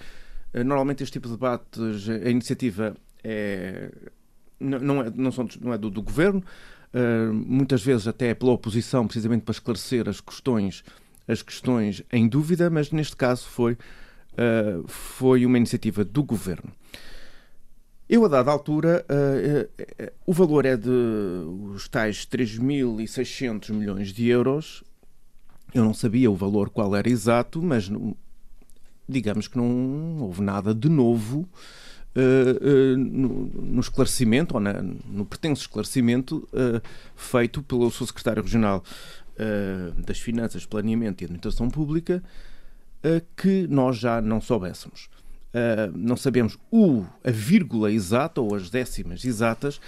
normalmente 0.53 1.03
este 1.03 1.13
tipo 1.13 1.27
de 1.27 1.33
debates, 1.33 2.09
a 2.09 2.29
iniciativa 2.29 2.95
é, 3.23 3.89
não, 4.59 5.01
é, 5.01 5.11
não, 5.15 5.31
são, 5.31 5.47
não 5.61 5.73
é 5.73 5.77
do, 5.77 5.89
do 5.89 6.01
governo, 6.01 6.43
uh, 6.93 7.33
muitas 7.33 7.83
vezes 7.83 8.07
até 8.07 8.33
pela 8.33 8.51
oposição, 8.51 9.05
precisamente 9.05 9.43
para 9.43 9.53
esclarecer 9.53 10.07
as 10.07 10.21
questões, 10.21 10.83
as 11.27 11.41
questões 11.41 12.03
em 12.11 12.27
dúvida, 12.27 12.69
mas 12.69 12.91
neste 12.91 13.15
caso 13.15 13.45
foi, 13.45 13.73
uh, 13.73 14.87
foi 14.87 15.45
uma 15.45 15.57
iniciativa 15.57 16.03
do 16.03 16.23
governo. 16.23 16.71
Eu, 18.09 18.25
a 18.25 18.27
dada 18.27 18.51
altura, 18.51 19.05
uh, 19.09 20.11
o 20.25 20.33
valor 20.33 20.65
é 20.65 20.75
de 20.75 20.89
os 20.89 21.87
tais 21.87 22.25
3.600 22.25 23.71
milhões 23.71 24.09
de 24.09 24.27
euros. 24.27 24.83
Eu 25.73 25.83
não 25.83 25.93
sabia 25.93 26.29
o 26.29 26.35
valor 26.35 26.69
qual 26.69 26.95
era 26.95 27.09
exato, 27.09 27.61
mas 27.61 27.89
digamos 29.13 29.47
que 29.47 29.57
não 29.57 30.17
houve 30.19 30.41
nada 30.41 30.73
de 30.73 30.89
novo 30.89 31.47
uh, 32.15 32.93
uh, 32.93 32.97
no, 32.97 33.45
no, 33.47 33.79
esclarecimento, 33.79 34.55
ou 34.55 34.59
na, 34.59 34.81
no 34.81 35.25
pretenso 35.25 35.61
esclarecimento 35.61 36.47
uh, 36.51 36.81
feito 37.15 37.61
pelo 37.63 37.89
seu 37.91 38.05
secretário 38.05 38.43
regional 38.43 38.83
das 40.05 40.19
Finanças, 40.19 40.63
Planeamento 40.63 41.23
e 41.23 41.25
Administração 41.25 41.67
Pública, 41.67 42.23
que 43.35 43.65
nós 43.67 43.97
já 43.97 44.21
não 44.21 44.39
soubéssemos. 44.39 45.09
não 45.95 46.15
sabemos 46.15 46.55
o, 46.69 47.03
a 47.23 47.31
vírgula 47.31 47.91
exata 47.91 48.39
ou 48.39 48.53
as 48.53 48.69
décimas 48.69 49.25
exatas, 49.25 49.81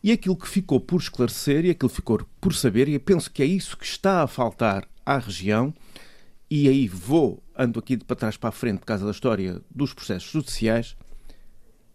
e 0.00 0.12
aquilo 0.12 0.36
que 0.36 0.48
ficou 0.48 0.78
por 0.78 1.00
esclarecer 1.00 1.64
e 1.64 1.70
aquilo 1.70 1.90
que 1.90 1.96
ficou 1.96 2.24
por 2.40 2.54
saber, 2.54 2.86
e 2.86 2.94
eu 2.94 3.00
penso 3.00 3.28
que 3.28 3.42
é 3.42 3.46
isso 3.46 3.76
que 3.76 3.84
está 3.84 4.22
a 4.22 4.28
faltar 4.28 4.86
à 5.04 5.18
região, 5.18 5.74
e 6.54 6.68
aí 6.68 6.86
vou, 6.86 7.42
ando 7.56 7.78
aqui 7.78 7.96
de 7.96 8.04
para 8.04 8.14
trás 8.14 8.36
para 8.36 8.50
a 8.50 8.52
frente 8.52 8.80
por 8.80 8.84
causa 8.84 9.06
da 9.06 9.10
história 9.10 9.58
dos 9.70 9.94
processos 9.94 10.30
judiciais, 10.30 10.94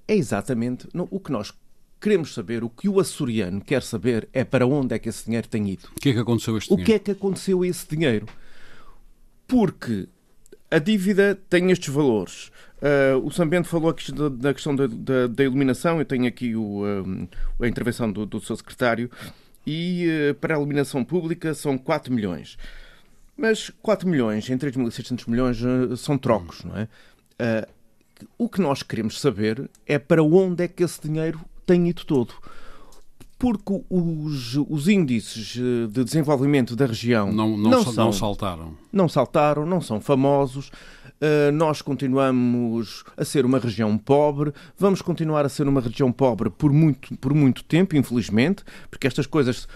é 0.07 0.15
exatamente 0.15 0.87
o 0.95 1.19
que 1.19 1.31
nós 1.31 1.53
queremos 2.01 2.33
saber, 2.33 2.63
o 2.63 2.69
que 2.69 2.89
o 2.89 2.99
açoriano 2.99 3.61
quer 3.61 3.83
saber 3.83 4.27
é 4.33 4.43
para 4.43 4.65
onde 4.65 4.95
é 4.95 4.97
que 4.97 5.09
esse 5.09 5.25
dinheiro 5.25 5.47
tem 5.47 5.69
ido. 5.69 5.87
O 5.95 5.99
que 5.99 6.09
é 6.09 6.13
que 6.13 6.19
aconteceu 6.19 6.55
a 6.55 6.57
este 6.57 6.73
o 6.73 6.75
dinheiro? 6.75 6.81
O 6.81 6.85
que 6.87 6.93
é 6.93 6.99
que 6.99 7.11
aconteceu 7.11 7.61
a 7.61 7.67
esse 7.67 7.87
dinheiro? 7.87 8.25
Porque 9.47 10.09
a 10.71 10.79
dívida 10.79 11.39
tem 11.47 11.69
estes 11.69 11.93
valores. 11.93 12.51
Uh, 12.77 13.23
o 13.23 13.29
Sambento 13.29 13.67
falou 13.67 13.91
aqui 13.91 14.11
da, 14.11 14.27
da 14.27 14.55
questão 14.55 14.75
da, 14.75 14.87
da, 14.87 15.27
da, 15.27 15.43
iluminação, 15.43 15.99
eu 15.99 16.05
tenho 16.05 16.25
aqui 16.25 16.55
o, 16.55 16.81
uh, 16.81 17.29
a 17.61 17.67
intervenção 17.67 18.11
do, 18.11 18.25
do 18.25 18.41
seu 18.41 18.55
secretário, 18.55 19.11
e 19.67 20.07
uh, 20.31 20.33
para 20.33 20.55
a 20.55 20.57
iluminação 20.57 21.05
pública 21.05 21.53
são 21.53 21.77
4 21.77 22.11
milhões. 22.11 22.57
Mas 23.37 23.71
4 23.81 24.09
milhões 24.09 24.49
em 24.49 24.57
3.600 24.57 25.29
milhões 25.29 25.61
eh, 25.61 25.95
são 25.95 26.17
trocos, 26.17 26.63
não 26.63 26.75
é? 26.75 26.87
Uh, 27.39 27.77
o 28.35 28.49
que 28.49 28.59
nós 28.59 28.81
queremos 28.81 29.19
saber 29.21 29.69
é 29.85 29.99
para 29.99 30.23
onde 30.23 30.63
é 30.63 30.67
que 30.67 30.83
esse 30.83 30.99
dinheiro 30.99 31.39
tem 31.67 31.87
ido 31.87 32.03
todo. 32.03 32.33
Porque 33.37 33.83
os, 33.87 34.55
os 34.67 34.87
índices 34.87 35.55
eh, 35.55 35.85
de 35.85 36.03
desenvolvimento 36.03 36.75
da 36.75 36.87
região 36.87 37.31
não, 37.31 37.55
não, 37.55 37.69
não, 37.69 37.83
são, 37.83 38.05
não 38.05 38.11
saltaram. 38.11 38.73
Não 38.91 39.07
saltaram, 39.07 39.65
não 39.67 39.79
são 39.79 40.01
famosos. 40.01 40.71
Uh, 41.19 41.51
nós 41.51 41.81
continuamos 41.81 43.03
a 43.15 43.23
ser 43.23 43.45
uma 43.45 43.59
região 43.59 43.95
pobre, 43.97 44.51
vamos 44.77 45.01
continuar 45.01 45.45
a 45.45 45.49
ser 45.49 45.67
uma 45.67 45.81
região 45.81 46.11
pobre 46.11 46.49
por 46.49 46.71
muito, 46.71 47.15
por 47.17 47.33
muito 47.33 47.63
tempo, 47.63 47.95
infelizmente, 47.95 48.63
porque 48.89 49.05
estas 49.05 49.27
coisas 49.27 49.67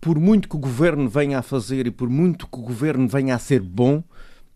por 0.00 0.18
muito 0.18 0.48
que 0.48 0.56
o 0.56 0.58
governo 0.58 1.08
venha 1.08 1.38
a 1.38 1.42
fazer 1.42 1.86
e 1.86 1.90
por 1.90 2.08
muito 2.08 2.46
que 2.46 2.58
o 2.58 2.62
governo 2.62 3.08
venha 3.08 3.34
a 3.34 3.38
ser 3.38 3.60
bom, 3.60 4.02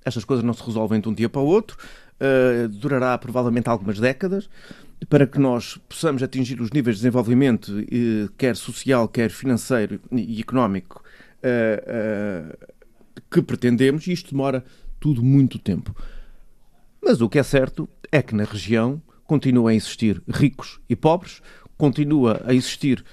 estas 0.04 0.24
coisas 0.24 0.44
não 0.44 0.52
se 0.52 0.62
resolvem 0.62 1.00
de 1.00 1.08
um 1.08 1.14
dia 1.14 1.28
para 1.28 1.40
o 1.40 1.46
outro. 1.46 1.76
Uh, 2.20 2.68
durará 2.68 3.18
provavelmente 3.18 3.68
algumas 3.68 3.98
décadas 3.98 4.48
para 5.08 5.26
que 5.26 5.40
nós 5.40 5.76
possamos 5.88 6.22
atingir 6.22 6.60
os 6.60 6.70
níveis 6.70 6.96
de 6.96 7.02
desenvolvimento, 7.02 7.68
uh, 7.68 8.32
quer 8.38 8.54
social, 8.54 9.08
quer 9.08 9.30
financeiro 9.30 10.00
e 10.12 10.40
económico, 10.40 11.02
uh, 11.42 12.56
que 13.28 13.42
pretendemos, 13.42 14.06
e 14.06 14.12
isto 14.12 14.30
demora 14.30 14.64
tudo 15.00 15.22
muito 15.22 15.58
tempo. 15.58 15.94
Mas 17.02 17.20
o 17.20 17.28
que 17.28 17.38
é 17.38 17.42
certo 17.42 17.88
é 18.12 18.22
que 18.22 18.34
na 18.34 18.44
região 18.44 19.02
continuam 19.24 19.66
a 19.66 19.74
existir 19.74 20.22
ricos 20.28 20.78
e 20.88 20.94
pobres, 20.94 21.42
continua 21.76 22.40
a 22.44 22.54
existir 22.54 23.04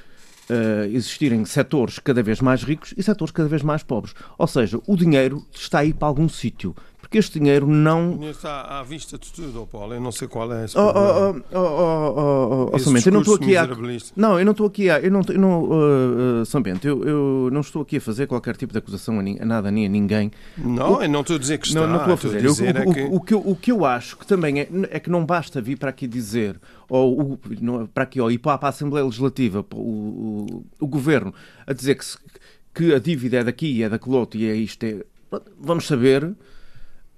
uh, 0.50 0.86
existirem 0.86 1.46
setores 1.46 2.00
cada 2.00 2.22
vez 2.22 2.42
mais 2.42 2.64
ricos 2.64 2.94
e 2.98 3.04
setores 3.04 3.32
cada 3.32 3.48
vez 3.48 3.62
mais 3.62 3.84
pobres. 3.84 4.14
Ou 4.38 4.48
seja, 4.48 4.80
o 4.88 4.96
dinheiro 4.96 5.46
está 5.52 5.80
aí 5.80 5.94
para 5.94 6.08
algum 6.08 6.28
sítio 6.28 6.76
porque 7.02 7.18
este 7.18 7.40
dinheiro 7.40 7.66
não. 7.66 8.12
O 8.12 8.14
dinheiro 8.14 8.36
está 8.36 8.62
à 8.80 8.84
vista 8.84 9.18
de 9.18 9.32
tudo, 9.32 9.66
Paulo. 9.66 9.94
Eu 9.94 10.02
não 10.02 10.12
sei 10.12 10.28
qual 10.28 10.52
é 10.54 10.66
esse 10.66 10.78
oh, 10.78 10.82
oh, 10.82 11.36
oh, 11.52 11.58
oh, 11.58 12.14
oh, 12.18 12.72
oh, 12.74 12.92
Bento, 12.92 13.08
eu 13.08 13.14
não 13.14 13.22
estou 13.22 13.36
aqui 13.36 13.56
a. 13.56 13.68
Não, 14.16 14.38
eu 14.38 14.46
não 14.46 14.52
estou 14.52 14.68
aqui 14.68 14.90
a. 14.90 15.00
Eu 15.00 15.10
não, 15.10 15.22
eu 15.28 15.40
não, 15.40 15.64
uh, 15.64 16.42
uh, 16.42 16.46
São 16.46 16.62
Bento, 16.62 16.88
eu, 16.88 17.04
eu 17.04 17.50
não 17.52 17.62
estou 17.62 17.82
aqui 17.82 17.98
a 17.98 18.02
fazer 18.02 18.28
qualquer 18.28 18.56
tipo 18.58 18.74
de 18.74 18.80
acusação 18.80 19.18
a, 19.20 19.22
a 19.22 19.46
nada 19.46 19.72
nem 19.72 19.86
a 19.86 19.90
ninguém. 19.90 20.32
Não, 20.58 20.98
o... 20.98 21.04
eu 21.04 21.10
não 21.10 21.22
estou 21.22 21.38
a 21.38 21.40
dizer 21.40 21.58
que 21.58 21.68
está. 21.68 21.80
Não, 21.80 21.88
não 21.88 21.98
estou 21.98 22.14
a 22.14 22.18
fazer. 22.18 22.38
A 22.38 22.42
dizer 22.42 22.76
o, 22.76 22.80
é 22.80 22.94
que... 22.94 23.04
O, 23.04 23.22
que 23.22 23.34
eu, 23.34 23.40
o 23.40 23.56
que 23.56 23.72
eu 23.72 23.86
acho 23.86 24.18
que 24.18 24.28
também 24.28 24.60
é, 24.60 24.68
é 24.92 25.00
que 25.00 25.10
não 25.10 25.26
basta 25.26 25.62
vir 25.62 25.78
para 25.78 25.90
aqui 25.90 26.06
dizer, 26.06 26.60
ou 26.90 27.34
o, 27.34 27.40
para 27.94 28.04
aqui, 28.04 28.20
ou 28.20 28.30
ir 28.30 28.40
para 28.40 28.60
a 28.62 28.70
Assembleia 28.70 29.06
Legislativa, 29.06 29.66
o, 29.74 29.78
o, 29.78 30.66
o 30.80 30.88
Governo, 30.88 31.34
a 31.66 31.74
dizer 31.74 31.96
que, 31.96 32.06
se, 32.06 32.18
que 32.74 32.94
a 32.94 33.00
dívida 33.00 33.38
é 33.38 33.44
daqui, 33.44 33.82
é 33.82 33.90
daquele 33.90 34.16
outro 34.16 34.40
e 34.40 34.50
é 34.50 34.54
isto. 34.54 34.84
É... 34.84 34.98
Vamos 35.60 35.88
saber 35.88 36.36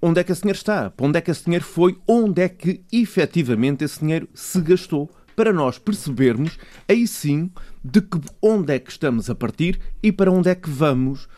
onde 0.02 0.20
é 0.20 0.24
que 0.24 0.32
esse 0.32 0.42
dinheiro 0.42 0.58
está, 0.58 0.90
para 0.90 1.06
onde 1.06 1.16
é 1.16 1.20
que 1.20 1.30
esse 1.30 1.44
dinheiro 1.44 1.64
foi, 1.64 1.96
onde 2.08 2.42
é 2.42 2.48
que 2.48 2.82
efetivamente 2.92 3.84
esse 3.84 4.00
dinheiro 4.00 4.28
se 4.34 4.60
gastou, 4.60 5.08
para 5.36 5.52
nós 5.52 5.78
percebermos 5.78 6.58
aí 6.88 7.06
sim 7.06 7.50
de 7.82 8.02
que 8.02 8.20
onde 8.40 8.74
é 8.74 8.78
que 8.78 8.90
estamos 8.90 9.30
a 9.30 9.34
partir 9.34 9.80
e 10.02 10.12
para 10.12 10.30
onde 10.30 10.50
é 10.50 10.54
que 10.54 10.68
vamos. 10.68 11.28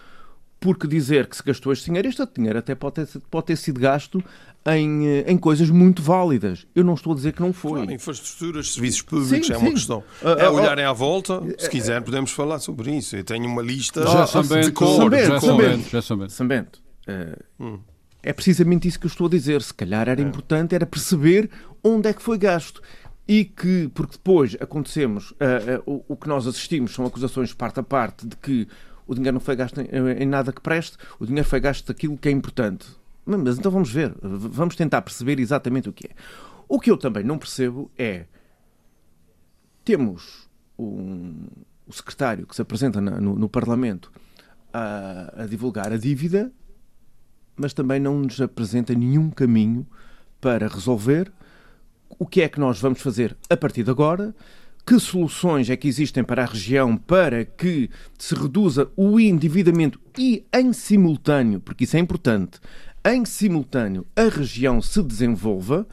Porque 0.59 0.89
dizer 0.89 1.27
que 1.27 1.37
se 1.37 1.43
gastou 1.43 1.75
este 1.75 1.87
dinheiro, 1.87 2.09
este 2.09 2.27
dinheiro 2.35 2.59
até 2.59 2.75
pode 2.75 3.05
ter, 3.05 3.21
pode 3.31 3.47
ter 3.47 3.57
sido 3.57 3.79
gasto 3.79 4.25
em, 4.65 5.07
eh, 5.07 5.25
em 5.31 5.37
coisas 5.37 5.69
muito 5.69 6.01
válidas. 6.01 6.67
Eu 6.75 6.83
não 6.83 6.95
estou 6.95 7.13
a 7.13 7.17
dizer 7.17 7.35
que 7.35 7.43
não 7.43 7.53
foi. 7.53 7.73
Claro, 7.73 7.93
infraestruturas, 7.93 8.73
serviços 8.73 9.03
públicos, 9.03 9.47
sim, 9.47 9.53
é 9.53 9.59
uma 9.59 9.67
sim. 9.67 9.75
questão. 9.75 9.99
Uh, 10.23 10.29
é 10.39 10.49
olharem 10.49 10.87
à 10.87 10.93
volta, 10.95 11.43
se 11.59 11.69
quiser 11.69 12.01
podemos 12.01 12.31
falar 12.31 12.61
sobre 12.61 12.97
isso. 12.97 13.15
Eu 13.15 13.25
tenho 13.25 13.47
uma 13.47 13.61
lista 13.61 14.07
já 14.07 14.25
de 14.25 14.73
cor. 14.73 15.13
Já 15.15 15.39
Sambento. 15.39 15.91
Já 15.91 16.03
Sambento. 16.31 16.83
Uh, 17.07 17.63
hum 17.63 17.94
é 18.25 18.33
precisamente 18.33 18.89
isso 18.89 18.99
que 18.99 19.07
eu 19.07 19.11
estou 19.11 19.27
a 19.27 19.31
dizer. 19.31 19.63
Se 19.63 19.73
calhar 19.73 20.09
era 20.09 20.21
é. 20.21 20.25
importante 20.25 20.75
era 20.75 20.87
perceber 20.87 21.51
onde 21.83 22.09
é 22.09 22.13
que 22.13 22.23
foi 22.23 22.39
gasto. 22.39 22.83
E 23.27 23.45
que, 23.45 23.91
porque 23.95 24.13
depois 24.13 24.55
acontecemos, 24.61 25.31
uh, 25.33 25.35
uh, 25.87 26.05
o, 26.09 26.13
o, 26.13 26.17
que 26.17 26.29
nós 26.29 26.47
assistimos 26.47 26.93
são 26.93 27.07
acusações 27.07 27.55
parte 27.55 27.81
a 27.81 27.83
parte 27.83 28.27
de 28.27 28.37
que 28.37 28.69
o 29.07 29.15
dinheiro 29.15 29.35
não 29.35 29.41
foi 29.41 29.57
gasto 29.57 29.81
em, 29.81 29.87
em 30.23 30.27
nada 30.27 30.53
que 30.53 30.61
preste, 30.61 30.99
o 31.19 31.25
dinheiro 31.25 31.49
foi 31.49 31.59
gasto 31.59 31.87
daquilo 31.87 32.19
que 32.19 32.29
é 32.29 32.31
importante. 32.31 32.87
Mas 33.25 33.59
então 33.59 33.71
vamos 33.71 33.91
ver, 33.91 34.15
vamos 34.21 34.77
tentar 34.77 35.01
perceber 35.01 35.41
exatamente 35.41 35.89
o 35.89 35.93
que 35.93 36.07
é. 36.07 36.11
O 36.69 36.79
que 36.79 36.91
eu 36.91 36.99
também 36.99 37.25
não 37.25 37.39
percebo 37.39 37.91
é. 37.97 38.27
Temos 39.85 40.47
um, 40.79 41.47
o 41.87 41.93
secretário 41.93 42.47
que 42.47 42.55
se 42.55 42.61
apresenta 42.61 43.01
na, 43.01 43.19
no, 43.19 43.37
no, 43.37 43.49
Parlamento 43.49 44.13
a, 44.73 45.45
a 45.45 45.47
divulgar 45.47 45.93
a 45.93 45.97
dívida 45.97 46.53
mas 47.57 47.73
também 47.73 48.01
não 48.01 48.21
nos 48.21 48.41
apresenta 48.41 48.95
nenhum 48.95 49.31
caminho 49.31 49.87
para 50.41 50.69
resolver 50.69 51.33
o 52.19 52.27
que 52.27 52.43
é 52.43 52.49
que 52.49 52.61
nós 52.61 52.81
vamos 52.81 53.01
fazer 53.01 53.37
a 53.49 53.57
partir 53.57 53.83
de 53.83 53.91
agora, 53.91 54.35
que 54.87 54.99
soluções 54.99 55.71
é 55.71 55.77
que 55.77 55.89
existem 55.89 56.23
para 56.23 56.43
a 56.43 56.47
região 56.47 56.97
para 56.97 57.45
que 57.45 57.89
se 58.19 58.35
reduza 58.35 58.89
o 58.97 59.19
endividamento 59.19 59.99
e, 60.19 60.45
em 60.53 60.73
simultâneo, 60.73 61.61
porque 61.61 61.85
isso 61.85 61.97
é 61.97 62.01
importante, 62.01 62.61
em 63.05 63.25
simultâneo 63.25 64.07
a 64.15 64.29
região 64.29 64.81
se 64.81 65.03
desenvolva, 65.03 65.87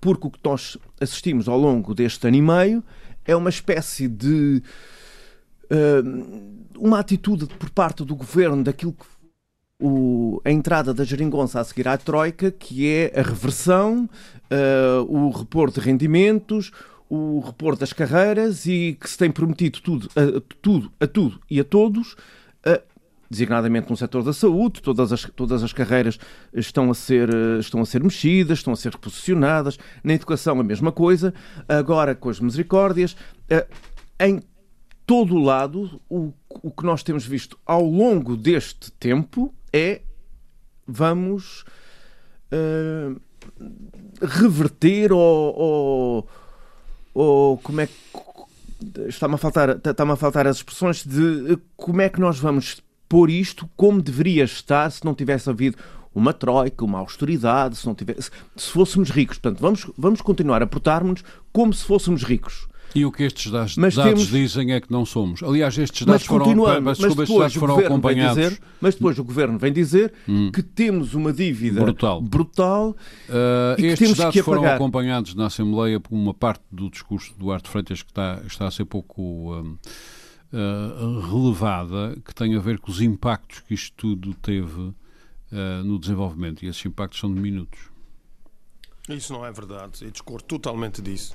porque 0.00 0.26
o 0.26 0.30
que 0.30 0.38
nós 0.44 0.76
assistimos 1.00 1.48
ao 1.48 1.58
longo 1.58 1.94
deste 1.94 2.26
ano 2.26 2.36
e 2.36 2.42
meio 2.42 2.84
é 3.24 3.34
uma 3.34 3.50
espécie 3.50 4.08
de. 4.08 4.62
Uh, 5.70 6.58
uma 6.78 7.00
atitude 7.00 7.46
por 7.46 7.68
parte 7.68 8.04
do 8.04 8.16
governo 8.16 8.64
daquilo 8.64 8.92
que 8.92 9.04
o, 9.80 10.40
a 10.44 10.50
entrada 10.50 10.92
da 10.92 11.04
geringonça 11.04 11.60
a 11.60 11.64
seguir 11.64 11.86
à 11.86 11.96
Troika, 11.96 12.50
que 12.50 12.88
é 12.88 13.12
a 13.18 13.22
reversão, 13.22 14.08
uh, 14.50 15.02
o 15.08 15.30
repor 15.30 15.70
de 15.70 15.80
rendimentos, 15.80 16.72
o 17.08 17.40
repor 17.40 17.76
das 17.76 17.92
carreiras 17.92 18.66
e 18.66 18.98
que 19.00 19.08
se 19.08 19.16
tem 19.16 19.30
prometido 19.30 19.80
tudo 19.80 20.10
a, 20.16 20.42
tudo, 20.60 20.92
a 21.00 21.06
tudo 21.06 21.40
e 21.48 21.60
a 21.60 21.64
todos, 21.64 22.14
uh, 22.66 22.82
designadamente 23.30 23.88
no 23.88 23.96
setor 23.96 24.24
da 24.24 24.32
saúde, 24.32 24.82
todas 24.82 25.12
as, 25.12 25.22
todas 25.36 25.62
as 25.62 25.72
carreiras 25.72 26.18
estão 26.52 26.90
a, 26.90 26.94
ser, 26.94 27.28
estão 27.60 27.80
a 27.80 27.86
ser 27.86 28.02
mexidas, 28.02 28.58
estão 28.58 28.72
a 28.72 28.76
ser 28.76 28.92
reposicionadas, 28.92 29.78
na 30.02 30.14
educação 30.14 30.58
a 30.58 30.64
mesma 30.64 30.90
coisa, 30.90 31.32
agora 31.68 32.14
com 32.14 32.28
as 32.28 32.40
misericórdias. 32.40 33.12
Uh, 33.12 33.64
em 34.20 34.42
todo 35.06 35.36
o 35.36 35.42
lado, 35.42 36.00
o, 36.08 36.32
o 36.50 36.70
que 36.70 36.84
nós 36.84 37.02
temos 37.02 37.24
visto 37.24 37.56
ao 37.64 37.84
longo 37.84 38.36
deste 38.36 38.90
tempo 38.92 39.54
é 39.72 40.02
vamos 40.86 41.64
uh, 42.52 43.20
reverter 44.22 45.12
ou, 45.12 45.54
ou, 45.56 46.28
ou, 47.14 47.58
como 47.58 47.80
é 47.80 47.86
que 47.86 47.94
está-me 49.08 49.34
a 49.34 49.38
faltar 49.38 49.80
está-me 49.84 50.12
a 50.12 50.16
faltar 50.16 50.46
as 50.46 50.56
expressões 50.56 51.04
de 51.04 51.58
como 51.76 52.00
é 52.00 52.08
que 52.08 52.20
nós 52.20 52.38
vamos 52.38 52.82
pôr 53.08 53.30
isto 53.30 53.68
como 53.76 54.02
deveria 54.02 54.44
estar 54.44 54.90
se 54.90 55.04
não 55.04 55.14
tivesse 55.14 55.48
havido 55.48 55.78
uma 56.14 56.32
troika, 56.32 56.84
uma 56.84 56.98
austeridade, 56.98 57.76
se 57.76 57.86
não 57.86 57.94
tivesse 57.94 58.30
se 58.56 58.70
fôssemos 58.70 59.10
ricos. 59.10 59.38
Portanto, 59.38 59.60
vamos, 59.60 59.86
vamos 59.96 60.20
continuar 60.20 60.62
a 60.62 60.66
portar-nos 60.66 61.22
como 61.52 61.72
se 61.72 61.84
fôssemos 61.84 62.22
ricos. 62.22 62.67
E 62.94 63.04
o 63.04 63.12
que 63.12 63.22
estes 63.22 63.50
dados, 63.50 63.76
dados 63.76 63.96
temos... 63.96 64.26
dizem 64.28 64.72
é 64.72 64.80
que 64.80 64.90
não 64.90 65.04
somos. 65.04 65.42
Aliás, 65.42 65.76
estes 65.76 66.06
dados 66.06 66.24
foram, 66.24 66.54
mas 66.82 66.98
desculpa, 66.98 67.22
estes 67.22 67.38
dados 67.38 67.54
foram 67.54 67.78
acompanhados. 67.78 68.42
Dizer, 68.42 68.60
mas 68.80 68.94
depois 68.94 69.18
o 69.18 69.24
Governo 69.24 69.58
vem 69.58 69.72
dizer 69.72 70.12
hum. 70.26 70.50
que 70.50 70.62
temos 70.62 71.14
uma 71.14 71.32
dívida 71.32 71.80
brutal. 71.80 72.20
brutal 72.20 72.96
uh, 73.28 73.80
e 73.80 73.86
estes 73.86 74.16
dados 74.16 74.32
que 74.32 74.42
foram 74.42 74.64
acompanhados 74.64 75.34
na 75.34 75.46
Assembleia 75.46 76.00
por 76.00 76.14
uma 76.14 76.32
parte 76.32 76.62
do 76.70 76.88
discurso 76.90 77.32
do 77.34 77.40
Duarte 77.40 77.68
Freitas 77.68 78.02
que 78.02 78.10
está, 78.10 78.42
está 78.46 78.66
a 78.66 78.70
ser 78.70 78.86
pouco 78.86 79.54
uh, 79.54 79.78
uh, 80.52 81.20
relevada, 81.20 82.18
que 82.24 82.34
tem 82.34 82.56
a 82.56 82.60
ver 82.60 82.78
com 82.78 82.90
os 82.90 83.02
impactos 83.02 83.60
que 83.60 83.74
isto 83.74 83.94
tudo 83.96 84.34
teve 84.34 84.92
no 85.82 85.98
desenvolvimento. 85.98 86.62
E 86.62 86.68
esses 86.68 86.84
impactos 86.84 87.20
são 87.20 87.32
de 87.32 87.40
minutos. 87.40 87.80
Isso 89.08 89.32
não 89.32 89.46
é 89.46 89.50
verdade. 89.50 90.04
Eu 90.04 90.10
discordo 90.10 90.44
totalmente 90.44 91.00
disso. 91.00 91.34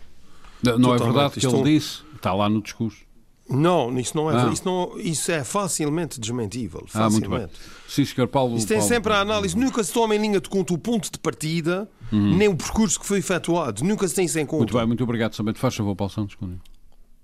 Não, 0.63 0.77
não 0.77 0.95
é 0.95 0.97
verdade 0.97 1.39
que 1.39 1.45
ele 1.45 1.63
disse, 1.63 2.01
está 2.15 2.33
lá 2.33 2.47
no 2.49 2.61
discurso. 2.61 3.03
Não, 3.49 3.99
isso 3.99 4.15
não 4.15 4.31
é. 4.31 4.41
Ah. 4.41 4.49
Isso, 4.51 4.63
não, 4.65 4.97
isso 4.97 5.31
é 5.31 5.43
facilmente 5.43 6.19
desmentível. 6.19 6.85
Facilmente. 6.87 7.25
Ah, 7.25 7.29
muito 7.29 7.29
bem. 7.29 7.47
Sim, 7.87 8.05
senhor 8.05 8.27
Paulo. 8.27 8.57
Isso 8.57 8.67
tem 8.67 8.77
Paulo, 8.77 8.93
sempre 8.93 9.13
a 9.13 9.19
análise. 9.19 9.57
Nunca 9.57 9.83
se 9.83 9.91
toma 9.91 10.15
em 10.15 10.19
linha 10.19 10.39
de 10.39 10.49
conta 10.49 10.73
o 10.73 10.77
ponto 10.77 11.11
de 11.11 11.19
partida, 11.19 11.89
uhum. 12.11 12.37
nem 12.37 12.47
o 12.47 12.55
percurso 12.55 12.99
que 12.99 13.05
foi 13.05 13.19
efetuado. 13.19 13.83
Nunca 13.83 14.07
se 14.07 14.15
tem 14.15 14.25
isso 14.25 14.39
em 14.39 14.45
conta. 14.45 14.59
Muito 14.59 14.77
bem, 14.77 14.87
muito 14.87 15.03
obrigado. 15.03 15.35
Somente 15.35 15.59
faz 15.59 15.75
favor, 15.75 15.95
Paulo 15.95 16.11
Santos. 16.11 16.37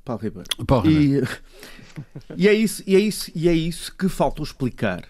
Paulo 0.04 0.22
Ribeiro. 0.22 0.50
Paulo 0.68 0.90
Ribeiro. 0.90 1.28
E, 2.36 2.44
e, 2.44 2.48
é 2.48 2.54
isso, 2.54 2.84
e, 2.86 2.96
é 2.96 3.00
isso, 3.00 3.32
e 3.34 3.48
é 3.48 3.54
isso 3.54 3.96
que 3.96 4.10
falta 4.10 4.44
explicar. 4.44 5.08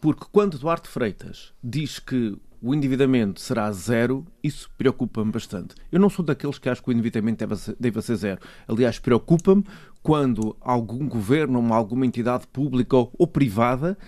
Porque 0.00 0.26
quando 0.32 0.58
Duarte 0.58 0.88
Freitas 0.88 1.52
diz 1.62 1.98
que 1.98 2.36
o 2.64 2.74
endividamento 2.74 3.40
será 3.40 3.70
zero, 3.72 4.24
isso 4.42 4.70
preocupa-me 4.78 5.30
bastante. 5.30 5.74
Eu 5.92 6.00
não 6.00 6.08
sou 6.08 6.24
daqueles 6.24 6.58
que 6.58 6.66
acham 6.68 6.82
que 6.82 6.90
o 6.90 6.92
endividamento 6.92 7.38
deve 7.38 7.56
ser, 7.56 7.76
deve 7.78 8.00
ser 8.00 8.16
zero. 8.16 8.40
Aliás, 8.66 8.98
preocupa-me 8.98 9.62
quando 10.02 10.56
algum 10.62 11.06
governo 11.06 11.62
ou 11.62 11.74
alguma 11.74 12.06
entidade 12.06 12.46
pública 12.46 12.96
ou, 12.96 13.26
privada 13.26 13.98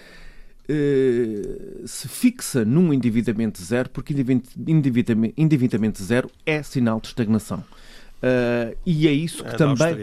eh, 0.67 1.83
se 1.85 2.09
fixa 2.09 2.65
num 2.65 2.95
endividamento 2.95 3.63
zero, 3.63 3.91
porque 3.91 4.15
endividamento, 4.15 5.35
endividamento 5.37 6.03
zero 6.03 6.31
é 6.47 6.63
sinal 6.63 6.99
de 6.99 7.09
estagnação. 7.09 7.63
Uh, 8.17 8.75
e 8.87 9.07
é 9.07 9.13
isso 9.13 9.45
que 9.45 9.51
é 9.51 9.59
também 9.59 9.95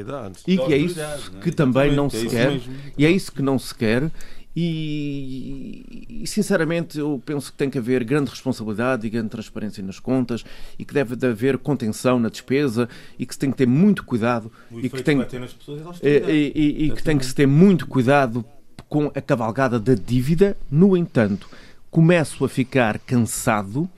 e 0.48 0.60
é 0.72 0.78
isso 0.78 1.32
que 1.42 1.52
também 1.52 1.96
não 1.96 2.08
se 2.08 2.28
quer 2.28 2.62
e 2.96 3.08
é 3.08 3.10
isso 3.10 3.32
que 3.32 3.42
não 3.42 3.58
se 3.58 3.74
quer 3.74 4.12
e, 4.56 6.06
e, 6.22 6.28
sinceramente 6.28 7.00
eu 7.00 7.22
penso 7.26 7.52
que 7.52 7.58
tem 7.58 7.70
que 7.70 7.78
haver 7.78 8.04
grande 8.04 8.30
responsabilidade 8.30 9.08
e 9.08 9.10
grande 9.10 9.30
transparência 9.30 9.84
nas 9.84 10.00
contas 10.00 10.46
e 10.78 10.86
que 10.86 10.94
deve 10.94 11.26
haver 11.26 11.58
contenção 11.58 12.20
na 12.20 12.30
despesa 12.30 12.88
e 13.18 13.26
que 13.26 13.34
se 13.34 13.40
tem 13.40 13.50
que 13.50 13.58
ter 13.58 13.68
muito 13.68 14.04
cuidado 14.04 14.52
e 14.72 14.90
que 14.90 15.02
tem, 15.02 15.20
é 15.22 16.32
e, 16.32 16.52
e, 16.54 16.86
e 16.86 16.92
que 16.92 17.02
tem 17.02 17.18
que 17.18 17.26
se 17.26 17.34
ter 17.34 17.48
muito 17.48 17.88
cuidado 17.88 18.46
com 18.88 19.08
a 19.08 19.22
cavalgada 19.22 19.80
da 19.80 19.96
dívida. 19.96 20.56
No 20.70 20.96
entanto, 20.96 21.50
começo 21.90 22.46
a 22.46 22.50
ficar 22.50 23.00
cansado 23.00 23.90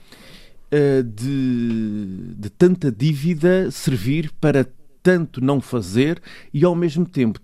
uh, 0.72 1.02
de, 1.02 2.34
de 2.34 2.48
tanta 2.48 2.90
dívida 2.90 3.70
servir 3.70 4.32
para 4.40 4.66
tanto 5.02 5.40
não 5.40 5.60
fazer 5.60 6.20
e 6.52 6.64
ao 6.64 6.74
mesmo 6.74 7.06
tempo 7.06 7.40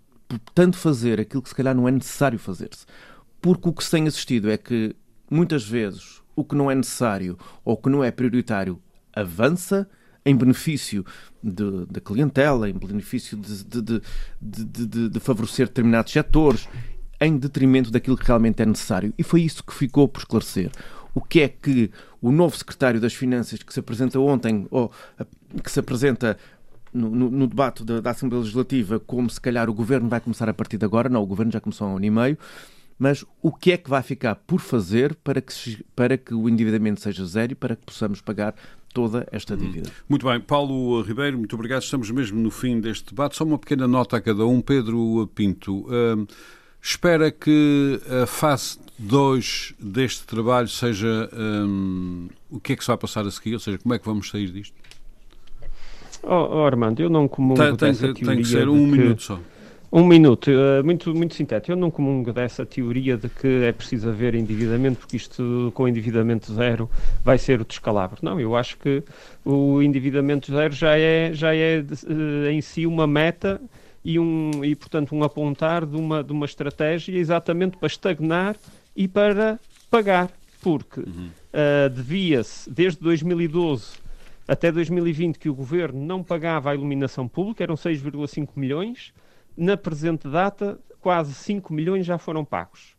tanto 0.55 0.77
fazer 0.77 1.21
aquilo 1.21 1.43
que 1.43 1.49
se 1.49 1.55
calhar 1.55 1.75
não 1.75 1.89
é 1.89 1.91
necessário 1.91 2.39
fazer-se. 2.39 2.87
Porque 3.41 3.69
o 3.69 3.73
que 3.73 3.85
se 3.85 3.91
tem 3.91 4.07
assistido 4.07 4.51
é 4.51 4.57
que 4.57 4.95
muitas 5.31 5.65
vezes 5.65 6.23
o 6.37 6.45
que 6.45 6.55
não 6.55 6.71
é 6.71 6.75
necessário 6.75 7.39
ou 7.65 7.75
o 7.75 7.77
que 7.77 7.91
não 7.91 8.03
é 8.03 8.11
prioritário 8.11 8.81
avança 9.13 9.89
em 10.25 10.37
benefício 10.37 11.05
da 11.43 12.01
clientela, 12.01 12.71
em 12.71 12.75
benefício 12.75 13.37
de, 13.37 13.65
de, 13.65 14.03
de, 14.41 15.09
de, 15.09 15.21
favorecer 15.21 15.67
determinados 15.67 16.13
setores, 16.13 16.69
em 17.21 17.37
detrimento 17.37 17.91
daquilo 17.91 18.17
que 18.17 18.27
realmente 18.27 18.63
é 18.63 18.67
necessário. 18.67 19.13
E 19.19 19.23
foi 19.25 19.43
isso 19.43 19.65
que 19.65 19.75
ficou 19.75 20.07
por 20.07 20.21
esclarecer. 20.21 20.71
O 21.15 21.21
que 21.21 21.41
é 21.41 21.49
que 21.49 21.91
o 22.21 22.31
novo 22.31 22.57
secretário 22.57 23.01
das 23.01 23.13
Finanças, 23.13 23.63
que 23.63 23.73
se 23.73 23.81
apresenta 23.81 24.19
ontem, 24.21 24.67
ou 24.71 24.93
que 25.63 25.71
se 25.71 25.81
apresenta 25.81 26.39
no, 26.93 27.31
no, 27.31 27.47
debate 27.47 27.85
da, 27.85 28.01
da, 28.01 28.11
Assembleia 28.11 28.41
Legislativa 28.41 29.01
como 29.01 29.29
se 29.31 29.41
calhar 29.41 29.69
o 29.71 29.75
governo 29.75 30.09
vai 30.09 30.21
começar 30.21 30.49
a 30.49 30.55
partir 30.55 30.79
de 30.79 30.85
agora. 30.85 31.09
Não, 31.09 31.23
o 31.23 31.27
governo 31.27 31.53
já 31.53 31.61
começou 31.61 31.87
há 31.87 31.91
um 31.91 31.97
ano 31.97 32.05
e 32.05 32.11
meio. 32.11 32.39
Mas 32.99 33.25
o 33.41 33.51
que 33.51 33.73
é 33.73 33.77
que 33.77 33.91
vai 33.91 34.03
ficar 34.03 34.37
por 34.37 34.61
fazer 34.61 35.15
para 35.17 35.41
que, 35.41 35.85
para 35.97 36.17
que 36.17 36.35
o 36.35 36.49
endividamento 36.49 37.01
seja 37.01 37.25
zero 37.25 37.53
e 37.53 37.55
para 37.55 37.75
que 37.75 37.85
possamos 37.85 38.21
pagar 38.21 38.55
toda 38.93 39.27
esta 39.33 39.57
dívida. 39.57 39.91
Muito 40.09 40.27
bem. 40.27 40.39
Paulo 40.39 41.01
Ribeiro, 41.03 41.39
muito 41.39 41.55
obrigado. 41.55 41.83
Estamos 41.83 42.11
mesmo 42.11 42.41
no 42.41 42.51
fim 42.51 42.81
deste 42.81 43.11
debate. 43.11 43.37
Só 43.37 43.45
uma 43.45 43.59
pequena 43.59 43.89
nota 43.89 44.19
a 44.19 44.21
cada 44.21 44.47
um. 44.47 44.61
Pedro 44.61 45.29
Pinto, 45.35 45.87
uh, 45.89 46.29
espera 46.81 47.31
que 47.31 48.01
a 48.23 48.27
fase 48.27 48.79
2 48.99 49.75
deste 49.81 50.25
trabalho 50.25 50.69
seja 50.69 51.29
um, 51.33 52.29
o 52.51 52.61
que 52.61 52.75
é 52.75 52.77
que 52.77 52.85
se 52.85 52.89
vai 52.89 52.97
passar 52.97 53.27
a 53.27 53.31
seguir? 53.31 53.55
Ou 53.55 53.61
seja, 53.61 53.79
como 53.79 53.95
é 53.95 53.99
que 53.99 54.07
vamos 54.07 54.29
sair 54.29 54.51
disto? 54.51 54.75
Oh, 56.23 56.59
oh 56.59 56.65
Armando, 56.65 57.01
eu 57.01 57.11
não 57.11 57.27
comungo 57.27 57.61
tem, 57.77 57.91
dessa 57.91 58.13
tem, 58.13 58.25
tem 58.25 58.37
que 58.39 58.45
ser 58.45 58.69
um 58.69 58.91
que... 58.91 58.99
minuto 58.99 59.23
só. 59.23 59.41
Um 59.95 60.07
minuto, 60.07 60.51
uh, 60.51 60.83
muito, 60.83 61.15
muito 61.15 61.35
sintético. 61.35 61.73
Eu 61.73 61.77
não 61.77 61.91
comungo 61.91 62.33
dessa 62.33 62.65
teoria 62.65 63.15
de 63.15 63.29
que 63.29 63.47
é 63.47 63.73
preciso 63.73 64.09
haver 64.09 64.35
endividamento, 64.35 65.01
porque 65.01 65.19
isto 65.19 65.71
com 65.75 65.87
endividamento 65.87 66.51
zero 66.55 66.89
vai 67.23 67.37
ser 67.37 67.61
o 67.61 67.65
descalabro. 67.65 68.19
Não, 68.23 68.41
eu 68.41 68.57
acho 68.57 68.79
que 68.79 69.03
o 69.45 69.83
endividamento 69.83 70.51
zero 70.51 70.73
já 70.73 70.97
é, 70.97 71.35
já 71.35 71.55
é 71.55 71.85
uh, 72.09 72.49
em 72.51 72.63
si 72.63 72.87
uma 72.87 73.07
meta 73.07 73.61
e, 74.03 74.19
um, 74.19 74.65
e, 74.65 74.75
portanto, 74.75 75.15
um 75.15 75.23
apontar 75.23 75.85
de 75.85 75.97
uma, 75.97 76.25
de 76.25 76.33
uma 76.33 76.47
estratégia 76.47 77.15
exatamente 77.15 77.77
para 77.77 77.87
estagnar 77.87 78.57
e 78.97 79.07
para 79.07 79.61
pagar. 79.91 80.31
Porque 80.63 81.01
uhum. 81.01 81.29
uh, 81.53 81.91
devia-se, 81.91 82.71
desde 82.71 82.99
2012 82.99 84.02
até 84.47 84.73
2020 84.73 85.39
que 85.39 85.49
o 85.49 85.55
governo 85.55 86.01
não 86.05 86.23
pagava 86.23 86.71
a 86.71 86.75
iluminação 86.75 87.29
pública, 87.29 87.63
eram 87.63 87.75
6,5 87.75 88.49
milhões. 88.57 89.13
Na 89.57 89.77
presente 89.77 90.29
data, 90.29 90.81
quase 91.01 91.35
5 91.35 91.73
milhões 91.73 92.07
já 92.07 92.19
foram 92.19 92.45
pagos. 92.45 92.97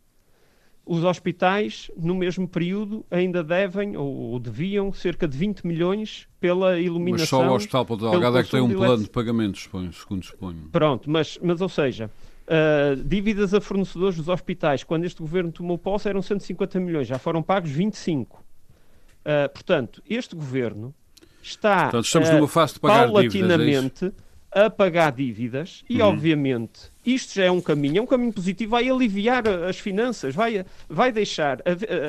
Os 0.86 1.04
hospitais, 1.06 1.90
no 1.98 2.14
mesmo 2.14 2.46
período, 2.46 3.06
ainda 3.10 3.42
devem 3.42 3.96
ou, 3.96 4.38
deviam 4.38 4.92
cerca 4.92 5.26
de 5.26 5.38
20 5.38 5.66
milhões 5.66 6.28
pela 6.42 6.78
iluminação. 6.78 7.40
Mas 7.40 7.48
só 7.48 7.54
o 7.54 7.56
Hospital 7.56 7.86
Ponta 7.86 8.10
Delgada 8.10 8.40
é 8.40 8.44
que 8.44 8.52
tem 8.52 8.62
um 8.62 8.76
plano 8.76 9.04
de 9.04 9.10
pagamentos, 9.10 9.70
segundo 9.94 10.24
suponho. 10.26 10.68
Pronto, 10.72 11.10
mas, 11.10 11.40
mas 11.42 11.62
ou 11.62 11.70
seja, 11.70 12.12
uh, 12.48 13.02
dívidas 13.02 13.54
a 13.54 13.62
fornecedores 13.62 14.18
dos 14.18 14.28
hospitais, 14.28 14.84
quando 14.84 15.06
este 15.06 15.22
governo 15.22 15.54
tomou 15.54 15.78
posse, 15.78 16.10
eram 16.10 16.22
150 16.22 16.80
milhões, 16.82 17.08
já 17.08 17.18
foram 17.18 17.42
pagos 17.42 17.72
25. 17.72 18.38
Uh, 18.38 18.42
ah, 19.26 19.50
portanto, 19.50 20.04
este 20.10 20.36
governo 20.36 20.94
está 21.44 21.84
Portanto, 21.84 22.06
estamos 22.06 22.30
numa 22.30 22.48
fase 22.48 22.74
de 22.74 22.80
pagar 22.80 23.06
paulatinamente 23.06 24.06
dívidas, 24.06 24.14
é 24.20 24.34
a 24.56 24.70
pagar 24.70 25.12
dívidas 25.12 25.84
e, 25.90 26.00
uhum. 26.00 26.10
obviamente, 26.10 26.94
isto 27.04 27.34
já 27.34 27.46
é 27.46 27.52
um 27.52 27.60
caminho, 27.60 27.98
é 27.98 28.02
um 28.02 28.06
caminho 28.06 28.32
positivo, 28.32 28.72
vai 28.72 28.88
aliviar 28.88 29.44
as 29.48 29.80
finanças, 29.80 30.34
vai, 30.36 30.64
vai 30.88 31.12
deixar, 31.12 31.60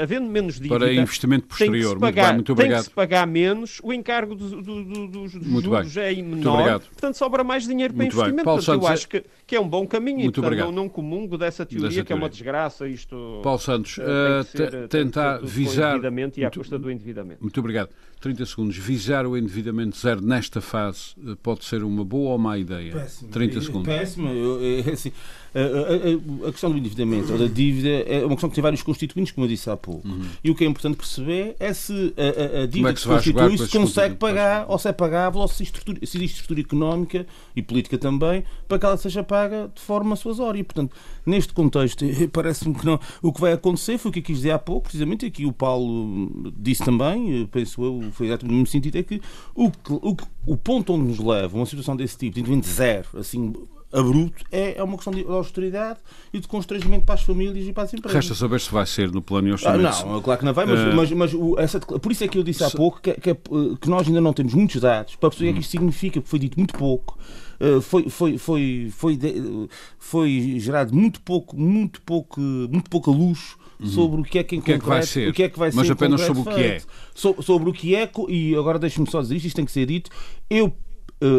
havendo 0.01 0.29
menos 0.29 0.57
dívida... 0.57 0.79
Para 0.79 0.93
investimento 0.93 1.47
posterior, 1.47 1.99
pagar, 1.99 2.05
muito 2.05 2.15
bem, 2.25 2.35
muito 2.35 2.53
obrigado. 2.53 2.77
Tem 2.77 2.85
que 2.85 2.91
se 2.91 2.95
pagar 2.95 3.27
menos, 3.27 3.81
o 3.83 3.93
encargo 3.93 4.35
do, 4.35 4.63
do, 4.63 4.85
do, 4.85 5.09
dos 5.09 5.33
juros 5.33 5.95
bem. 5.95 6.05
é 6.05 6.23
menor, 6.23 6.81
portanto 6.81 7.15
sobra 7.15 7.43
mais 7.43 7.67
dinheiro 7.67 7.95
para 7.95 8.05
muito 8.05 8.15
investimento. 8.15 8.45
Portanto, 8.45 8.65
Santos, 8.65 8.87
eu 8.87 8.93
acho 8.93 9.09
que, 9.09 9.25
que 9.47 9.57
é 9.57 9.61
um 9.61 9.69
bom 9.69 9.87
caminho 9.87 10.19
muito 10.19 10.39
e 10.39 10.43
portanto, 10.43 10.67
não, 10.67 10.73
não 10.73 10.89
comungo 10.89 11.39
dessa 11.39 11.65
teoria, 11.65 11.89
dessa 11.89 12.03
que 12.03 12.09
teoria. 12.09 12.23
é 12.23 12.25
uma 12.25 12.29
desgraça 12.31 12.87
isto... 12.87 13.41
Paulo 13.43 13.59
Santos, 13.59 13.97
uh, 13.97 14.87
tentar 14.89 15.39
visar... 15.39 15.99
e 16.37 16.45
à 16.45 16.51
custa 16.51 16.79
do 16.79 16.91
endividamento. 16.91 17.41
Muito 17.41 17.59
obrigado. 17.59 17.89
30 18.25 18.47
segundos. 18.47 18.77
Visar 18.79 19.27
o 19.27 19.37
endividamento 19.37 19.99
zero 19.99 20.23
nesta 20.23 20.63
fase 20.63 21.15
eh, 21.19 21.37
pode 21.43 21.63
ser 21.67 21.85
uma 21.85 22.03
boa 22.03 22.33
ou 22.33 22.39
má 22.39 22.57
ideia? 22.57 22.93
Péssimo. 22.93 23.31
30 23.31 23.61
segundos. 23.61 23.95
Péssimo. 23.95 24.29
Eu, 24.31 24.63
eu, 24.63 24.89
assim, 24.93 25.13
a, 25.55 26.47
a, 26.47 26.49
a, 26.49 26.53
questão 26.53 26.71
do 26.71 26.77
endividamento 26.77 27.33
ou 27.33 27.39
da 27.39 27.47
dívida 27.47 27.89
é 27.89 28.25
uma 28.25 28.31
questão 28.31 28.49
que 28.51 28.57
tem 28.57 28.63
vários 28.63 28.83
constituintes, 28.83 29.33
como 29.33 29.45
eu 29.45 29.49
disse 29.49 29.71
há 29.71 29.77
pouco. 29.77 30.07
Uhum. 30.07 30.25
E 30.43 30.51
o 30.51 30.55
que 30.55 30.65
é 30.65 30.67
importante 30.67 30.97
perceber 30.97 31.55
é 31.61 31.73
se 31.73 32.13
a, 32.17 32.63
a 32.63 32.67
dívida 32.67 32.91
é 32.91 32.93
que, 32.93 33.01
se 33.01 33.07
constitui 33.07 33.59
se 33.59 33.69
consegue 33.69 34.17
pagar, 34.17 34.67
ou 34.69 34.79
se 34.79 34.89
é 34.89 34.93
pagável, 34.93 35.41
ou 35.41 35.49
se 35.49 35.55
existe, 35.63 35.79
estrutura, 35.79 36.07
se 36.07 36.17
existe 36.17 36.35
estrutura 36.41 36.61
económica 36.61 37.27
e 37.55 37.63
política 37.63 37.97
também, 37.97 38.43
para 38.67 38.79
que 38.79 38.87
ela 38.87 38.97
seja 38.97 39.23
paga 39.23 39.71
de 39.73 39.81
forma 39.81 40.17
suasória. 40.17 40.59
E, 40.59 40.65
portanto, 40.65 40.95
neste 41.25 41.53
contexto, 41.53 42.05
parece-me 42.33 42.75
que 42.75 42.85
não. 42.85 42.99
O 43.23 43.33
que 43.33 43.41
vai 43.41 43.53
acontecer 43.53 43.97
foi 43.97 44.11
o 44.11 44.13
que 44.13 44.19
eu 44.19 44.25
quis 44.25 44.39
dizer 44.39 44.51
há 44.51 44.59
pouco, 44.59 44.83
precisamente, 44.83 45.25
aqui 45.25 45.47
o 45.47 45.53
Paulo 45.53 46.53
disse 46.57 46.85
também, 46.85 47.47
penso 47.47 47.83
eu, 47.83 48.11
foi 48.13 48.27
exatamente 48.27 48.51
no 48.51 48.59
mesmo 48.59 48.67
sentido, 48.67 48.97
é 48.97 49.03
que 49.03 49.21
o, 49.55 49.71
o, 49.89 50.17
o 50.47 50.57
ponto 50.57 50.93
onde 50.93 51.05
nos 51.05 51.19
leva 51.19 51.57
uma 51.57 51.67
situação 51.67 51.97
desse 51.97 52.19
tipo, 52.19 52.43
de 52.43 52.69
zero, 52.69 53.07
assim, 53.15 53.53
abrupto 53.95 54.45
é, 54.51 54.77
é 54.77 54.83
uma 54.83 54.97
questão 54.97 55.13
de 55.13 55.25
austeridade 55.27 56.01
e 56.33 56.41
de 56.41 56.49
constrangimento 56.49 57.05
para 57.05 57.15
as 57.15 57.23
famílias 57.23 57.67
e 57.67 57.73
para 57.73 57.85
as 57.85 57.95
empresas. 57.95 58.15
Resta 58.15 58.35
saber 58.35 58.61
se 58.61 58.71
vai 58.71 58.85
ser 58.85 59.11
no 59.13 59.23
plano 59.23 59.53
orçamento. 59.53 59.87
Ah, 59.87 60.05
não, 60.05 60.21
claro 60.21 60.41
que 60.41 60.45
não 60.45 60.53
vai, 60.53 60.67
mas, 60.67 60.81
uh, 60.81 60.97
mas, 60.97 61.13
mas 61.13 61.35
o, 61.35 61.59
essa, 61.59 61.81
por 61.81 62.11
isso 62.11 62.25
é 62.25 62.29
que 62.29 62.37
eu 62.37 62.43
disse 62.43 62.65
há 62.65 62.71
pouco 62.71 63.01
que, 63.01 63.13
que, 63.15 63.35
que, 63.81 63.89
nós 63.89 64.07
ainda 64.07 64.21
não 64.21 64.33
temos 64.33 64.53
muitos 64.53 64.81
dados 64.81 65.15
para 65.17 65.31
perceber 65.31 65.51
o 65.51 65.55
que 65.55 65.61
isto 65.61 65.71
significa, 65.71 66.21
porque 66.21 66.31
foi 66.31 66.39
dito 66.39 66.59
muito 66.59 66.75
pouco. 66.75 67.19
Uh, 67.61 67.81
foi, 67.81 68.09
foi, 68.09 68.37
foi, 68.37 68.93
foi, 68.95 69.17
de, 69.17 69.69
foi 69.99 70.57
gerado 70.59 70.95
muito 70.95 71.21
pouco, 71.21 71.57
muito 71.57 72.03
pouco, 72.03 72.41
muito 72.41 72.91
pouca 72.91 73.11
luz 73.11 73.57
sobre 73.83 74.21
o 74.21 74.25
que 74.25 74.39
é 74.39 74.45
que 74.45 74.57
em 74.57 74.59
o 74.59 74.63
que 74.63 74.73
concreto, 74.73 74.83
é 74.83 74.85
que 74.85 74.89
vai 74.89 75.03
ser, 75.07 75.29
o 75.29 75.33
que 75.33 75.43
é 75.43 75.49
que 75.49 75.59
vai 75.59 75.71
mas 75.73 75.87
ser 75.87 75.93
apenas 75.93 76.21
sobre 76.23 76.43
o 76.43 76.45
que 76.45 76.61
é. 76.61 76.81
So, 77.15 77.37
sobre 77.43 77.71
o 77.71 77.73
que 77.73 77.95
é, 77.95 78.11
e 78.29 78.55
agora 78.55 78.79
deixe-me 78.79 79.09
só 79.11 79.21
dizer 79.21 79.37
isto, 79.37 79.47
isto 79.47 79.57
tem 79.57 79.65
que 79.65 79.73
ser 79.73 79.87
dito. 79.87 80.11
Eu 80.49 80.73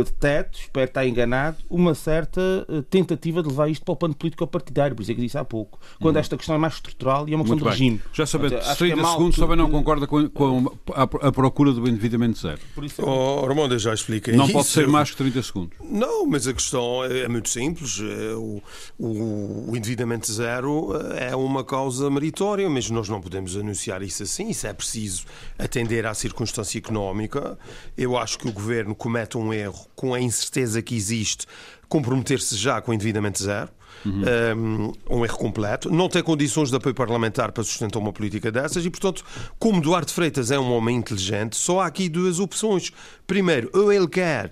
detecto, 0.03 0.59
espero 0.59 0.85
estar 0.85 1.05
enganado, 1.05 1.57
uma 1.69 1.93
certa 1.93 2.41
uh, 2.67 2.81
tentativa 2.83 3.41
de 3.41 3.49
levar 3.49 3.69
isto 3.69 3.83
para 3.83 3.93
o 3.93 3.95
plano 3.95 4.15
político-partidário, 4.15 4.95
por 4.95 5.03
isso 5.03 5.11
é 5.11 5.15
que 5.15 5.21
disse 5.21 5.37
há 5.37 5.45
pouco, 5.45 5.79
quando 5.99 6.15
uhum. 6.15 6.21
esta 6.21 6.37
questão 6.37 6.55
é 6.55 6.57
mais 6.57 6.75
estrutural 6.75 7.27
e 7.27 7.33
é 7.33 7.35
uma 7.35 7.43
questão 7.43 7.57
Muito 7.57 7.71
de 7.71 7.77
bem. 7.77 7.89
regime. 7.89 8.01
Já 8.13 8.25
sabendo, 8.25 8.59
30 8.77 9.01
é 9.01 9.05
segundos 9.05 9.35
também 9.37 9.57
não 9.57 9.69
concorda 9.69 10.07
com, 10.07 10.27
com 10.29 10.71
a, 10.93 11.03
a, 11.03 11.31
procura 11.31 11.71
do 11.71 11.87
endividamento 11.87 12.39
zero. 12.39 12.59
Por 12.73 12.83
isso 12.83 13.01
é 13.01 13.05
oh, 13.05 13.45
Armando, 13.45 13.77
já 13.77 13.93
expliquei 13.93 14.35
Não 14.35 14.45
isso. 14.45 14.53
pode 14.53 14.67
ser 14.67 14.87
mais 14.87 15.11
que 15.11 15.17
30 15.17 15.43
segundos. 15.43 15.77
Não, 15.83 16.25
mas 16.25 16.47
a 16.47 16.53
questão 16.53 17.03
é, 17.03 17.21
é 17.21 17.27
muito 17.27 17.49
simples. 17.49 17.99
É, 17.99 18.33
o, 18.35 18.61
o, 18.97 19.71
o 19.71 19.77
endividamento 19.77 20.31
zero 20.31 20.93
é 21.15 21.35
uma 21.35 21.63
causa 21.63 22.09
meritória, 22.09 22.69
mas 22.69 22.89
nós 22.89 23.09
não 23.09 23.21
podemos 23.21 23.55
anunciar 23.55 24.01
isso 24.01 24.23
assim. 24.23 24.49
Isso 24.49 24.65
é 24.65 24.73
preciso 24.73 25.25
atender 25.59 26.05
à 26.05 26.13
circunstância 26.13 26.77
económica. 26.77 27.57
Eu 27.97 28.17
acho 28.17 28.39
que 28.39 28.47
o 28.47 28.51
governo 28.51 28.95
comete 28.95 29.37
um 29.37 29.53
erro 29.53 29.74
com 29.95 30.13
a 30.13 30.19
incerteza 30.19 30.81
que 30.81 30.95
existe, 30.95 31.45
comprometer-se 31.87 32.55
já 32.55 32.81
com 32.81 32.91
o 32.91 32.93
endividamento 32.93 33.41
zero. 33.41 33.69
Uhum. 34.05 34.91
Um, 35.09 35.17
um 35.17 35.25
erro 35.25 35.37
completo, 35.37 35.89
não 35.89 36.07
tem 36.07 36.21
condições 36.21 36.69
de 36.69 36.75
apoio 36.75 36.93
parlamentar 36.93 37.51
para 37.51 37.63
sustentar 37.63 37.97
uma 37.97 38.13
política 38.13 38.51
dessas 38.51 38.85
e, 38.85 38.89
portanto, 38.89 39.23
como 39.57 39.81
Duarte 39.81 40.13
Freitas 40.13 40.51
é 40.51 40.59
um 40.59 40.71
homem 40.73 40.97
inteligente, 40.97 41.55
só 41.55 41.79
há 41.79 41.87
aqui 41.87 42.07
duas 42.07 42.39
opções. 42.39 42.91
Primeiro, 43.25 43.67
ou 43.73 43.91
ele 43.91 44.07
quer 44.07 44.51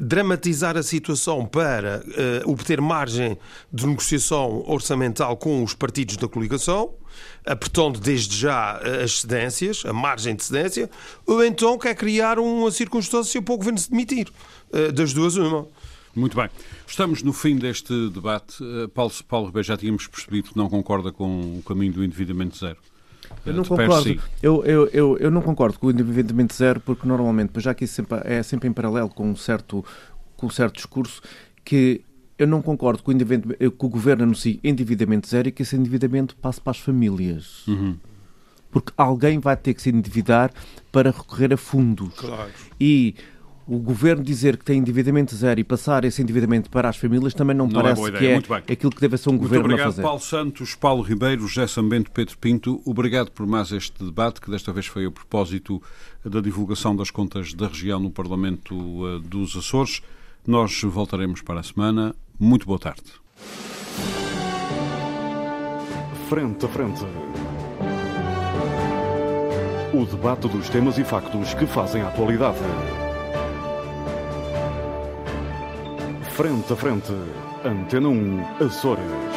dramatizar 0.00 0.76
a 0.76 0.82
situação 0.82 1.46
para 1.46 2.02
uh, 2.44 2.50
obter 2.50 2.80
margem 2.80 3.38
de 3.72 3.86
negociação 3.86 4.64
orçamental 4.66 5.36
com 5.36 5.62
os 5.62 5.74
partidos 5.74 6.16
da 6.16 6.28
coligação, 6.28 6.94
apertando 7.44 7.98
desde 7.98 8.36
já 8.36 8.80
eh, 8.82 9.04
as 9.04 9.20
cedências, 9.20 9.84
a 9.86 9.92
margem 9.92 10.34
de 10.34 10.44
cedência, 10.44 10.90
ou 11.24 11.42
então 11.44 11.78
quer 11.78 11.94
criar 11.94 12.38
uma 12.38 12.70
circunstância 12.70 13.40
para 13.40 13.54
o 13.54 13.56
governo 13.56 13.78
se 13.78 13.90
demitir. 13.90 14.28
Uh, 14.70 14.92
das 14.92 15.12
duas, 15.12 15.36
uma. 15.36 15.66
Muito 16.14 16.36
bem. 16.36 16.48
Estamos 16.86 17.22
no 17.22 17.32
fim 17.32 17.56
deste 17.56 18.08
debate. 18.08 18.56
Paulo, 18.94 19.12
Paulo 19.28 19.46
Ribeiro, 19.46 19.66
já 19.66 19.76
tínhamos 19.76 20.06
percebido 20.06 20.50
que 20.50 20.56
não 20.56 20.68
concorda 20.68 21.12
com 21.12 21.58
o 21.58 21.62
caminho 21.62 21.92
do 21.92 22.04
endividamento 22.04 22.56
zero. 22.56 22.78
Eu 23.46 23.54
não 23.54 23.64
concordo. 23.64 24.20
Eu, 24.42 24.64
eu, 24.64 24.86
eu, 24.88 25.18
eu, 25.18 25.30
não 25.30 25.42
concordo 25.42 25.78
com 25.78 25.86
o 25.86 25.90
endividamento 25.90 26.54
zero, 26.54 26.80
porque 26.80 27.06
normalmente, 27.06 27.52
já 27.60 27.74
que 27.74 27.84
isso 27.84 27.94
sempre, 27.94 28.20
é 28.24 28.42
sempre 28.42 28.68
em 28.68 28.72
paralelo 28.72 29.08
com 29.08 29.30
um 29.30 29.36
certo, 29.36 29.84
com 30.36 30.46
um 30.46 30.50
certo 30.50 30.74
discurso, 30.74 31.22
que 31.64 32.02
eu 32.38 32.46
não 32.46 32.60
concordo 32.60 33.02
com 33.02 33.12
o, 33.12 33.16
que 33.16 33.86
o 33.86 33.88
governo 33.88 34.24
anuncie 34.24 34.60
endividamento 34.62 35.28
zero 35.28 35.48
e 35.48 35.52
que 35.52 35.62
esse 35.62 35.76
endividamento 35.76 36.36
passe 36.36 36.60
para 36.60 36.72
as 36.72 36.78
famílias. 36.78 37.66
Uhum. 37.66 37.96
Porque 38.70 38.92
alguém 38.96 39.38
vai 39.38 39.56
ter 39.56 39.72
que 39.72 39.80
se 39.80 39.90
endividar 39.90 40.52
para 40.92 41.10
recorrer 41.10 41.52
a 41.54 41.56
fundos. 41.56 42.12
Claro. 42.14 42.50
E 42.78 43.14
o 43.66 43.78
governo 43.78 44.22
dizer 44.22 44.56
que 44.56 44.64
tem 44.64 44.78
endividamento 44.78 45.34
zero 45.34 45.58
e 45.58 45.64
passar 45.64 46.04
esse 46.04 46.22
endividamento 46.22 46.70
para 46.70 46.88
as 46.88 46.96
famílias 46.96 47.34
também 47.34 47.56
não, 47.56 47.66
não 47.66 47.80
é 47.80 47.82
parece 47.82 48.08
é 48.08 48.12
que 48.12 48.26
é 48.26 48.72
aquilo 48.72 48.92
que 48.92 49.00
deve 49.00 49.16
ser 49.16 49.28
um 49.28 49.32
Muito 49.32 49.42
governo 49.42 49.64
obrigado, 49.64 49.88
a 49.88 49.90
fazer. 49.90 50.02
Paulo 50.02 50.20
Santos, 50.20 50.74
Paulo 50.76 51.02
Ribeiro, 51.02 51.48
José 51.48 51.66
Sambento, 51.66 52.10
Pedro 52.12 52.38
Pinto. 52.38 52.80
Obrigado 52.84 53.32
por 53.32 53.44
mais 53.44 53.72
este 53.72 54.04
debate, 54.04 54.40
que 54.40 54.50
desta 54.50 54.72
vez 54.72 54.86
foi 54.86 55.06
a 55.06 55.10
propósito 55.10 55.82
da 56.24 56.40
divulgação 56.40 56.94
das 56.94 57.10
contas 57.10 57.52
da 57.54 57.66
região 57.66 57.98
no 57.98 58.10
Parlamento 58.10 58.74
uh, 58.74 59.18
dos 59.18 59.56
Açores. 59.56 60.00
Nós 60.46 60.80
voltaremos 60.82 61.42
para 61.42 61.58
a 61.58 61.62
semana. 61.62 62.14
Muito 62.38 62.66
boa 62.66 62.78
tarde. 62.78 63.02
Frente 66.28 66.64
a 66.64 66.68
frente. 66.68 67.04
O 69.92 70.04
debate 70.04 70.46
dos 70.48 70.68
temas 70.68 70.98
e 70.98 71.04
factos 71.04 71.54
que 71.54 71.66
fazem 71.66 72.02
a 72.02 72.08
atualidade. 72.08 72.58
Frente 76.36 76.74
a 76.74 76.76
frente. 76.76 77.14
Antena 77.64 78.08
1, 78.08 78.46
Açores. 78.60 79.35